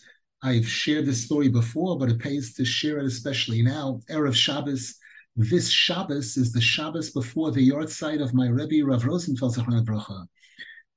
I've 0.43 0.67
shared 0.67 1.07
this 1.07 1.25
story 1.25 1.49
before, 1.49 1.97
but 1.97 2.11
it 2.11 2.19
pays 2.19 2.55
to 2.55 2.65
share 2.65 2.99
it 2.99 3.07
especially 3.07 3.63
now. 3.63 4.01
Erev 4.11 4.35
Shabbos, 4.35 4.97
this 5.37 5.69
Shabbos 5.69 6.37
is 6.37 6.53
the 6.53 6.61
Shabbos 6.61 7.11
before 7.11 7.51
the 7.51 7.71
yahrzeit 7.71 8.23
of 8.23 8.35
my 8.35 8.49
Rebbe 8.49 8.85
Rav 8.85 9.05
Rosenfeld 9.05 9.55
Bracha. 9.87 10.27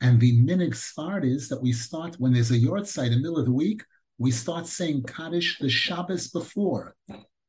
And 0.02 0.20
the 0.20 0.44
minig 0.44 0.74
svart 0.74 1.24
is 1.24 1.48
that 1.50 1.62
we 1.62 1.72
start 1.72 2.16
when 2.20 2.34
there's 2.34 2.52
a 2.52 2.60
yahrzeit 2.60 3.08
in 3.08 3.14
the 3.14 3.18
middle 3.20 3.38
of 3.38 3.46
the 3.46 3.54
week, 3.54 3.84
we 4.18 4.32
start 4.32 4.68
saying 4.68 5.04
Kaddish 5.04 5.60
the 5.60 5.70
Shabbos 5.70 6.30
before. 6.30 6.96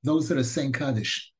Those 0.02 0.28
that 0.28 0.38
are 0.38 0.44
saying 0.44 0.72
Kaddish. 0.72 1.32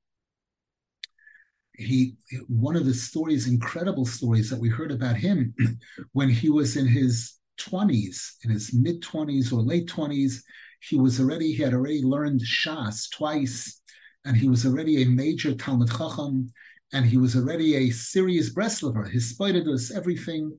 He 1.75 2.17
one 2.49 2.77
of 2.77 2.87
the 2.87 2.95
stories, 2.95 3.47
incredible 3.47 4.07
stories 4.07 4.49
that 4.51 4.61
we 4.61 4.69
heard 4.69 4.93
about 4.93 5.17
him 5.17 5.55
when 6.13 6.31
he 6.31 6.49
was 6.49 6.77
in 6.77 6.87
his 6.87 7.35
20s, 7.61 8.45
in 8.45 8.51
his 8.51 8.73
mid 8.73 9.03
20s 9.03 9.53
or 9.53 9.61
late 9.61 9.89
20s, 9.89 10.37
he 10.81 10.97
was 10.97 11.21
already, 11.21 11.53
he 11.53 11.63
had 11.63 11.75
already 11.75 12.03
learned 12.03 12.41
Shas 12.41 13.11
twice 13.11 13.81
and 14.25 14.37
he 14.37 14.49
was 14.49 14.65
already 14.65 15.03
a 15.03 15.07
major 15.07 15.55
Talmud 15.55 15.91
Chacham, 15.91 16.53
and 16.93 17.05
he 17.05 17.17
was 17.17 17.37
already 17.37 17.75
a 17.77 17.91
serious 17.91 18.53
Breslover. 18.53 19.11
His 19.11 19.39
us 19.41 19.91
everything, 19.91 20.59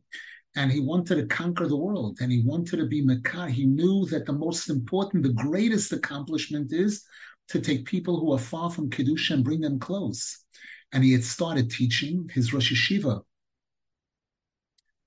and 0.56 0.72
he 0.72 0.80
wanted 0.80 1.16
to 1.16 1.26
conquer 1.28 1.68
the 1.68 1.78
world, 1.78 2.18
and 2.22 2.32
he 2.32 2.44
wanted 2.44 2.78
to 2.78 2.86
be 2.88 3.02
Mekah. 3.02 3.50
He 3.50 3.66
knew 3.66 4.06
that 4.08 4.26
the 4.26 4.34
most 4.34 4.70
important, 4.70 5.24
the 5.24 5.34
greatest 5.34 5.92
accomplishment 5.92 6.72
is 6.72 7.04
to 7.50 7.60
take 7.60 7.86
people 7.86 8.20
who 8.20 8.34
are 8.34 8.40
far 8.40 8.70
from 8.70 8.90
Kedusha 8.90 9.36
and 9.36 9.44
bring 9.44 9.62
them 9.62 9.80
close. 9.80 10.46
And 10.92 11.04
he 11.04 11.12
had 11.12 11.24
started 11.24 11.70
teaching 11.70 12.30
his 12.34 12.54
Rosh 12.54 12.72
Hashiva. 12.72 13.22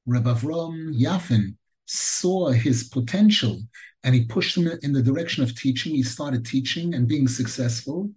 Reb 0.07 0.25
Avram 0.25 0.95
Yafin 0.95 1.57
saw 1.87 2.49
his 2.51 2.85
potential 2.85 3.61
and 4.05 4.15
he 4.15 4.25
pushed 4.25 4.57
him 4.57 4.71
in 4.83 4.93
the 4.93 5.03
direction 5.03 5.43
of 5.43 5.55
teaching. 5.55 5.95
He 5.95 6.03
started 6.03 6.45
teaching 6.45 6.95
and 6.95 7.09
being 7.09 7.27
successful. 7.27 8.11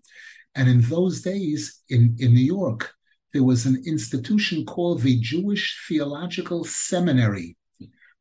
And 0.55 0.69
in 0.69 0.81
those 0.81 1.21
days 1.21 1.81
in, 1.89 2.15
in 2.19 2.33
New 2.33 2.45
York, 2.45 2.93
there 3.33 3.43
was 3.43 3.65
an 3.65 3.81
institution 3.85 4.65
called 4.65 5.01
the 5.01 5.19
Jewish 5.19 5.85
Theological 5.87 6.65
Seminary. 6.65 7.55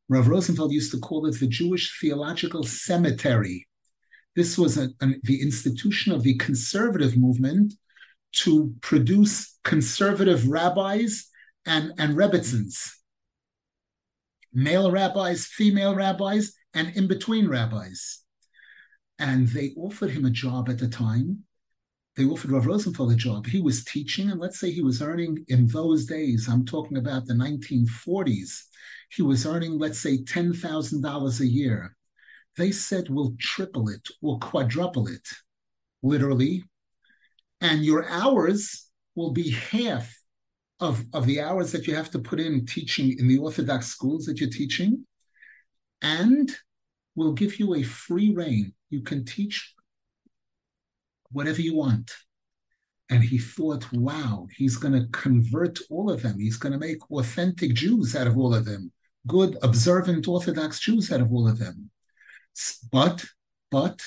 Rav 0.07 0.27
Rosenfeld 0.27 0.71
used 0.71 0.91
to 0.91 0.99
call 0.99 1.25
it 1.25 1.39
the 1.39 1.47
Jewish 1.47 1.99
Theological 1.99 2.63
Cemetery. 2.63 3.67
This 4.35 4.57
was 4.57 4.77
a, 4.77 4.89
an, 5.01 5.19
the 5.23 5.41
institution 5.41 6.13
of 6.13 6.23
the 6.23 6.35
conservative 6.37 7.17
movement 7.17 7.73
to 8.33 8.73
produce 8.81 9.57
conservative 9.63 10.47
rabbis 10.47 11.27
and, 11.65 11.91
and 11.97 12.15
rebbitzins, 12.15 12.91
male 14.53 14.89
rabbis, 14.89 15.45
female 15.45 15.95
rabbis, 15.95 16.53
and 16.73 16.95
in 16.95 17.07
between 17.07 17.49
rabbis. 17.49 18.19
And 19.19 19.49
they 19.49 19.73
offered 19.77 20.11
him 20.11 20.25
a 20.25 20.31
job 20.31 20.69
at 20.69 20.79
the 20.79 20.87
time 20.87 21.43
they 22.15 22.25
offered 22.25 22.51
Rav 22.51 22.65
Rosenfeld 22.65 23.13
a 23.13 23.15
job. 23.15 23.47
He 23.47 23.61
was 23.61 23.85
teaching, 23.85 24.29
and 24.29 24.39
let's 24.39 24.59
say 24.59 24.71
he 24.71 24.81
was 24.81 25.01
earning 25.01 25.45
in 25.47 25.67
those 25.67 26.05
days, 26.05 26.47
I'm 26.49 26.65
talking 26.65 26.97
about 26.97 27.25
the 27.25 27.33
1940s, 27.33 28.63
he 29.09 29.21
was 29.21 29.45
earning, 29.45 29.77
let's 29.77 29.99
say, 29.99 30.17
$10,000 30.17 31.39
a 31.39 31.47
year. 31.47 31.95
They 32.57 32.71
said, 32.71 33.09
we'll 33.09 33.35
triple 33.39 33.89
it 33.89 34.07
or 34.21 34.39
quadruple 34.39 35.07
it, 35.07 35.27
literally. 36.03 36.63
And 37.61 37.85
your 37.85 38.07
hours 38.09 38.89
will 39.15 39.31
be 39.31 39.51
half 39.51 40.13
of, 40.79 41.05
of 41.13 41.25
the 41.25 41.39
hours 41.39 41.71
that 41.71 41.87
you 41.87 41.95
have 41.95 42.09
to 42.11 42.19
put 42.19 42.39
in 42.39 42.65
teaching 42.65 43.17
in 43.19 43.27
the 43.27 43.37
Orthodox 43.37 43.87
schools 43.87 44.25
that 44.25 44.39
you're 44.39 44.49
teaching. 44.49 45.05
And 46.01 46.51
we'll 47.15 47.33
give 47.33 47.59
you 47.59 47.75
a 47.75 47.83
free 47.83 48.33
reign. 48.33 48.73
You 48.89 49.01
can 49.01 49.23
teach 49.23 49.73
whatever 51.31 51.61
you 51.61 51.75
want. 51.75 52.11
And 53.09 53.23
he 53.23 53.39
thought, 53.39 53.91
wow, 53.91 54.47
he's 54.55 54.77
going 54.77 54.93
to 54.93 55.07
convert 55.11 55.79
all 55.89 56.09
of 56.09 56.21
them. 56.21 56.39
He's 56.39 56.57
going 56.57 56.71
to 56.71 56.79
make 56.79 57.11
authentic 57.11 57.73
Jews 57.73 58.15
out 58.15 58.27
of 58.27 58.37
all 58.37 58.55
of 58.55 58.65
them, 58.65 58.91
good, 59.27 59.57
observant 59.63 60.27
Orthodox 60.27 60.79
Jews 60.79 61.11
out 61.11 61.19
of 61.19 61.31
all 61.31 61.47
of 61.47 61.59
them. 61.59 61.89
But, 62.91 63.25
but, 63.69 64.01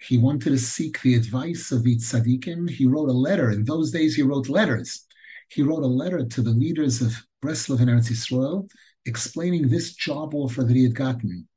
he 0.00 0.18
wanted 0.18 0.50
to 0.50 0.58
seek 0.58 1.02
the 1.02 1.16
advice 1.16 1.72
of 1.72 1.82
the 1.82 1.96
tzaddikim. 1.96 2.70
He 2.70 2.86
wrote 2.86 3.08
a 3.08 3.12
letter. 3.12 3.50
In 3.50 3.64
those 3.64 3.90
days, 3.90 4.14
he 4.14 4.22
wrote 4.22 4.48
letters. 4.48 5.04
He 5.48 5.62
wrote 5.62 5.82
a 5.82 5.86
letter 5.86 6.24
to 6.24 6.42
the 6.42 6.50
leaders 6.50 7.02
of 7.02 7.12
Breslov 7.42 7.80
and 7.80 7.90
Eretz 7.90 8.10
Yisrael, 8.10 8.70
explaining 9.06 9.68
this 9.68 9.94
job 9.94 10.34
offer 10.34 10.62
that 10.62 10.76
he 10.76 10.84
had 10.84 10.94
gotten. 10.94 11.48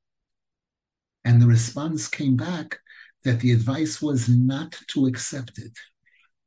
And 1.24 1.40
the 1.40 1.48
response 1.48 2.08
came 2.08 2.36
back 2.36 2.80
that 3.24 3.40
the 3.40 3.52
advice 3.52 4.02
was 4.02 4.28
not 4.30 4.78
to 4.88 5.08
accept 5.08 5.58
it. 5.58 5.78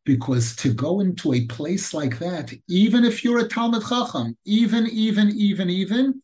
Because 0.04 0.54
to 0.56 0.74
go 0.74 1.00
into 1.00 1.32
a 1.32 1.46
place 1.46 1.94
like 1.94 2.18
that, 2.18 2.52
even 2.68 3.04
if 3.04 3.24
you're 3.24 3.38
a 3.38 3.48
Talmud 3.48 3.82
Chacham, 3.88 4.36
even, 4.44 4.86
even, 4.88 5.30
even, 5.30 5.70
even, 5.70 6.22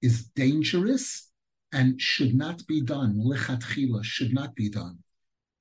is 0.00 0.26
dangerous 0.36 1.30
and 1.72 2.00
should 2.00 2.34
not 2.34 2.64
be 2.66 2.80
done. 2.80 3.16
Lichatchila 3.16 4.04
should 4.04 4.32
not 4.32 4.54
be 4.54 4.68
done. 4.70 4.98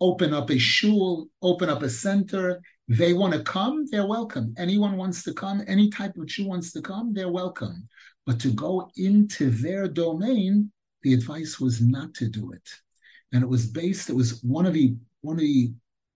open 0.02 0.34
up 0.34 0.50
a 0.50 0.58
shul, 0.58 1.28
open 1.42 1.70
up 1.70 1.82
a 1.84 1.90
center. 1.90 2.62
They 2.88 3.14
want 3.14 3.34
to 3.34 3.42
come, 3.44 3.86
they're 3.90 4.06
welcome. 4.08 4.54
Anyone 4.58 4.98
wants 4.98 5.24
to 5.24 5.34
come, 5.34 5.64
any 5.68 5.90
type 5.90 6.16
of 6.18 6.28
Jew 6.28 6.48
wants 6.48 6.72
to 6.74 6.82
come, 6.82 7.14
they're 7.14 7.32
welcome. 7.32 7.88
But 8.26 8.40
to 8.42 8.52
go 8.52 8.92
into 8.98 9.50
their 9.50 9.88
domain, 9.88 10.72
the 11.02 11.14
advice 11.14 11.60
was 11.60 11.82
not 11.82 12.14
to 12.16 12.30
do 12.30 12.52
it. 12.52 12.70
And 13.34 13.44
it 13.44 13.48
was 13.48 13.68
based, 13.68 14.10
it 14.10 14.16
was 14.16 14.42
one 14.44 14.66
of 14.66 14.74
the 14.74 14.96
one 15.22 15.36
of 15.36 15.42
the 15.42 15.74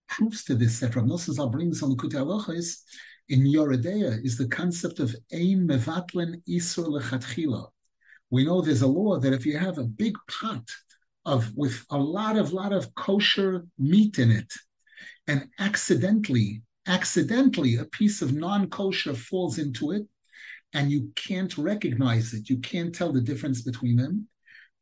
proofs 0.08 0.44
to 0.46 0.56
this 0.56 0.80
that 0.80 0.96
Rav 0.96 1.06
Nosson 1.06 1.34
Zal 1.34 1.50
brings 1.50 1.84
on 1.84 1.90
the 1.90 1.96
Kutei 1.96 2.56
is 2.56 2.84
in 3.30 3.42
Yoreh 3.42 3.82
De'ah 3.82 4.24
is 4.24 4.38
the 4.38 4.48
concept 4.48 5.00
of 5.00 5.16
ein 5.32 5.68
mevatlen 5.68 6.42
isur 6.48 6.88
lechatchila. 6.88 7.68
We 8.32 8.46
know 8.46 8.62
there's 8.62 8.82
a 8.82 8.88
law 8.88 9.20
that 9.20 9.34
if 9.34 9.46
you 9.46 9.58
have 9.58 9.78
a 9.78 9.84
big 9.84 10.16
pot 10.30 10.68
of 11.26 11.56
with 11.56 11.86
a 11.90 11.98
lot 11.98 12.38
of 12.38 12.54
lot 12.54 12.74
of 12.74 12.94
kosher 12.96 13.66
meat 13.78 14.20
in 14.20 14.32
it, 14.32 14.52
and 15.28 15.48
accidentally, 15.60 16.62
accidentally 16.88 17.76
a 17.76 17.86
piece 17.86 18.22
of 18.22 18.34
non-kosher 18.34 19.14
falls 19.14 19.60
into 19.60 19.92
it, 19.92 20.08
and 20.74 20.92
you 20.92 21.12
can't 21.16 21.58
recognize 21.58 22.34
it, 22.34 22.50
you 22.50 22.58
can't 22.58 22.96
tell 22.96 23.12
the 23.12 23.22
difference 23.22 23.62
between 23.62 23.98
them. 23.98 24.28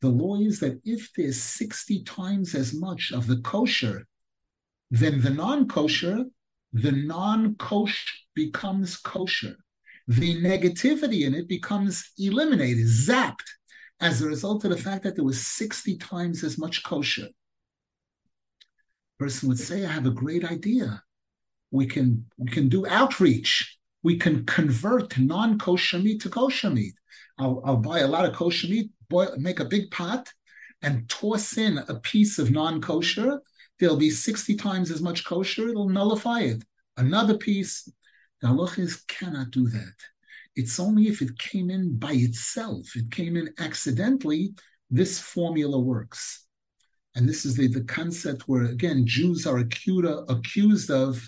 The 0.01 0.09
law 0.09 0.39
is 0.39 0.59
that 0.59 0.79
if 0.85 1.11
there's 1.15 1.41
60 1.41 2.03
times 2.03 2.53
as 2.53 2.73
much 2.73 3.11
of 3.11 3.27
the 3.27 3.37
kosher 3.37 4.05
than 4.91 5.21
the 5.21 5.31
non-kosher, 5.31 6.25
the 6.71 6.91
non-kosher 6.91 8.15
becomes 8.35 8.97
kosher. 8.97 9.55
The 10.07 10.41
negativity 10.41 11.25
in 11.25 11.33
it 11.33 11.49
becomes 11.49 12.11
eliminated, 12.17 12.85
zapped, 12.85 13.47
as 13.99 14.21
a 14.21 14.27
result 14.27 14.63
of 14.63 14.71
the 14.71 14.77
fact 14.77 15.03
that 15.03 15.15
there 15.15 15.25
was 15.25 15.45
60 15.45 15.97
times 15.97 16.43
as 16.43 16.57
much 16.57 16.83
kosher. 16.83 17.29
Person 19.17 19.49
would 19.49 19.59
say, 19.59 19.83
I 19.83 19.91
have 19.91 20.05
a 20.05 20.11
great 20.11 20.45
idea. 20.45 21.01
We 21.71 21.87
can 21.87 22.25
we 22.37 22.49
can 22.49 22.69
do 22.69 22.85
outreach. 22.87 23.77
We 24.03 24.17
can 24.17 24.45
convert 24.45 25.17
non-kosher 25.17 25.99
meat 25.99 26.21
to 26.21 26.29
kosher 26.29 26.69
meat. 26.69 26.93
I'll, 27.39 27.61
I'll 27.65 27.77
buy 27.77 27.99
a 27.99 28.07
lot 28.07 28.25
of 28.25 28.35
kosher 28.35 28.67
meat, 28.67 28.91
boil, 29.09 29.35
make 29.37 29.59
a 29.59 29.65
big 29.65 29.91
pot, 29.91 30.31
and 30.81 31.09
toss 31.09 31.57
in 31.57 31.77
a 31.77 31.95
piece 31.95 32.39
of 32.39 32.51
non-kosher. 32.51 33.39
There'll 33.79 33.97
be 33.97 34.09
60 34.09 34.55
times 34.55 34.91
as 34.91 35.01
much 35.01 35.25
kosher, 35.25 35.69
it'll 35.69 35.89
nullify 35.89 36.41
it. 36.41 36.63
Another 36.97 37.37
piece, 37.37 37.89
the 38.41 38.47
halachas 38.47 39.05
cannot 39.07 39.51
do 39.51 39.67
that. 39.69 39.95
It's 40.55 40.79
only 40.79 41.07
if 41.07 41.21
it 41.21 41.37
came 41.37 41.69
in 41.69 41.97
by 41.97 42.13
itself, 42.13 42.95
it 42.95 43.11
came 43.11 43.35
in 43.35 43.53
accidentally, 43.59 44.53
this 44.89 45.19
formula 45.19 45.79
works. 45.79 46.45
And 47.15 47.27
this 47.27 47.45
is 47.45 47.55
the, 47.55 47.67
the 47.67 47.83
concept 47.83 48.43
where, 48.47 48.65
again, 48.65 49.05
Jews 49.05 49.45
are 49.45 49.57
accused, 49.57 50.07
accused 50.29 50.91
of 50.91 51.27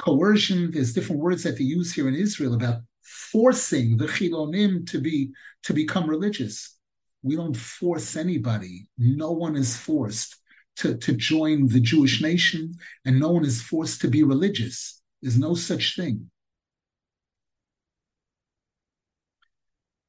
coercion. 0.00 0.70
There's 0.70 0.92
different 0.92 1.22
words 1.22 1.44
that 1.44 1.56
they 1.56 1.64
use 1.64 1.92
here 1.92 2.08
in 2.08 2.14
Israel 2.14 2.54
about 2.54 2.82
forcing 3.02 3.96
the 3.96 4.06
chilonim 4.06 4.88
to 4.90 5.00
be 5.00 5.30
to 5.64 5.72
become 5.72 6.08
religious. 6.08 6.76
We 7.22 7.36
don't 7.36 7.56
force 7.56 8.16
anybody. 8.16 8.88
No 8.98 9.30
one 9.32 9.56
is 9.56 9.76
forced 9.76 10.36
to, 10.76 10.96
to 10.96 11.12
join 11.12 11.68
the 11.68 11.80
Jewish 11.80 12.20
nation, 12.20 12.74
and 13.04 13.20
no 13.20 13.30
one 13.30 13.44
is 13.44 13.62
forced 13.62 14.00
to 14.00 14.08
be 14.08 14.22
religious. 14.22 15.00
There's 15.20 15.38
no 15.38 15.54
such 15.54 15.94
thing. 15.94 16.30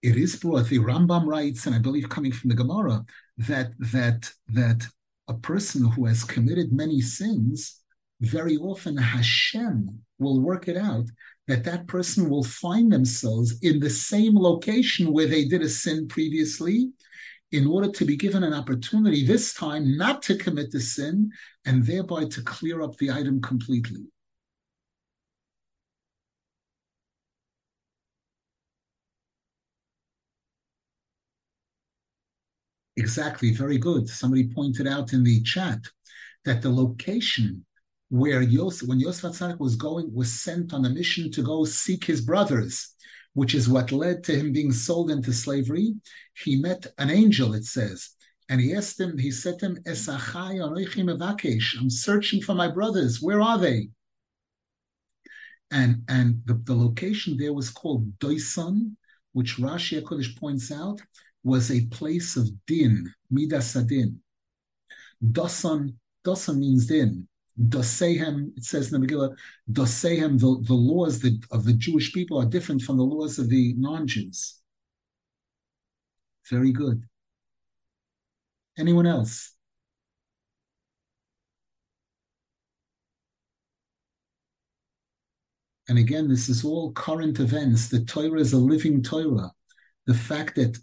it 0.04 0.18
is 0.18 0.36
brought. 0.36 0.68
The 0.68 0.80
Rambam 0.80 1.26
writes, 1.26 1.66
and 1.66 1.74
I 1.74 1.80
believe 1.80 2.10
coming 2.10 2.34
from 2.34 2.50
the 2.50 2.56
Gemara, 2.56 3.06
that 3.38 3.72
that 3.80 4.30
that 4.50 4.86
a 5.30 5.34
person 5.34 5.90
who 5.90 6.06
has 6.06 6.26
committed 6.26 6.74
many 6.74 7.00
sins, 7.00 7.80
very 8.20 8.58
often 8.58 8.98
Hashem 8.98 10.02
will 10.20 10.42
work 10.42 10.68
it 10.68 10.78
out 10.78 11.06
that 11.48 11.64
that 11.66 11.88
person 11.88 12.30
will 12.30 12.44
find 12.44 12.92
themselves 12.92 13.60
in 13.62 13.80
the 13.80 13.90
same 13.90 14.38
location 14.38 15.12
where 15.12 15.28
they 15.28 15.46
did 15.46 15.62
a 15.62 15.70
sin 15.70 16.08
previously, 16.08 16.92
in 17.52 17.68
order 17.68 17.92
to 17.92 18.06
be 18.06 18.16
given 18.16 18.44
an 18.44 18.54
opportunity 18.54 19.26
this 19.26 19.54
time 19.54 19.96
not 19.96 20.24
to 20.24 20.36
commit 20.36 20.72
the 20.72 20.80
sin 20.80 21.32
and 21.66 21.86
thereby 21.86 22.26
to 22.26 22.42
clear 22.42 22.82
up 22.82 22.98
the 22.98 23.12
item 23.12 23.42
completely. 23.42 24.06
Exactly, 32.96 33.52
very 33.54 33.78
good. 33.78 34.08
Somebody 34.08 34.48
pointed 34.48 34.88
out 34.88 35.14
in 35.14 35.24
the 35.24 35.42
chat 35.44 35.80
that 36.46 36.62
the 36.62 36.70
location 36.72 37.66
where 38.14 38.44
Yosef, 38.44 38.88
when 38.88 39.00
Yosef 39.00 39.60
was 39.60 39.76
going, 39.76 40.14
was 40.14 40.32
sent 40.32 40.72
on 40.72 40.86
a 40.86 40.90
mission 40.90 41.32
to 41.32 41.42
go 41.42 41.66
seek 41.66 42.06
his 42.06 42.22
brothers, 42.22 42.94
which 43.34 43.56
is 43.56 43.68
what 43.68 43.92
led 43.92 44.24
to 44.24 44.36
him 44.36 44.54
being 44.54 44.72
sold 44.72 45.10
into 45.10 45.34
slavery. 45.34 45.96
He 46.36 46.58
met 46.58 46.86
an 47.00 47.10
angel, 47.10 47.56
it 47.56 47.66
says, 47.66 48.12
and 48.50 48.62
he 48.62 48.76
asked 48.76 49.00
him, 49.00 49.18
he 49.18 49.32
said 49.32 49.58
to 49.60 49.66
him, 49.66 49.80
I'm 49.88 49.96
searching 51.90 52.42
for 52.44 52.54
my 52.54 52.68
brothers. 52.68 53.20
Where 53.20 53.42
are 53.42 53.58
they? 53.58 53.90
And 55.72 56.04
and 56.08 56.44
the, 56.46 56.54
the 56.54 56.76
location 56.76 57.36
there 57.36 57.54
was 57.54 57.72
called 57.72 58.20
Doisan, 58.20 58.96
which 59.32 59.58
Rashi 59.58 60.00
HaKodesh 60.00 60.38
points 60.38 60.72
out 60.72 61.02
was 61.44 61.72
a 61.72 61.88
place 61.88 62.38
of 62.38 62.48
din, 62.68 63.12
midas 63.32 63.76
adin. 63.76 64.22
Dosan, 65.20 65.96
dosan 66.24 66.60
means 66.60 66.86
din. 66.86 67.28
Dosehem, 67.60 68.58
it 68.58 68.64
says 68.64 68.92
in 68.92 69.00
the 69.00 69.08
Megillah, 69.08 69.36
Dosehem, 69.72 70.40
the, 70.40 70.62
the 70.66 70.74
laws 70.74 71.20
that, 71.20 71.40
of 71.52 71.66
the 71.66 71.74
Jewish 71.74 72.14
people 72.14 72.40
are 72.40 72.46
different 72.46 72.82
from 72.82 72.98
the 72.98 73.04
laws 73.04 73.38
of 73.38 73.50
the 73.50 73.74
non-Jews. 73.78 74.60
Very 76.50 76.72
good. 76.72 77.04
Anyone 78.78 79.06
else? 79.06 79.52
And 85.90 85.98
again, 85.98 86.28
this 86.28 86.50
is 86.50 86.64
all 86.64 86.92
current 86.94 87.40
events. 87.40 87.90
The 87.90 88.04
Torah 88.06 88.40
is 88.40 88.54
a 88.54 88.58
living 88.58 89.04
Torah. 89.04 89.52
The 90.08 90.14
fact 90.14 90.56
that 90.56 90.78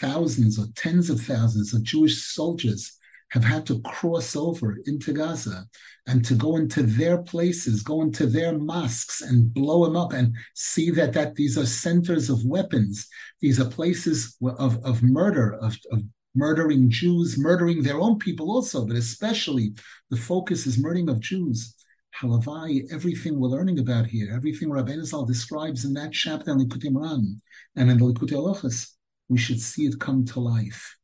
thousands 0.00 0.58
or 0.58 0.66
tens 0.74 1.08
of 1.08 1.20
thousands 1.20 1.72
of 1.72 1.82
Jewish 1.82 2.34
soldiers 2.34 2.98
have 3.34 3.42
had 3.42 3.66
to 3.66 3.80
cross 3.80 4.36
over 4.36 4.78
into 4.86 5.12
Gaza 5.12 5.66
and 6.06 6.24
to 6.24 6.36
go 6.36 6.54
into 6.56 6.84
their 6.84 7.18
places, 7.18 7.82
go 7.82 8.00
into 8.00 8.26
their 8.26 8.56
mosques 8.56 9.22
and 9.22 9.52
blow 9.52 9.84
them 9.84 9.96
up 9.96 10.12
and 10.12 10.36
see 10.54 10.88
that, 10.90 11.12
that 11.14 11.34
these 11.34 11.58
are 11.58 11.66
centers 11.66 12.30
of 12.30 12.44
weapons. 12.44 13.08
These 13.40 13.58
are 13.58 13.68
places 13.68 14.36
of, 14.40 14.78
of 14.84 15.02
murder, 15.02 15.54
of, 15.54 15.76
of 15.90 16.04
murdering 16.36 16.88
Jews, 16.88 17.36
murdering 17.36 17.82
their 17.82 17.98
own 17.98 18.20
people 18.20 18.52
also, 18.52 18.86
but 18.86 18.94
especially 18.94 19.74
the 20.10 20.16
focus 20.16 20.64
is 20.64 20.78
murdering 20.78 21.08
of 21.08 21.18
Jews. 21.18 21.74
Halavai, 22.20 22.84
everything 22.92 23.40
we're 23.40 23.48
learning 23.48 23.80
about 23.80 24.06
here, 24.06 24.32
everything 24.32 24.70
Rabbi 24.70 24.94
Zal 25.02 25.24
describes 25.24 25.84
in 25.84 25.92
that 25.94 26.12
chapter 26.12 26.52
in 26.52 26.60
Likutei 26.60 26.92
Moharan 26.92 27.40
and 27.74 27.90
in 27.90 27.98
the 27.98 28.04
Likutei 28.04 28.34
Halachos, 28.34 28.90
we 29.28 29.38
should 29.38 29.60
see 29.60 29.86
it 29.86 29.98
come 29.98 30.24
to 30.26 30.38
life. 30.38 30.96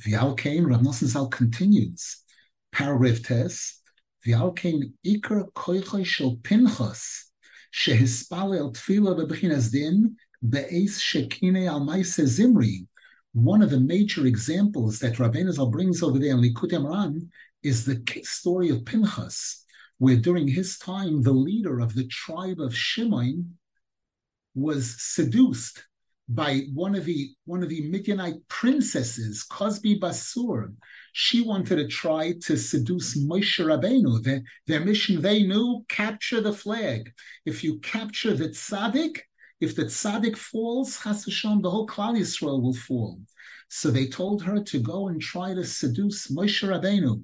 V'alkein, 0.00 0.66
Rav 0.66 0.80
Nosson 0.80 1.06
Zal 1.06 1.28
continues, 1.28 2.22
paragraph 2.72 3.22
tes, 3.22 3.80
V'alkein 4.26 4.92
ikar 5.04 5.50
koichoy 5.52 6.04
shel 6.04 6.36
Pinchas, 6.36 7.30
shehispalel 7.72 8.74
tefillah 8.74 9.18
bebechinas 9.18 9.70
din, 9.70 10.16
be'ez 10.48 10.98
shekine 10.98 11.68
al 11.68 11.84
maise 11.84 12.16
zimri. 12.16 12.86
One 13.32 13.62
of 13.62 13.70
the 13.70 13.80
major 13.80 14.26
examples 14.26 14.98
that 14.98 15.14
Rabbeinu 15.14 15.52
Zal 15.52 15.70
brings 15.70 16.02
over 16.02 16.18
there 16.18 16.32
in 16.32 16.42
Likutei 16.42 16.78
Moharan 16.78 17.28
is 17.62 17.84
the 17.84 18.02
story 18.24 18.68
of 18.68 18.84
Pinchas, 18.84 19.64
where 19.98 20.16
during 20.16 20.48
his 20.48 20.78
time, 20.78 21.22
the 21.22 21.32
leader 21.32 21.80
of 21.80 21.94
the 21.94 22.06
tribe 22.08 22.60
of 22.60 22.76
Shimon 22.76 23.56
was 24.54 25.00
seduced 25.00 25.84
by 26.28 26.60
one 26.72 26.94
of 26.94 27.04
the 27.04 27.30
one 27.44 27.62
of 27.62 27.68
the 27.68 27.88
Midianite 27.88 28.46
princesses, 28.48 29.42
Cosby 29.42 29.98
Basur. 29.98 30.72
She 31.12 31.42
wanted 31.42 31.76
to 31.76 31.88
try 31.88 32.34
to 32.42 32.56
seduce 32.56 33.18
Moshe 33.18 33.62
Rabbeinu. 33.64 34.22
Their, 34.22 34.42
their 34.66 34.80
mission, 34.80 35.20
they 35.20 35.42
knew, 35.42 35.84
capture 35.88 36.40
the 36.40 36.52
flag. 36.52 37.12
If 37.44 37.62
you 37.62 37.78
capture 37.80 38.34
the 38.34 38.48
tzaddik, 38.48 39.18
if 39.60 39.76
the 39.76 39.84
tzaddik 39.84 40.36
falls, 40.36 40.98
Chas 41.02 41.24
the 41.24 41.70
whole 41.70 41.86
Klal 41.86 42.18
Yisrael 42.18 42.62
will 42.62 42.74
fall. 42.74 43.20
So 43.68 43.90
they 43.90 44.06
told 44.06 44.42
her 44.42 44.62
to 44.62 44.78
go 44.78 45.08
and 45.08 45.20
try 45.20 45.54
to 45.54 45.64
seduce 45.64 46.28
Moshe 46.30 46.66
Rabbeinu. 46.66 47.22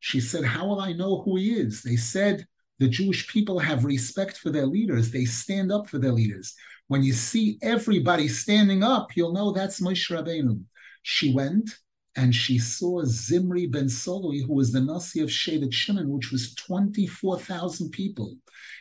She 0.00 0.20
said, 0.20 0.44
"How 0.44 0.68
will 0.68 0.80
I 0.80 0.92
know 0.92 1.22
who 1.22 1.36
he 1.36 1.54
is?" 1.54 1.82
They 1.82 1.96
said, 1.96 2.46
the 2.80 2.88
Jewish 2.88 3.28
people 3.28 3.60
have 3.60 3.84
respect 3.84 4.36
for 4.38 4.50
their 4.50 4.66
leaders. 4.66 5.10
They 5.10 5.24
stand 5.24 5.70
up 5.70 5.88
for 5.88 5.98
their 5.98 6.12
leaders. 6.12 6.54
When 6.88 7.02
you 7.02 7.12
see 7.12 7.58
everybody 7.62 8.28
standing 8.28 8.82
up, 8.82 9.16
you'll 9.16 9.32
know 9.32 9.52
that's 9.52 9.80
Moshe 9.80 10.10
Rabbeinu. 10.10 10.62
She 11.02 11.32
went 11.32 11.70
and 12.16 12.34
she 12.34 12.58
saw 12.58 13.04
Zimri 13.04 13.66
ben 13.66 13.86
Soloi, 13.86 14.44
who 14.46 14.54
was 14.54 14.70
the 14.70 14.80
Nasi 14.80 15.20
of 15.20 15.30
Shevet 15.30 15.72
Shimon, 15.72 16.10
which 16.10 16.30
was 16.30 16.54
24,000 16.54 17.90
people. 17.90 18.36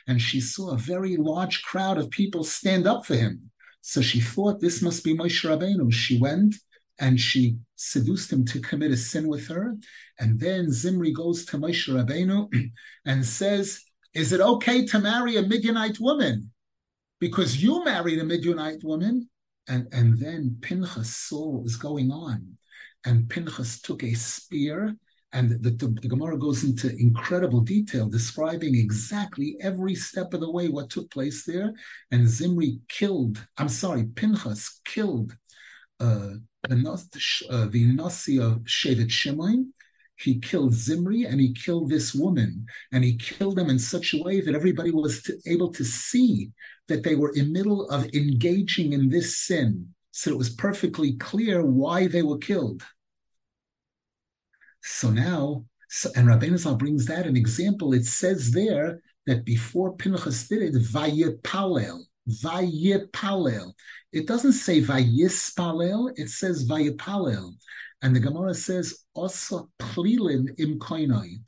And 0.08 0.22
she 0.22 0.40
saw 0.40 0.72
a 0.72 0.78
very 0.78 1.18
large 1.18 1.64
crowd 1.64 1.98
of 1.98 2.12
people 2.12 2.44
stand 2.44 2.88
up 2.88 3.06
for 3.06 3.16
him. 3.16 3.50
So 3.82 4.02
she 4.02 4.22
thought 4.22 4.60
this 4.60 4.82
must 4.82 5.04
be 5.04 5.16
Moshe 5.16 5.44
Rabbeinu. 5.44 5.92
She 5.92 6.20
went 6.20 6.56
and 7.00 7.20
she 7.20 7.58
seduced 7.76 8.32
him 8.32 8.46
to 8.46 8.60
commit 8.62 8.92
a 8.92 8.98
sin 8.98 9.28
with 9.28 9.48
her. 9.48 9.76
And 10.20 10.40
then 10.40 10.72
Zimri 10.72 11.12
goes 11.12 11.46
to 11.46 11.58
Moshe 11.58 11.90
Rabbeinu 11.90 12.50
and 13.06 13.26
says, 13.26 13.82
Is 14.14 14.32
it 14.32 14.42
okay 14.42 14.86
to 14.86 15.00
marry 15.00 15.38
a 15.38 15.42
Midianite 15.42 16.00
woman? 16.00 16.52
Because 17.20 17.62
you 17.62 17.84
married 17.86 18.20
a 18.20 18.24
Midianite 18.24 18.84
woman. 18.84 19.30
And, 19.70 19.88
and 19.94 20.18
then 20.18 20.58
Pinchas 20.62 21.16
saw 21.16 21.48
what 21.48 21.64
was 21.64 21.78
going 21.78 22.12
on 22.12 22.58
and 23.06 23.30
Pinchas 23.30 23.82
took 23.82 24.04
a 24.04 24.14
spear. 24.14 24.96
And 25.32 25.50
the, 25.50 25.72
the, 25.72 25.88
the, 25.88 26.08
Gemara 26.08 26.38
goes 26.38 26.64
into 26.64 26.96
incredible 26.96 27.62
detail 27.62 28.08
describing 28.08 28.76
exactly 28.76 29.58
every 29.62 29.96
step 29.96 30.34
of 30.34 30.42
the 30.42 30.52
way 30.52 30.68
what 30.68 30.92
took 30.92 31.10
place 31.10 31.44
there. 31.44 31.74
And 32.12 32.28
Zimri 32.28 32.80
killed, 32.88 33.44
I'm 33.58 33.70
sorry, 33.70 34.06
Pinchas 34.06 34.80
killed 34.86 35.36
uh, 36.00 36.34
the, 36.70 37.28
uh, 37.50 37.66
the 37.66 37.86
Nasi 37.94 38.40
of 38.40 38.60
Shevet 38.60 39.10
Shimon. 39.10 39.74
He 40.18 40.40
killed 40.40 40.76
Zimri 40.76 41.26
and 41.26 41.42
he 41.42 41.52
killed 41.54 41.90
this 41.90 42.14
woman. 42.14 42.68
And 42.92 43.04
he 43.04 43.18
killed 43.18 43.56
them 43.56 43.72
in 43.72 43.80
such 43.80 44.14
a 44.14 44.22
way 44.22 44.40
that 44.40 44.54
everybody 44.54 44.92
was 44.92 45.24
to, 45.24 45.36
able 45.48 45.72
to 45.74 45.84
see 45.84 46.52
that 46.88 47.04
they 47.04 47.16
were 47.16 47.32
in 47.36 47.54
middle 47.54 47.90
of 47.90 48.06
engaging 48.14 48.94
in 48.94 49.10
this 49.10 49.38
sin. 49.38 49.94
So 50.12 50.32
it 50.32 50.38
was 50.38 50.50
perfectly 50.50 51.14
clear 51.14 51.66
why 51.66 52.08
they 52.08 52.22
were 52.22 52.38
killed. 52.38 52.84
So 54.82 55.10
now, 55.10 55.66
so, 55.90 56.10
and 56.16 56.28
Rabbeinu 56.28 56.58
Zal 56.58 56.76
brings 56.76 57.06
that 57.06 57.26
an 57.26 57.38
example. 57.38 57.94
It 57.94 58.06
says 58.06 58.52
there 58.52 59.02
that 59.26 59.46
before 59.46 59.96
Pinchas 59.96 60.48
did 60.48 60.62
it, 60.62 60.74
Vayipalel, 60.74 62.02
Vayipalel. 62.30 63.74
It 64.12 64.28
doesn't 64.28 64.54
say 64.54 64.82
Vayispalel, 64.82 66.12
it 66.18 66.30
says 66.30 66.68
Vayipalel. 66.68 67.54
And 68.02 68.16
the 68.16 68.20
Gemara 68.20 68.54
says, 68.54 69.06
also 69.14 69.70
Plilin 69.80 70.60
im 70.60 70.78
koinoi. 70.80 71.42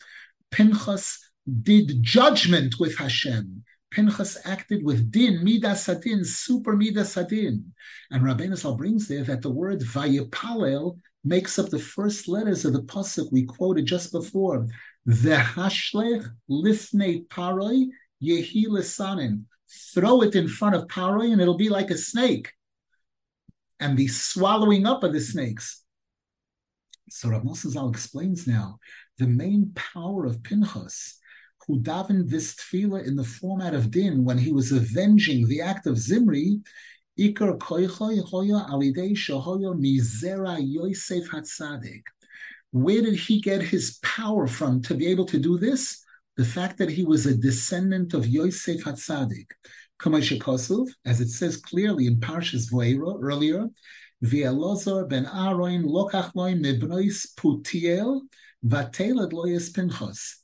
Pinchas 0.51 1.19
did 1.61 2.01
judgment 2.01 2.75
with 2.79 2.97
Hashem. 2.97 3.63
Pinchas 3.95 4.37
acted 4.43 4.83
with 4.83 5.09
din, 5.09 5.41
midas 5.41 5.87
adin, 5.87 6.25
super 6.25 6.75
midas 6.75 7.15
adin. 7.15 7.73
And 8.11 8.23
Rabbeinu 8.23 8.57
Zal 8.57 8.75
brings 8.75 9.07
there 9.07 9.23
that 9.23 9.41
the 9.41 9.49
word 9.49 9.79
vayipalel 9.79 10.99
makes 11.23 11.57
up 11.57 11.69
the 11.69 11.79
first 11.79 12.27
letters 12.27 12.65
of 12.65 12.73
the 12.73 12.83
pasuk 12.83 13.31
we 13.31 13.45
quoted 13.45 13.85
just 13.85 14.11
before. 14.11 14.67
V'hashlech 15.07 16.27
lifnei 16.49 17.25
paroi 17.29 17.85
yehi 18.21 18.65
lesanin. 18.67 19.43
Throw 19.93 20.23
it 20.23 20.35
in 20.35 20.49
front 20.49 20.75
of 20.75 20.87
paroi 20.87 21.31
and 21.31 21.39
it'll 21.39 21.57
be 21.57 21.69
like 21.69 21.89
a 21.89 21.97
snake. 21.97 22.51
And 23.79 23.97
the 23.97 24.09
swallowing 24.09 24.85
up 24.85 25.03
of 25.05 25.13
the 25.13 25.21
snakes. 25.21 25.83
So 27.09 27.29
Rav 27.29 27.55
Zal 27.55 27.89
explains 27.89 28.45
now 28.45 28.79
the 29.19 29.27
main 29.27 29.71
power 29.73 30.25
of 30.25 30.43
Pinchas, 30.43 31.17
who 31.67 31.79
davened 31.81 32.29
this 32.29 32.55
tefillah 32.55 33.05
in 33.05 33.15
the 33.15 33.23
format 33.23 33.73
of 33.73 33.91
din 33.91 34.23
when 34.23 34.37
he 34.37 34.51
was 34.51 34.71
avenging 34.71 35.47
the 35.47 35.61
act 35.61 35.87
of 35.87 35.97
Zimri, 35.97 36.61
Ikar 37.17 37.57
koichoy 37.57 38.19
alidei 38.21 39.15
mizera 39.79 40.57
Yosef 40.59 41.29
Hatzadik. 41.29 42.03
Where 42.71 43.01
did 43.01 43.15
he 43.15 43.39
get 43.39 43.61
his 43.61 43.99
power 44.03 44.47
from 44.47 44.81
to 44.83 44.93
be 44.93 45.07
able 45.07 45.25
to 45.27 45.39
do 45.39 45.57
this? 45.57 46.03
The 46.37 46.43
fact 46.43 46.77
that 46.79 46.89
he 46.89 47.05
was 47.05 47.25
a 47.25 47.37
descendant 47.37 48.13
of 48.13 48.27
Yosef 48.27 48.83
Hatzadik. 48.83 49.47
Kamashikosov, 49.99 50.89
as 51.05 51.21
it 51.21 51.29
says 51.29 51.57
clearly 51.57 52.07
in 52.07 52.19
Parshas 52.19 52.69
Voera 52.69 53.17
earlier, 53.21 53.69
V'elozor 54.23 55.07
ben 55.07 55.25
Aaron 55.25 55.83
lokach 55.83 56.35
loy 56.35 56.53
mibnois 56.53 57.33
putiel 57.35 58.21
vatelad 58.65 59.31
loyes 59.31 59.71
pinchos. 59.71 60.35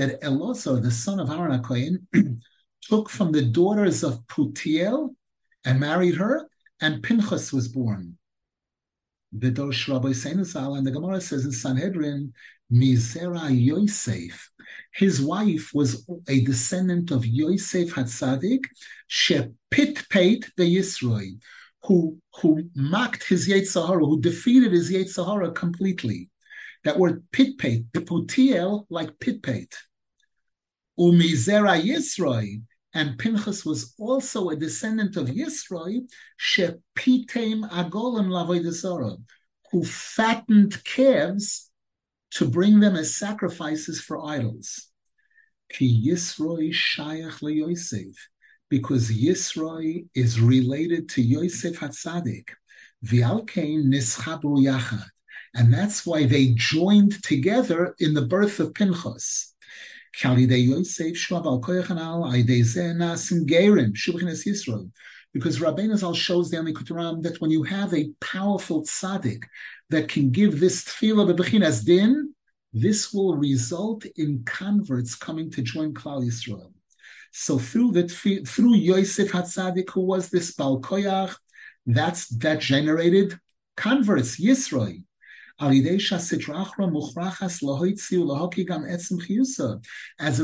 That 0.00 0.22
Elozor, 0.22 0.82
the 0.82 0.90
son 0.90 1.20
of 1.20 1.28
Aaron 1.28 1.60
HaKohen, 1.60 2.06
took 2.88 3.10
from 3.10 3.32
the 3.32 3.42
daughters 3.42 4.02
of 4.02 4.26
Putiel 4.28 5.14
and 5.66 5.78
married 5.78 6.14
her, 6.14 6.48
and 6.80 7.02
Pinchas 7.02 7.52
was 7.52 7.68
born. 7.68 8.16
Vidosh 9.36 9.92
Rabbi 9.92 10.12
Seinasal, 10.12 10.78
and 10.78 10.86
the 10.86 10.90
Gemara 10.90 11.20
says 11.20 11.44
in 11.44 11.52
Sanhedrin, 11.52 12.32
Mizera 12.72 13.50
Yosef. 13.50 14.50
His 14.94 15.20
wife 15.20 15.72
was 15.74 16.08
a 16.28 16.40
descendant 16.44 17.10
of 17.10 17.26
Yosef 17.26 17.92
Hatzadik, 17.92 18.64
Shepitpeit 19.10 20.46
the 20.56 20.76
Yisroi, 20.78 21.38
who, 21.82 22.16
who 22.36 22.70
mocked 22.74 23.28
his 23.28 23.46
Yetzahara, 23.46 24.00
who 24.00 24.18
defeated 24.18 24.72
his 24.72 24.90
Yetzahara 24.90 25.54
completely. 25.54 26.30
That 26.84 26.98
word 26.98 27.22
pitpeit, 27.32 27.90
putiel, 27.92 28.86
like 28.88 29.18
pitpeit. 29.18 29.74
Umizera 31.00 31.80
Yisroi, 31.80 32.62
and 32.92 33.18
Pinchas 33.18 33.64
was 33.64 33.94
also 33.98 34.50
a 34.50 34.56
descendant 34.56 35.16
of 35.16 35.28
Yisroi, 35.28 36.02
shepitem 36.38 37.66
agolim 37.70 38.28
lavoidesora, 38.28 39.16
who 39.72 39.82
fattened 39.82 40.84
calves 40.84 41.70
to 42.32 42.46
bring 42.46 42.80
them 42.80 42.96
as 42.96 43.16
sacrifices 43.16 43.98
for 43.98 44.22
idols. 44.22 44.90
Ki 45.72 46.06
Yisroi 46.06 46.70
shayach 46.70 47.40
leYosef, 47.40 48.14
because 48.68 49.10
Yisroi 49.10 50.06
is 50.14 50.38
related 50.38 51.08
to 51.08 51.22
Yosef 51.22 51.80
Hatzadik. 51.80 52.50
V'alkein 53.06 53.86
nischabru 53.86 54.62
yachad, 54.62 55.06
and 55.54 55.72
that's 55.72 56.04
why 56.04 56.26
they 56.26 56.48
joined 56.48 57.22
together 57.22 57.94
in 57.98 58.12
the 58.12 58.26
birth 58.26 58.60
of 58.60 58.74
Pinchas. 58.74 59.49
Because 65.32 65.60
Rabbeinu 65.60 65.96
Zal 65.96 66.14
shows 66.14 66.50
the 66.50 66.56
Amikuturam 66.56 67.22
that 67.22 67.40
when 67.40 67.50
you 67.50 67.62
have 67.62 67.94
a 67.94 68.10
powerful 68.20 68.82
tzaddik 68.82 69.44
that 69.90 70.08
can 70.08 70.30
give 70.30 70.58
this 70.58 70.84
tefillah 70.84 71.32
bebechinas 71.32 71.84
din, 71.84 72.34
this 72.72 73.12
will 73.12 73.36
result 73.36 74.04
in 74.16 74.42
converts 74.44 75.14
coming 75.14 75.50
to 75.50 75.62
join 75.62 75.94
Klal 75.94 76.24
Yisrael. 76.24 76.72
So 77.32 77.58
through 77.58 77.92
the 77.92 78.08
through 78.44 78.74
Yosef 78.74 79.30
Hatzadik, 79.30 79.90
who 79.90 80.00
was 80.00 80.30
this 80.30 80.54
Balkoyach, 80.56 81.36
that's 81.86 82.28
that 82.38 82.60
generated 82.60 83.38
converts, 83.76 84.40
Yisroi. 84.40 85.04
As 85.62 85.68
a 85.68 85.72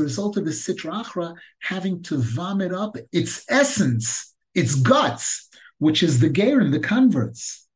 result 0.01 0.37
of 0.37 0.45
the 0.45 0.51
Sitra 0.51 1.35
having 1.59 2.03
to 2.03 2.17
vomit 2.17 2.71
up 2.71 2.97
its 3.11 3.43
essence, 3.49 4.35
its 4.53 4.75
guts, 4.75 5.49
which 5.79 6.03
is 6.03 6.19
the 6.19 6.29
Gerim, 6.29 6.71
the 6.71 6.79
converts. 6.79 7.67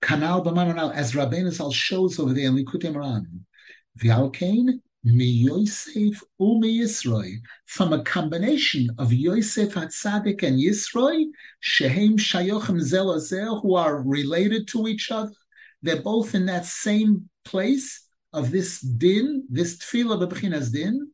Kanal 0.00 0.44
b'mananal, 0.44 0.94
as 0.94 1.12
Rabbeinu 1.12 1.74
shows 1.74 2.20
over 2.20 2.32
there 2.32 2.46
in 2.46 2.54
Likutei 2.54 2.92
Moharan, 2.94 3.40
v'alkein 3.98 4.80
mi 5.02 5.24
Yosef 5.24 6.22
umi 6.38 6.78
Yisroi, 6.82 7.40
from 7.66 7.92
a 7.92 8.04
combination 8.04 8.90
of 8.98 9.12
Yosef 9.12 9.74
Hatzadik 9.74 10.44
and 10.44 10.60
Yisroi, 10.60 11.24
shehem 11.58 12.16
shayochem 12.16 12.80
zel 12.80 13.60
who 13.60 13.74
are 13.74 14.00
related 14.02 14.68
to 14.68 14.86
each 14.86 15.10
other, 15.10 15.32
they're 15.84 16.02
both 16.02 16.34
in 16.34 16.46
that 16.46 16.64
same 16.64 17.28
place 17.44 18.08
of 18.32 18.50
this 18.50 18.80
din, 18.80 19.46
this 19.50 19.76
tefillah 19.76 20.18
b'bechinas 20.20 20.72
din. 20.72 21.10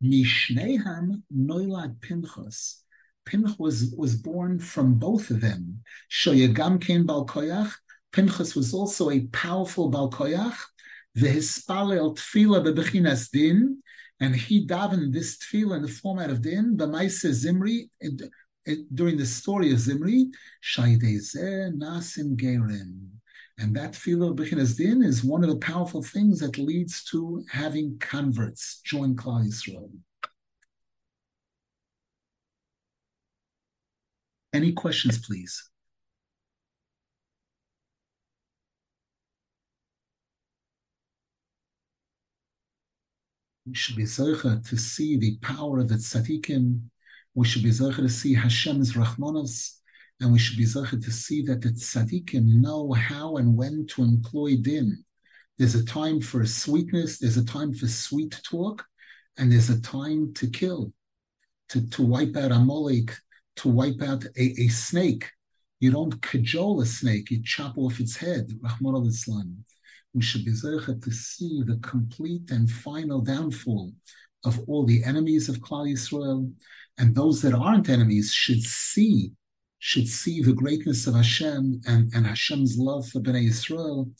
Mishneham 0.00 1.22
noilad 1.32 2.00
Pinchas. 2.00 2.82
Pinchas 3.26 3.58
was, 3.58 3.94
was 3.96 4.16
born 4.16 4.58
from 4.58 4.94
both 4.94 5.30
of 5.30 5.40
them. 5.40 5.82
Shoyagam 6.10 6.80
came 6.80 7.06
Balkoyach. 7.06 7.72
Pinchas 8.12 8.56
was 8.56 8.72
also 8.72 9.10
a 9.10 9.26
powerful 9.26 9.90
Balkoyach. 9.90 10.56
The 11.14 11.28
Hispalel 11.28 12.16
tefillah 12.16 12.64
b'bechinas 12.66 13.30
din. 13.30 13.82
And 14.20 14.34
he 14.34 14.66
davened 14.66 15.12
this 15.12 15.36
tefillah 15.36 15.76
in 15.76 15.82
the 15.82 15.88
format 15.88 16.30
of 16.30 16.40
din, 16.40 16.76
b'maise 16.78 17.30
Zimri, 17.32 17.90
during 18.94 19.18
the 19.18 19.26
story 19.26 19.70
of 19.72 19.78
Zimri, 19.78 20.30
Shaydezeh 20.62 21.74
nasim 21.76 22.36
gerim. 22.36 23.10
And 23.56 23.74
that 23.76 23.92
tefillah 23.92 24.30
of 24.30 24.36
Bechinas 24.36 24.76
Din 24.76 25.02
is 25.02 25.22
one 25.22 25.44
of 25.44 25.50
the 25.50 25.56
powerful 25.58 26.02
things 26.02 26.40
that 26.40 26.58
leads 26.58 27.04
to 27.04 27.44
having 27.50 27.98
converts 27.98 28.80
join 28.84 29.14
Klal 29.14 29.46
Yisrael. 29.46 29.90
Any 34.52 34.72
questions, 34.72 35.18
please? 35.18 35.70
We 43.66 43.74
should 43.74 43.96
be 43.96 44.02
zeicha 44.04 44.68
to 44.68 44.76
see 44.76 45.16
the 45.16 45.38
power 45.38 45.78
of 45.78 45.88
the 45.88 45.94
tzaddikim. 45.94 46.80
We 47.34 47.46
should 47.46 47.62
be 47.62 47.70
zeicha 47.70 47.96
to 47.96 48.08
see 48.08 48.34
Hashem's 48.34 48.92
rahmanas 48.92 49.78
and 50.20 50.32
we 50.32 50.38
should 50.38 50.56
be 50.56 50.64
zeicha 50.64 51.02
to 51.02 51.10
see 51.10 51.42
that 51.42 51.60
the 51.60 51.70
tzaddikim 51.70 52.44
know 52.44 52.92
how 52.92 53.36
and 53.36 53.56
when 53.56 53.86
to 53.88 54.02
employ 54.02 54.56
din. 54.56 55.04
There's 55.58 55.74
a 55.74 55.84
time 55.84 56.20
for 56.20 56.44
sweetness, 56.44 57.18
there's 57.18 57.36
a 57.36 57.44
time 57.44 57.74
for 57.74 57.86
sweet 57.86 58.40
talk, 58.48 58.84
and 59.38 59.52
there's 59.52 59.70
a 59.70 59.80
time 59.80 60.32
to 60.34 60.48
kill, 60.48 60.92
to, 61.70 61.88
to 61.90 62.02
wipe 62.02 62.36
out 62.36 62.52
Amalek, 62.52 63.12
to 63.56 63.68
wipe 63.68 64.02
out 64.02 64.24
a, 64.36 64.62
a 64.62 64.68
snake. 64.68 65.30
You 65.80 65.90
don't 65.90 66.20
cajole 66.22 66.80
a 66.80 66.86
snake, 66.86 67.30
you 67.30 67.42
chop 67.42 67.76
off 67.76 68.00
its 68.00 68.16
head, 68.16 68.52
Rahman 68.62 68.94
al-Islam 68.94 69.64
we 70.14 70.22
should 70.22 70.44
be 70.44 70.52
zeichet 70.52 71.02
to 71.02 71.10
see 71.10 71.62
the 71.66 71.76
complete 71.78 72.50
and 72.50 72.70
final 72.70 73.20
downfall 73.20 73.92
of 74.44 74.60
all 74.68 74.86
the 74.86 75.02
enemies 75.04 75.48
of 75.48 75.56
Klal 75.56 75.90
Yisrael, 75.92 76.52
and 76.98 77.14
those 77.14 77.42
that 77.42 77.54
aren't 77.54 77.88
enemies 77.88 78.32
should 78.32 78.62
see 78.62 79.32
should 79.86 80.08
see 80.08 80.40
the 80.40 80.54
greatness 80.54 81.06
of 81.06 81.14
Hashem 81.14 81.82
and, 81.86 82.10
and 82.14 82.26
Hashem's 82.26 82.78
love 82.78 83.06
for 83.06 83.20
Bnei 83.20 83.48
Yisrael, 83.48 84.10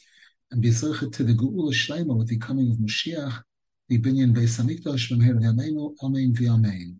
and 0.50 0.60
be 0.60 0.68
zeichet 0.68 1.10
to 1.14 1.24
the 1.24 1.32
Geula 1.32 1.72
Shlema 1.72 2.14
with 2.14 2.28
the 2.28 2.36
coming 2.36 2.70
of 2.70 2.76
Mashiach, 2.76 3.42
the 3.88 3.98
binyan 3.98 4.36
Beis 4.36 4.60
Hamikdash 4.60 5.10
v'meher 5.10 5.40
v'yameinu, 5.40 5.94
Amen 6.02 6.34
v'yamein. 6.34 6.96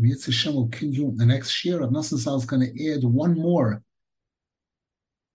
Yitzhak 0.00 0.26
Hashem 0.26 0.54
will 0.56 0.66
continue 0.66 1.14
the 1.14 1.24
next 1.24 1.64
year. 1.64 1.78
Rav 1.78 1.90
Nosson 1.90 2.18
Zal 2.18 2.38
is 2.38 2.44
going 2.44 2.62
to 2.62 2.92
add 2.92 3.04
one 3.04 3.38
more 3.38 3.84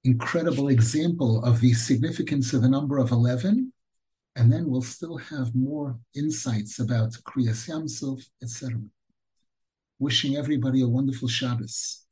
incredible 0.03 0.67
example 0.67 1.41
of 1.45 1.61
the 1.61 1.73
significance 1.73 2.51
of 2.51 2.61
the 2.61 2.69
number 2.69 2.97
of 2.97 3.11
11. 3.11 3.71
And 4.35 4.51
then 4.51 4.69
we'll 4.69 4.81
still 4.81 5.15
have 5.15 5.55
more 5.55 5.97
insights 6.17 6.79
about 6.79 7.13
Kriyas 7.25 7.69
Yamsuf, 7.69 8.21
etc. 8.43 8.77
Wishing 9.99 10.35
everybody 10.35 10.81
a 10.81 10.87
wonderful 10.87 11.29
Shabbos. 11.29 12.07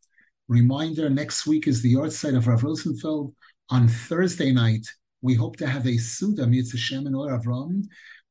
Reminder, 0.50 1.10
next 1.10 1.46
week 1.46 1.68
is 1.68 1.82
the 1.82 1.94
yahrzeit 1.94 2.38
of 2.38 2.48
Rav 2.48 2.64
Rosenfeld. 2.64 3.36
On 3.70 3.86
Thursday 3.86 4.54
night, 4.54 4.88
we 5.22 5.34
hope 5.34 5.58
to 5.58 5.68
have 5.68 5.86
a 5.86 5.98
Suda 5.98 6.48
Mitzvah 6.48 6.96
and 6.96 7.16
Or 7.18 7.38
Avram, 7.38 7.84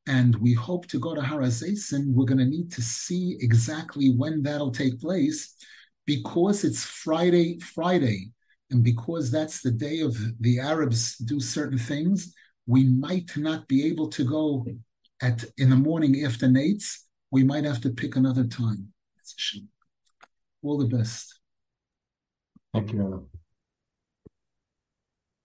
and 0.07 0.35
we 0.37 0.55
hope 0.55 0.87
to 0.87 0.99
go 0.99 1.15
to 1.15 1.21
Har 1.21 1.41
HaZeisim. 1.41 2.15
We're 2.15 2.25
going 2.25 2.39
to 2.39 2.47
need 2.47 2.73
to 2.73 2.81
see 2.81 3.37
exactly 3.41 4.15
when 4.17 4.43
that'll 4.43 4.71
take 4.71 4.99
place 4.99 5.57
because 6.07 6.65
it's 6.65 6.85
Friday, 6.85 7.59
Friday, 7.59 8.31
and 8.71 8.83
because 8.83 9.31
that's 9.31 9.61
the 9.61 9.73
day 9.73 10.01
of 10.01 10.17
the 10.41 10.59
Arabs 10.59 11.19
do 11.19 11.39
certain 11.39 11.79
things, 11.79 12.35
we 12.67 12.85
might 12.85 13.37
not 13.37 13.69
be 13.69 13.85
able 13.89 14.09
to 14.09 14.25
go 14.25 14.67
at 15.21 15.45
in 15.59 15.69
the 15.69 15.77
morning 15.77 16.25
after 16.25 16.47
Nates. 16.47 16.99
We 17.31 17.45
might 17.45 17.65
have 17.65 17.83
to 17.83 17.91
pick 17.91 18.17
another 18.17 18.45
time. 18.45 18.91
All 20.63 20.79
the 20.79 20.97
best. 20.97 21.36
Thank 22.77 22.93
you. 22.93 23.27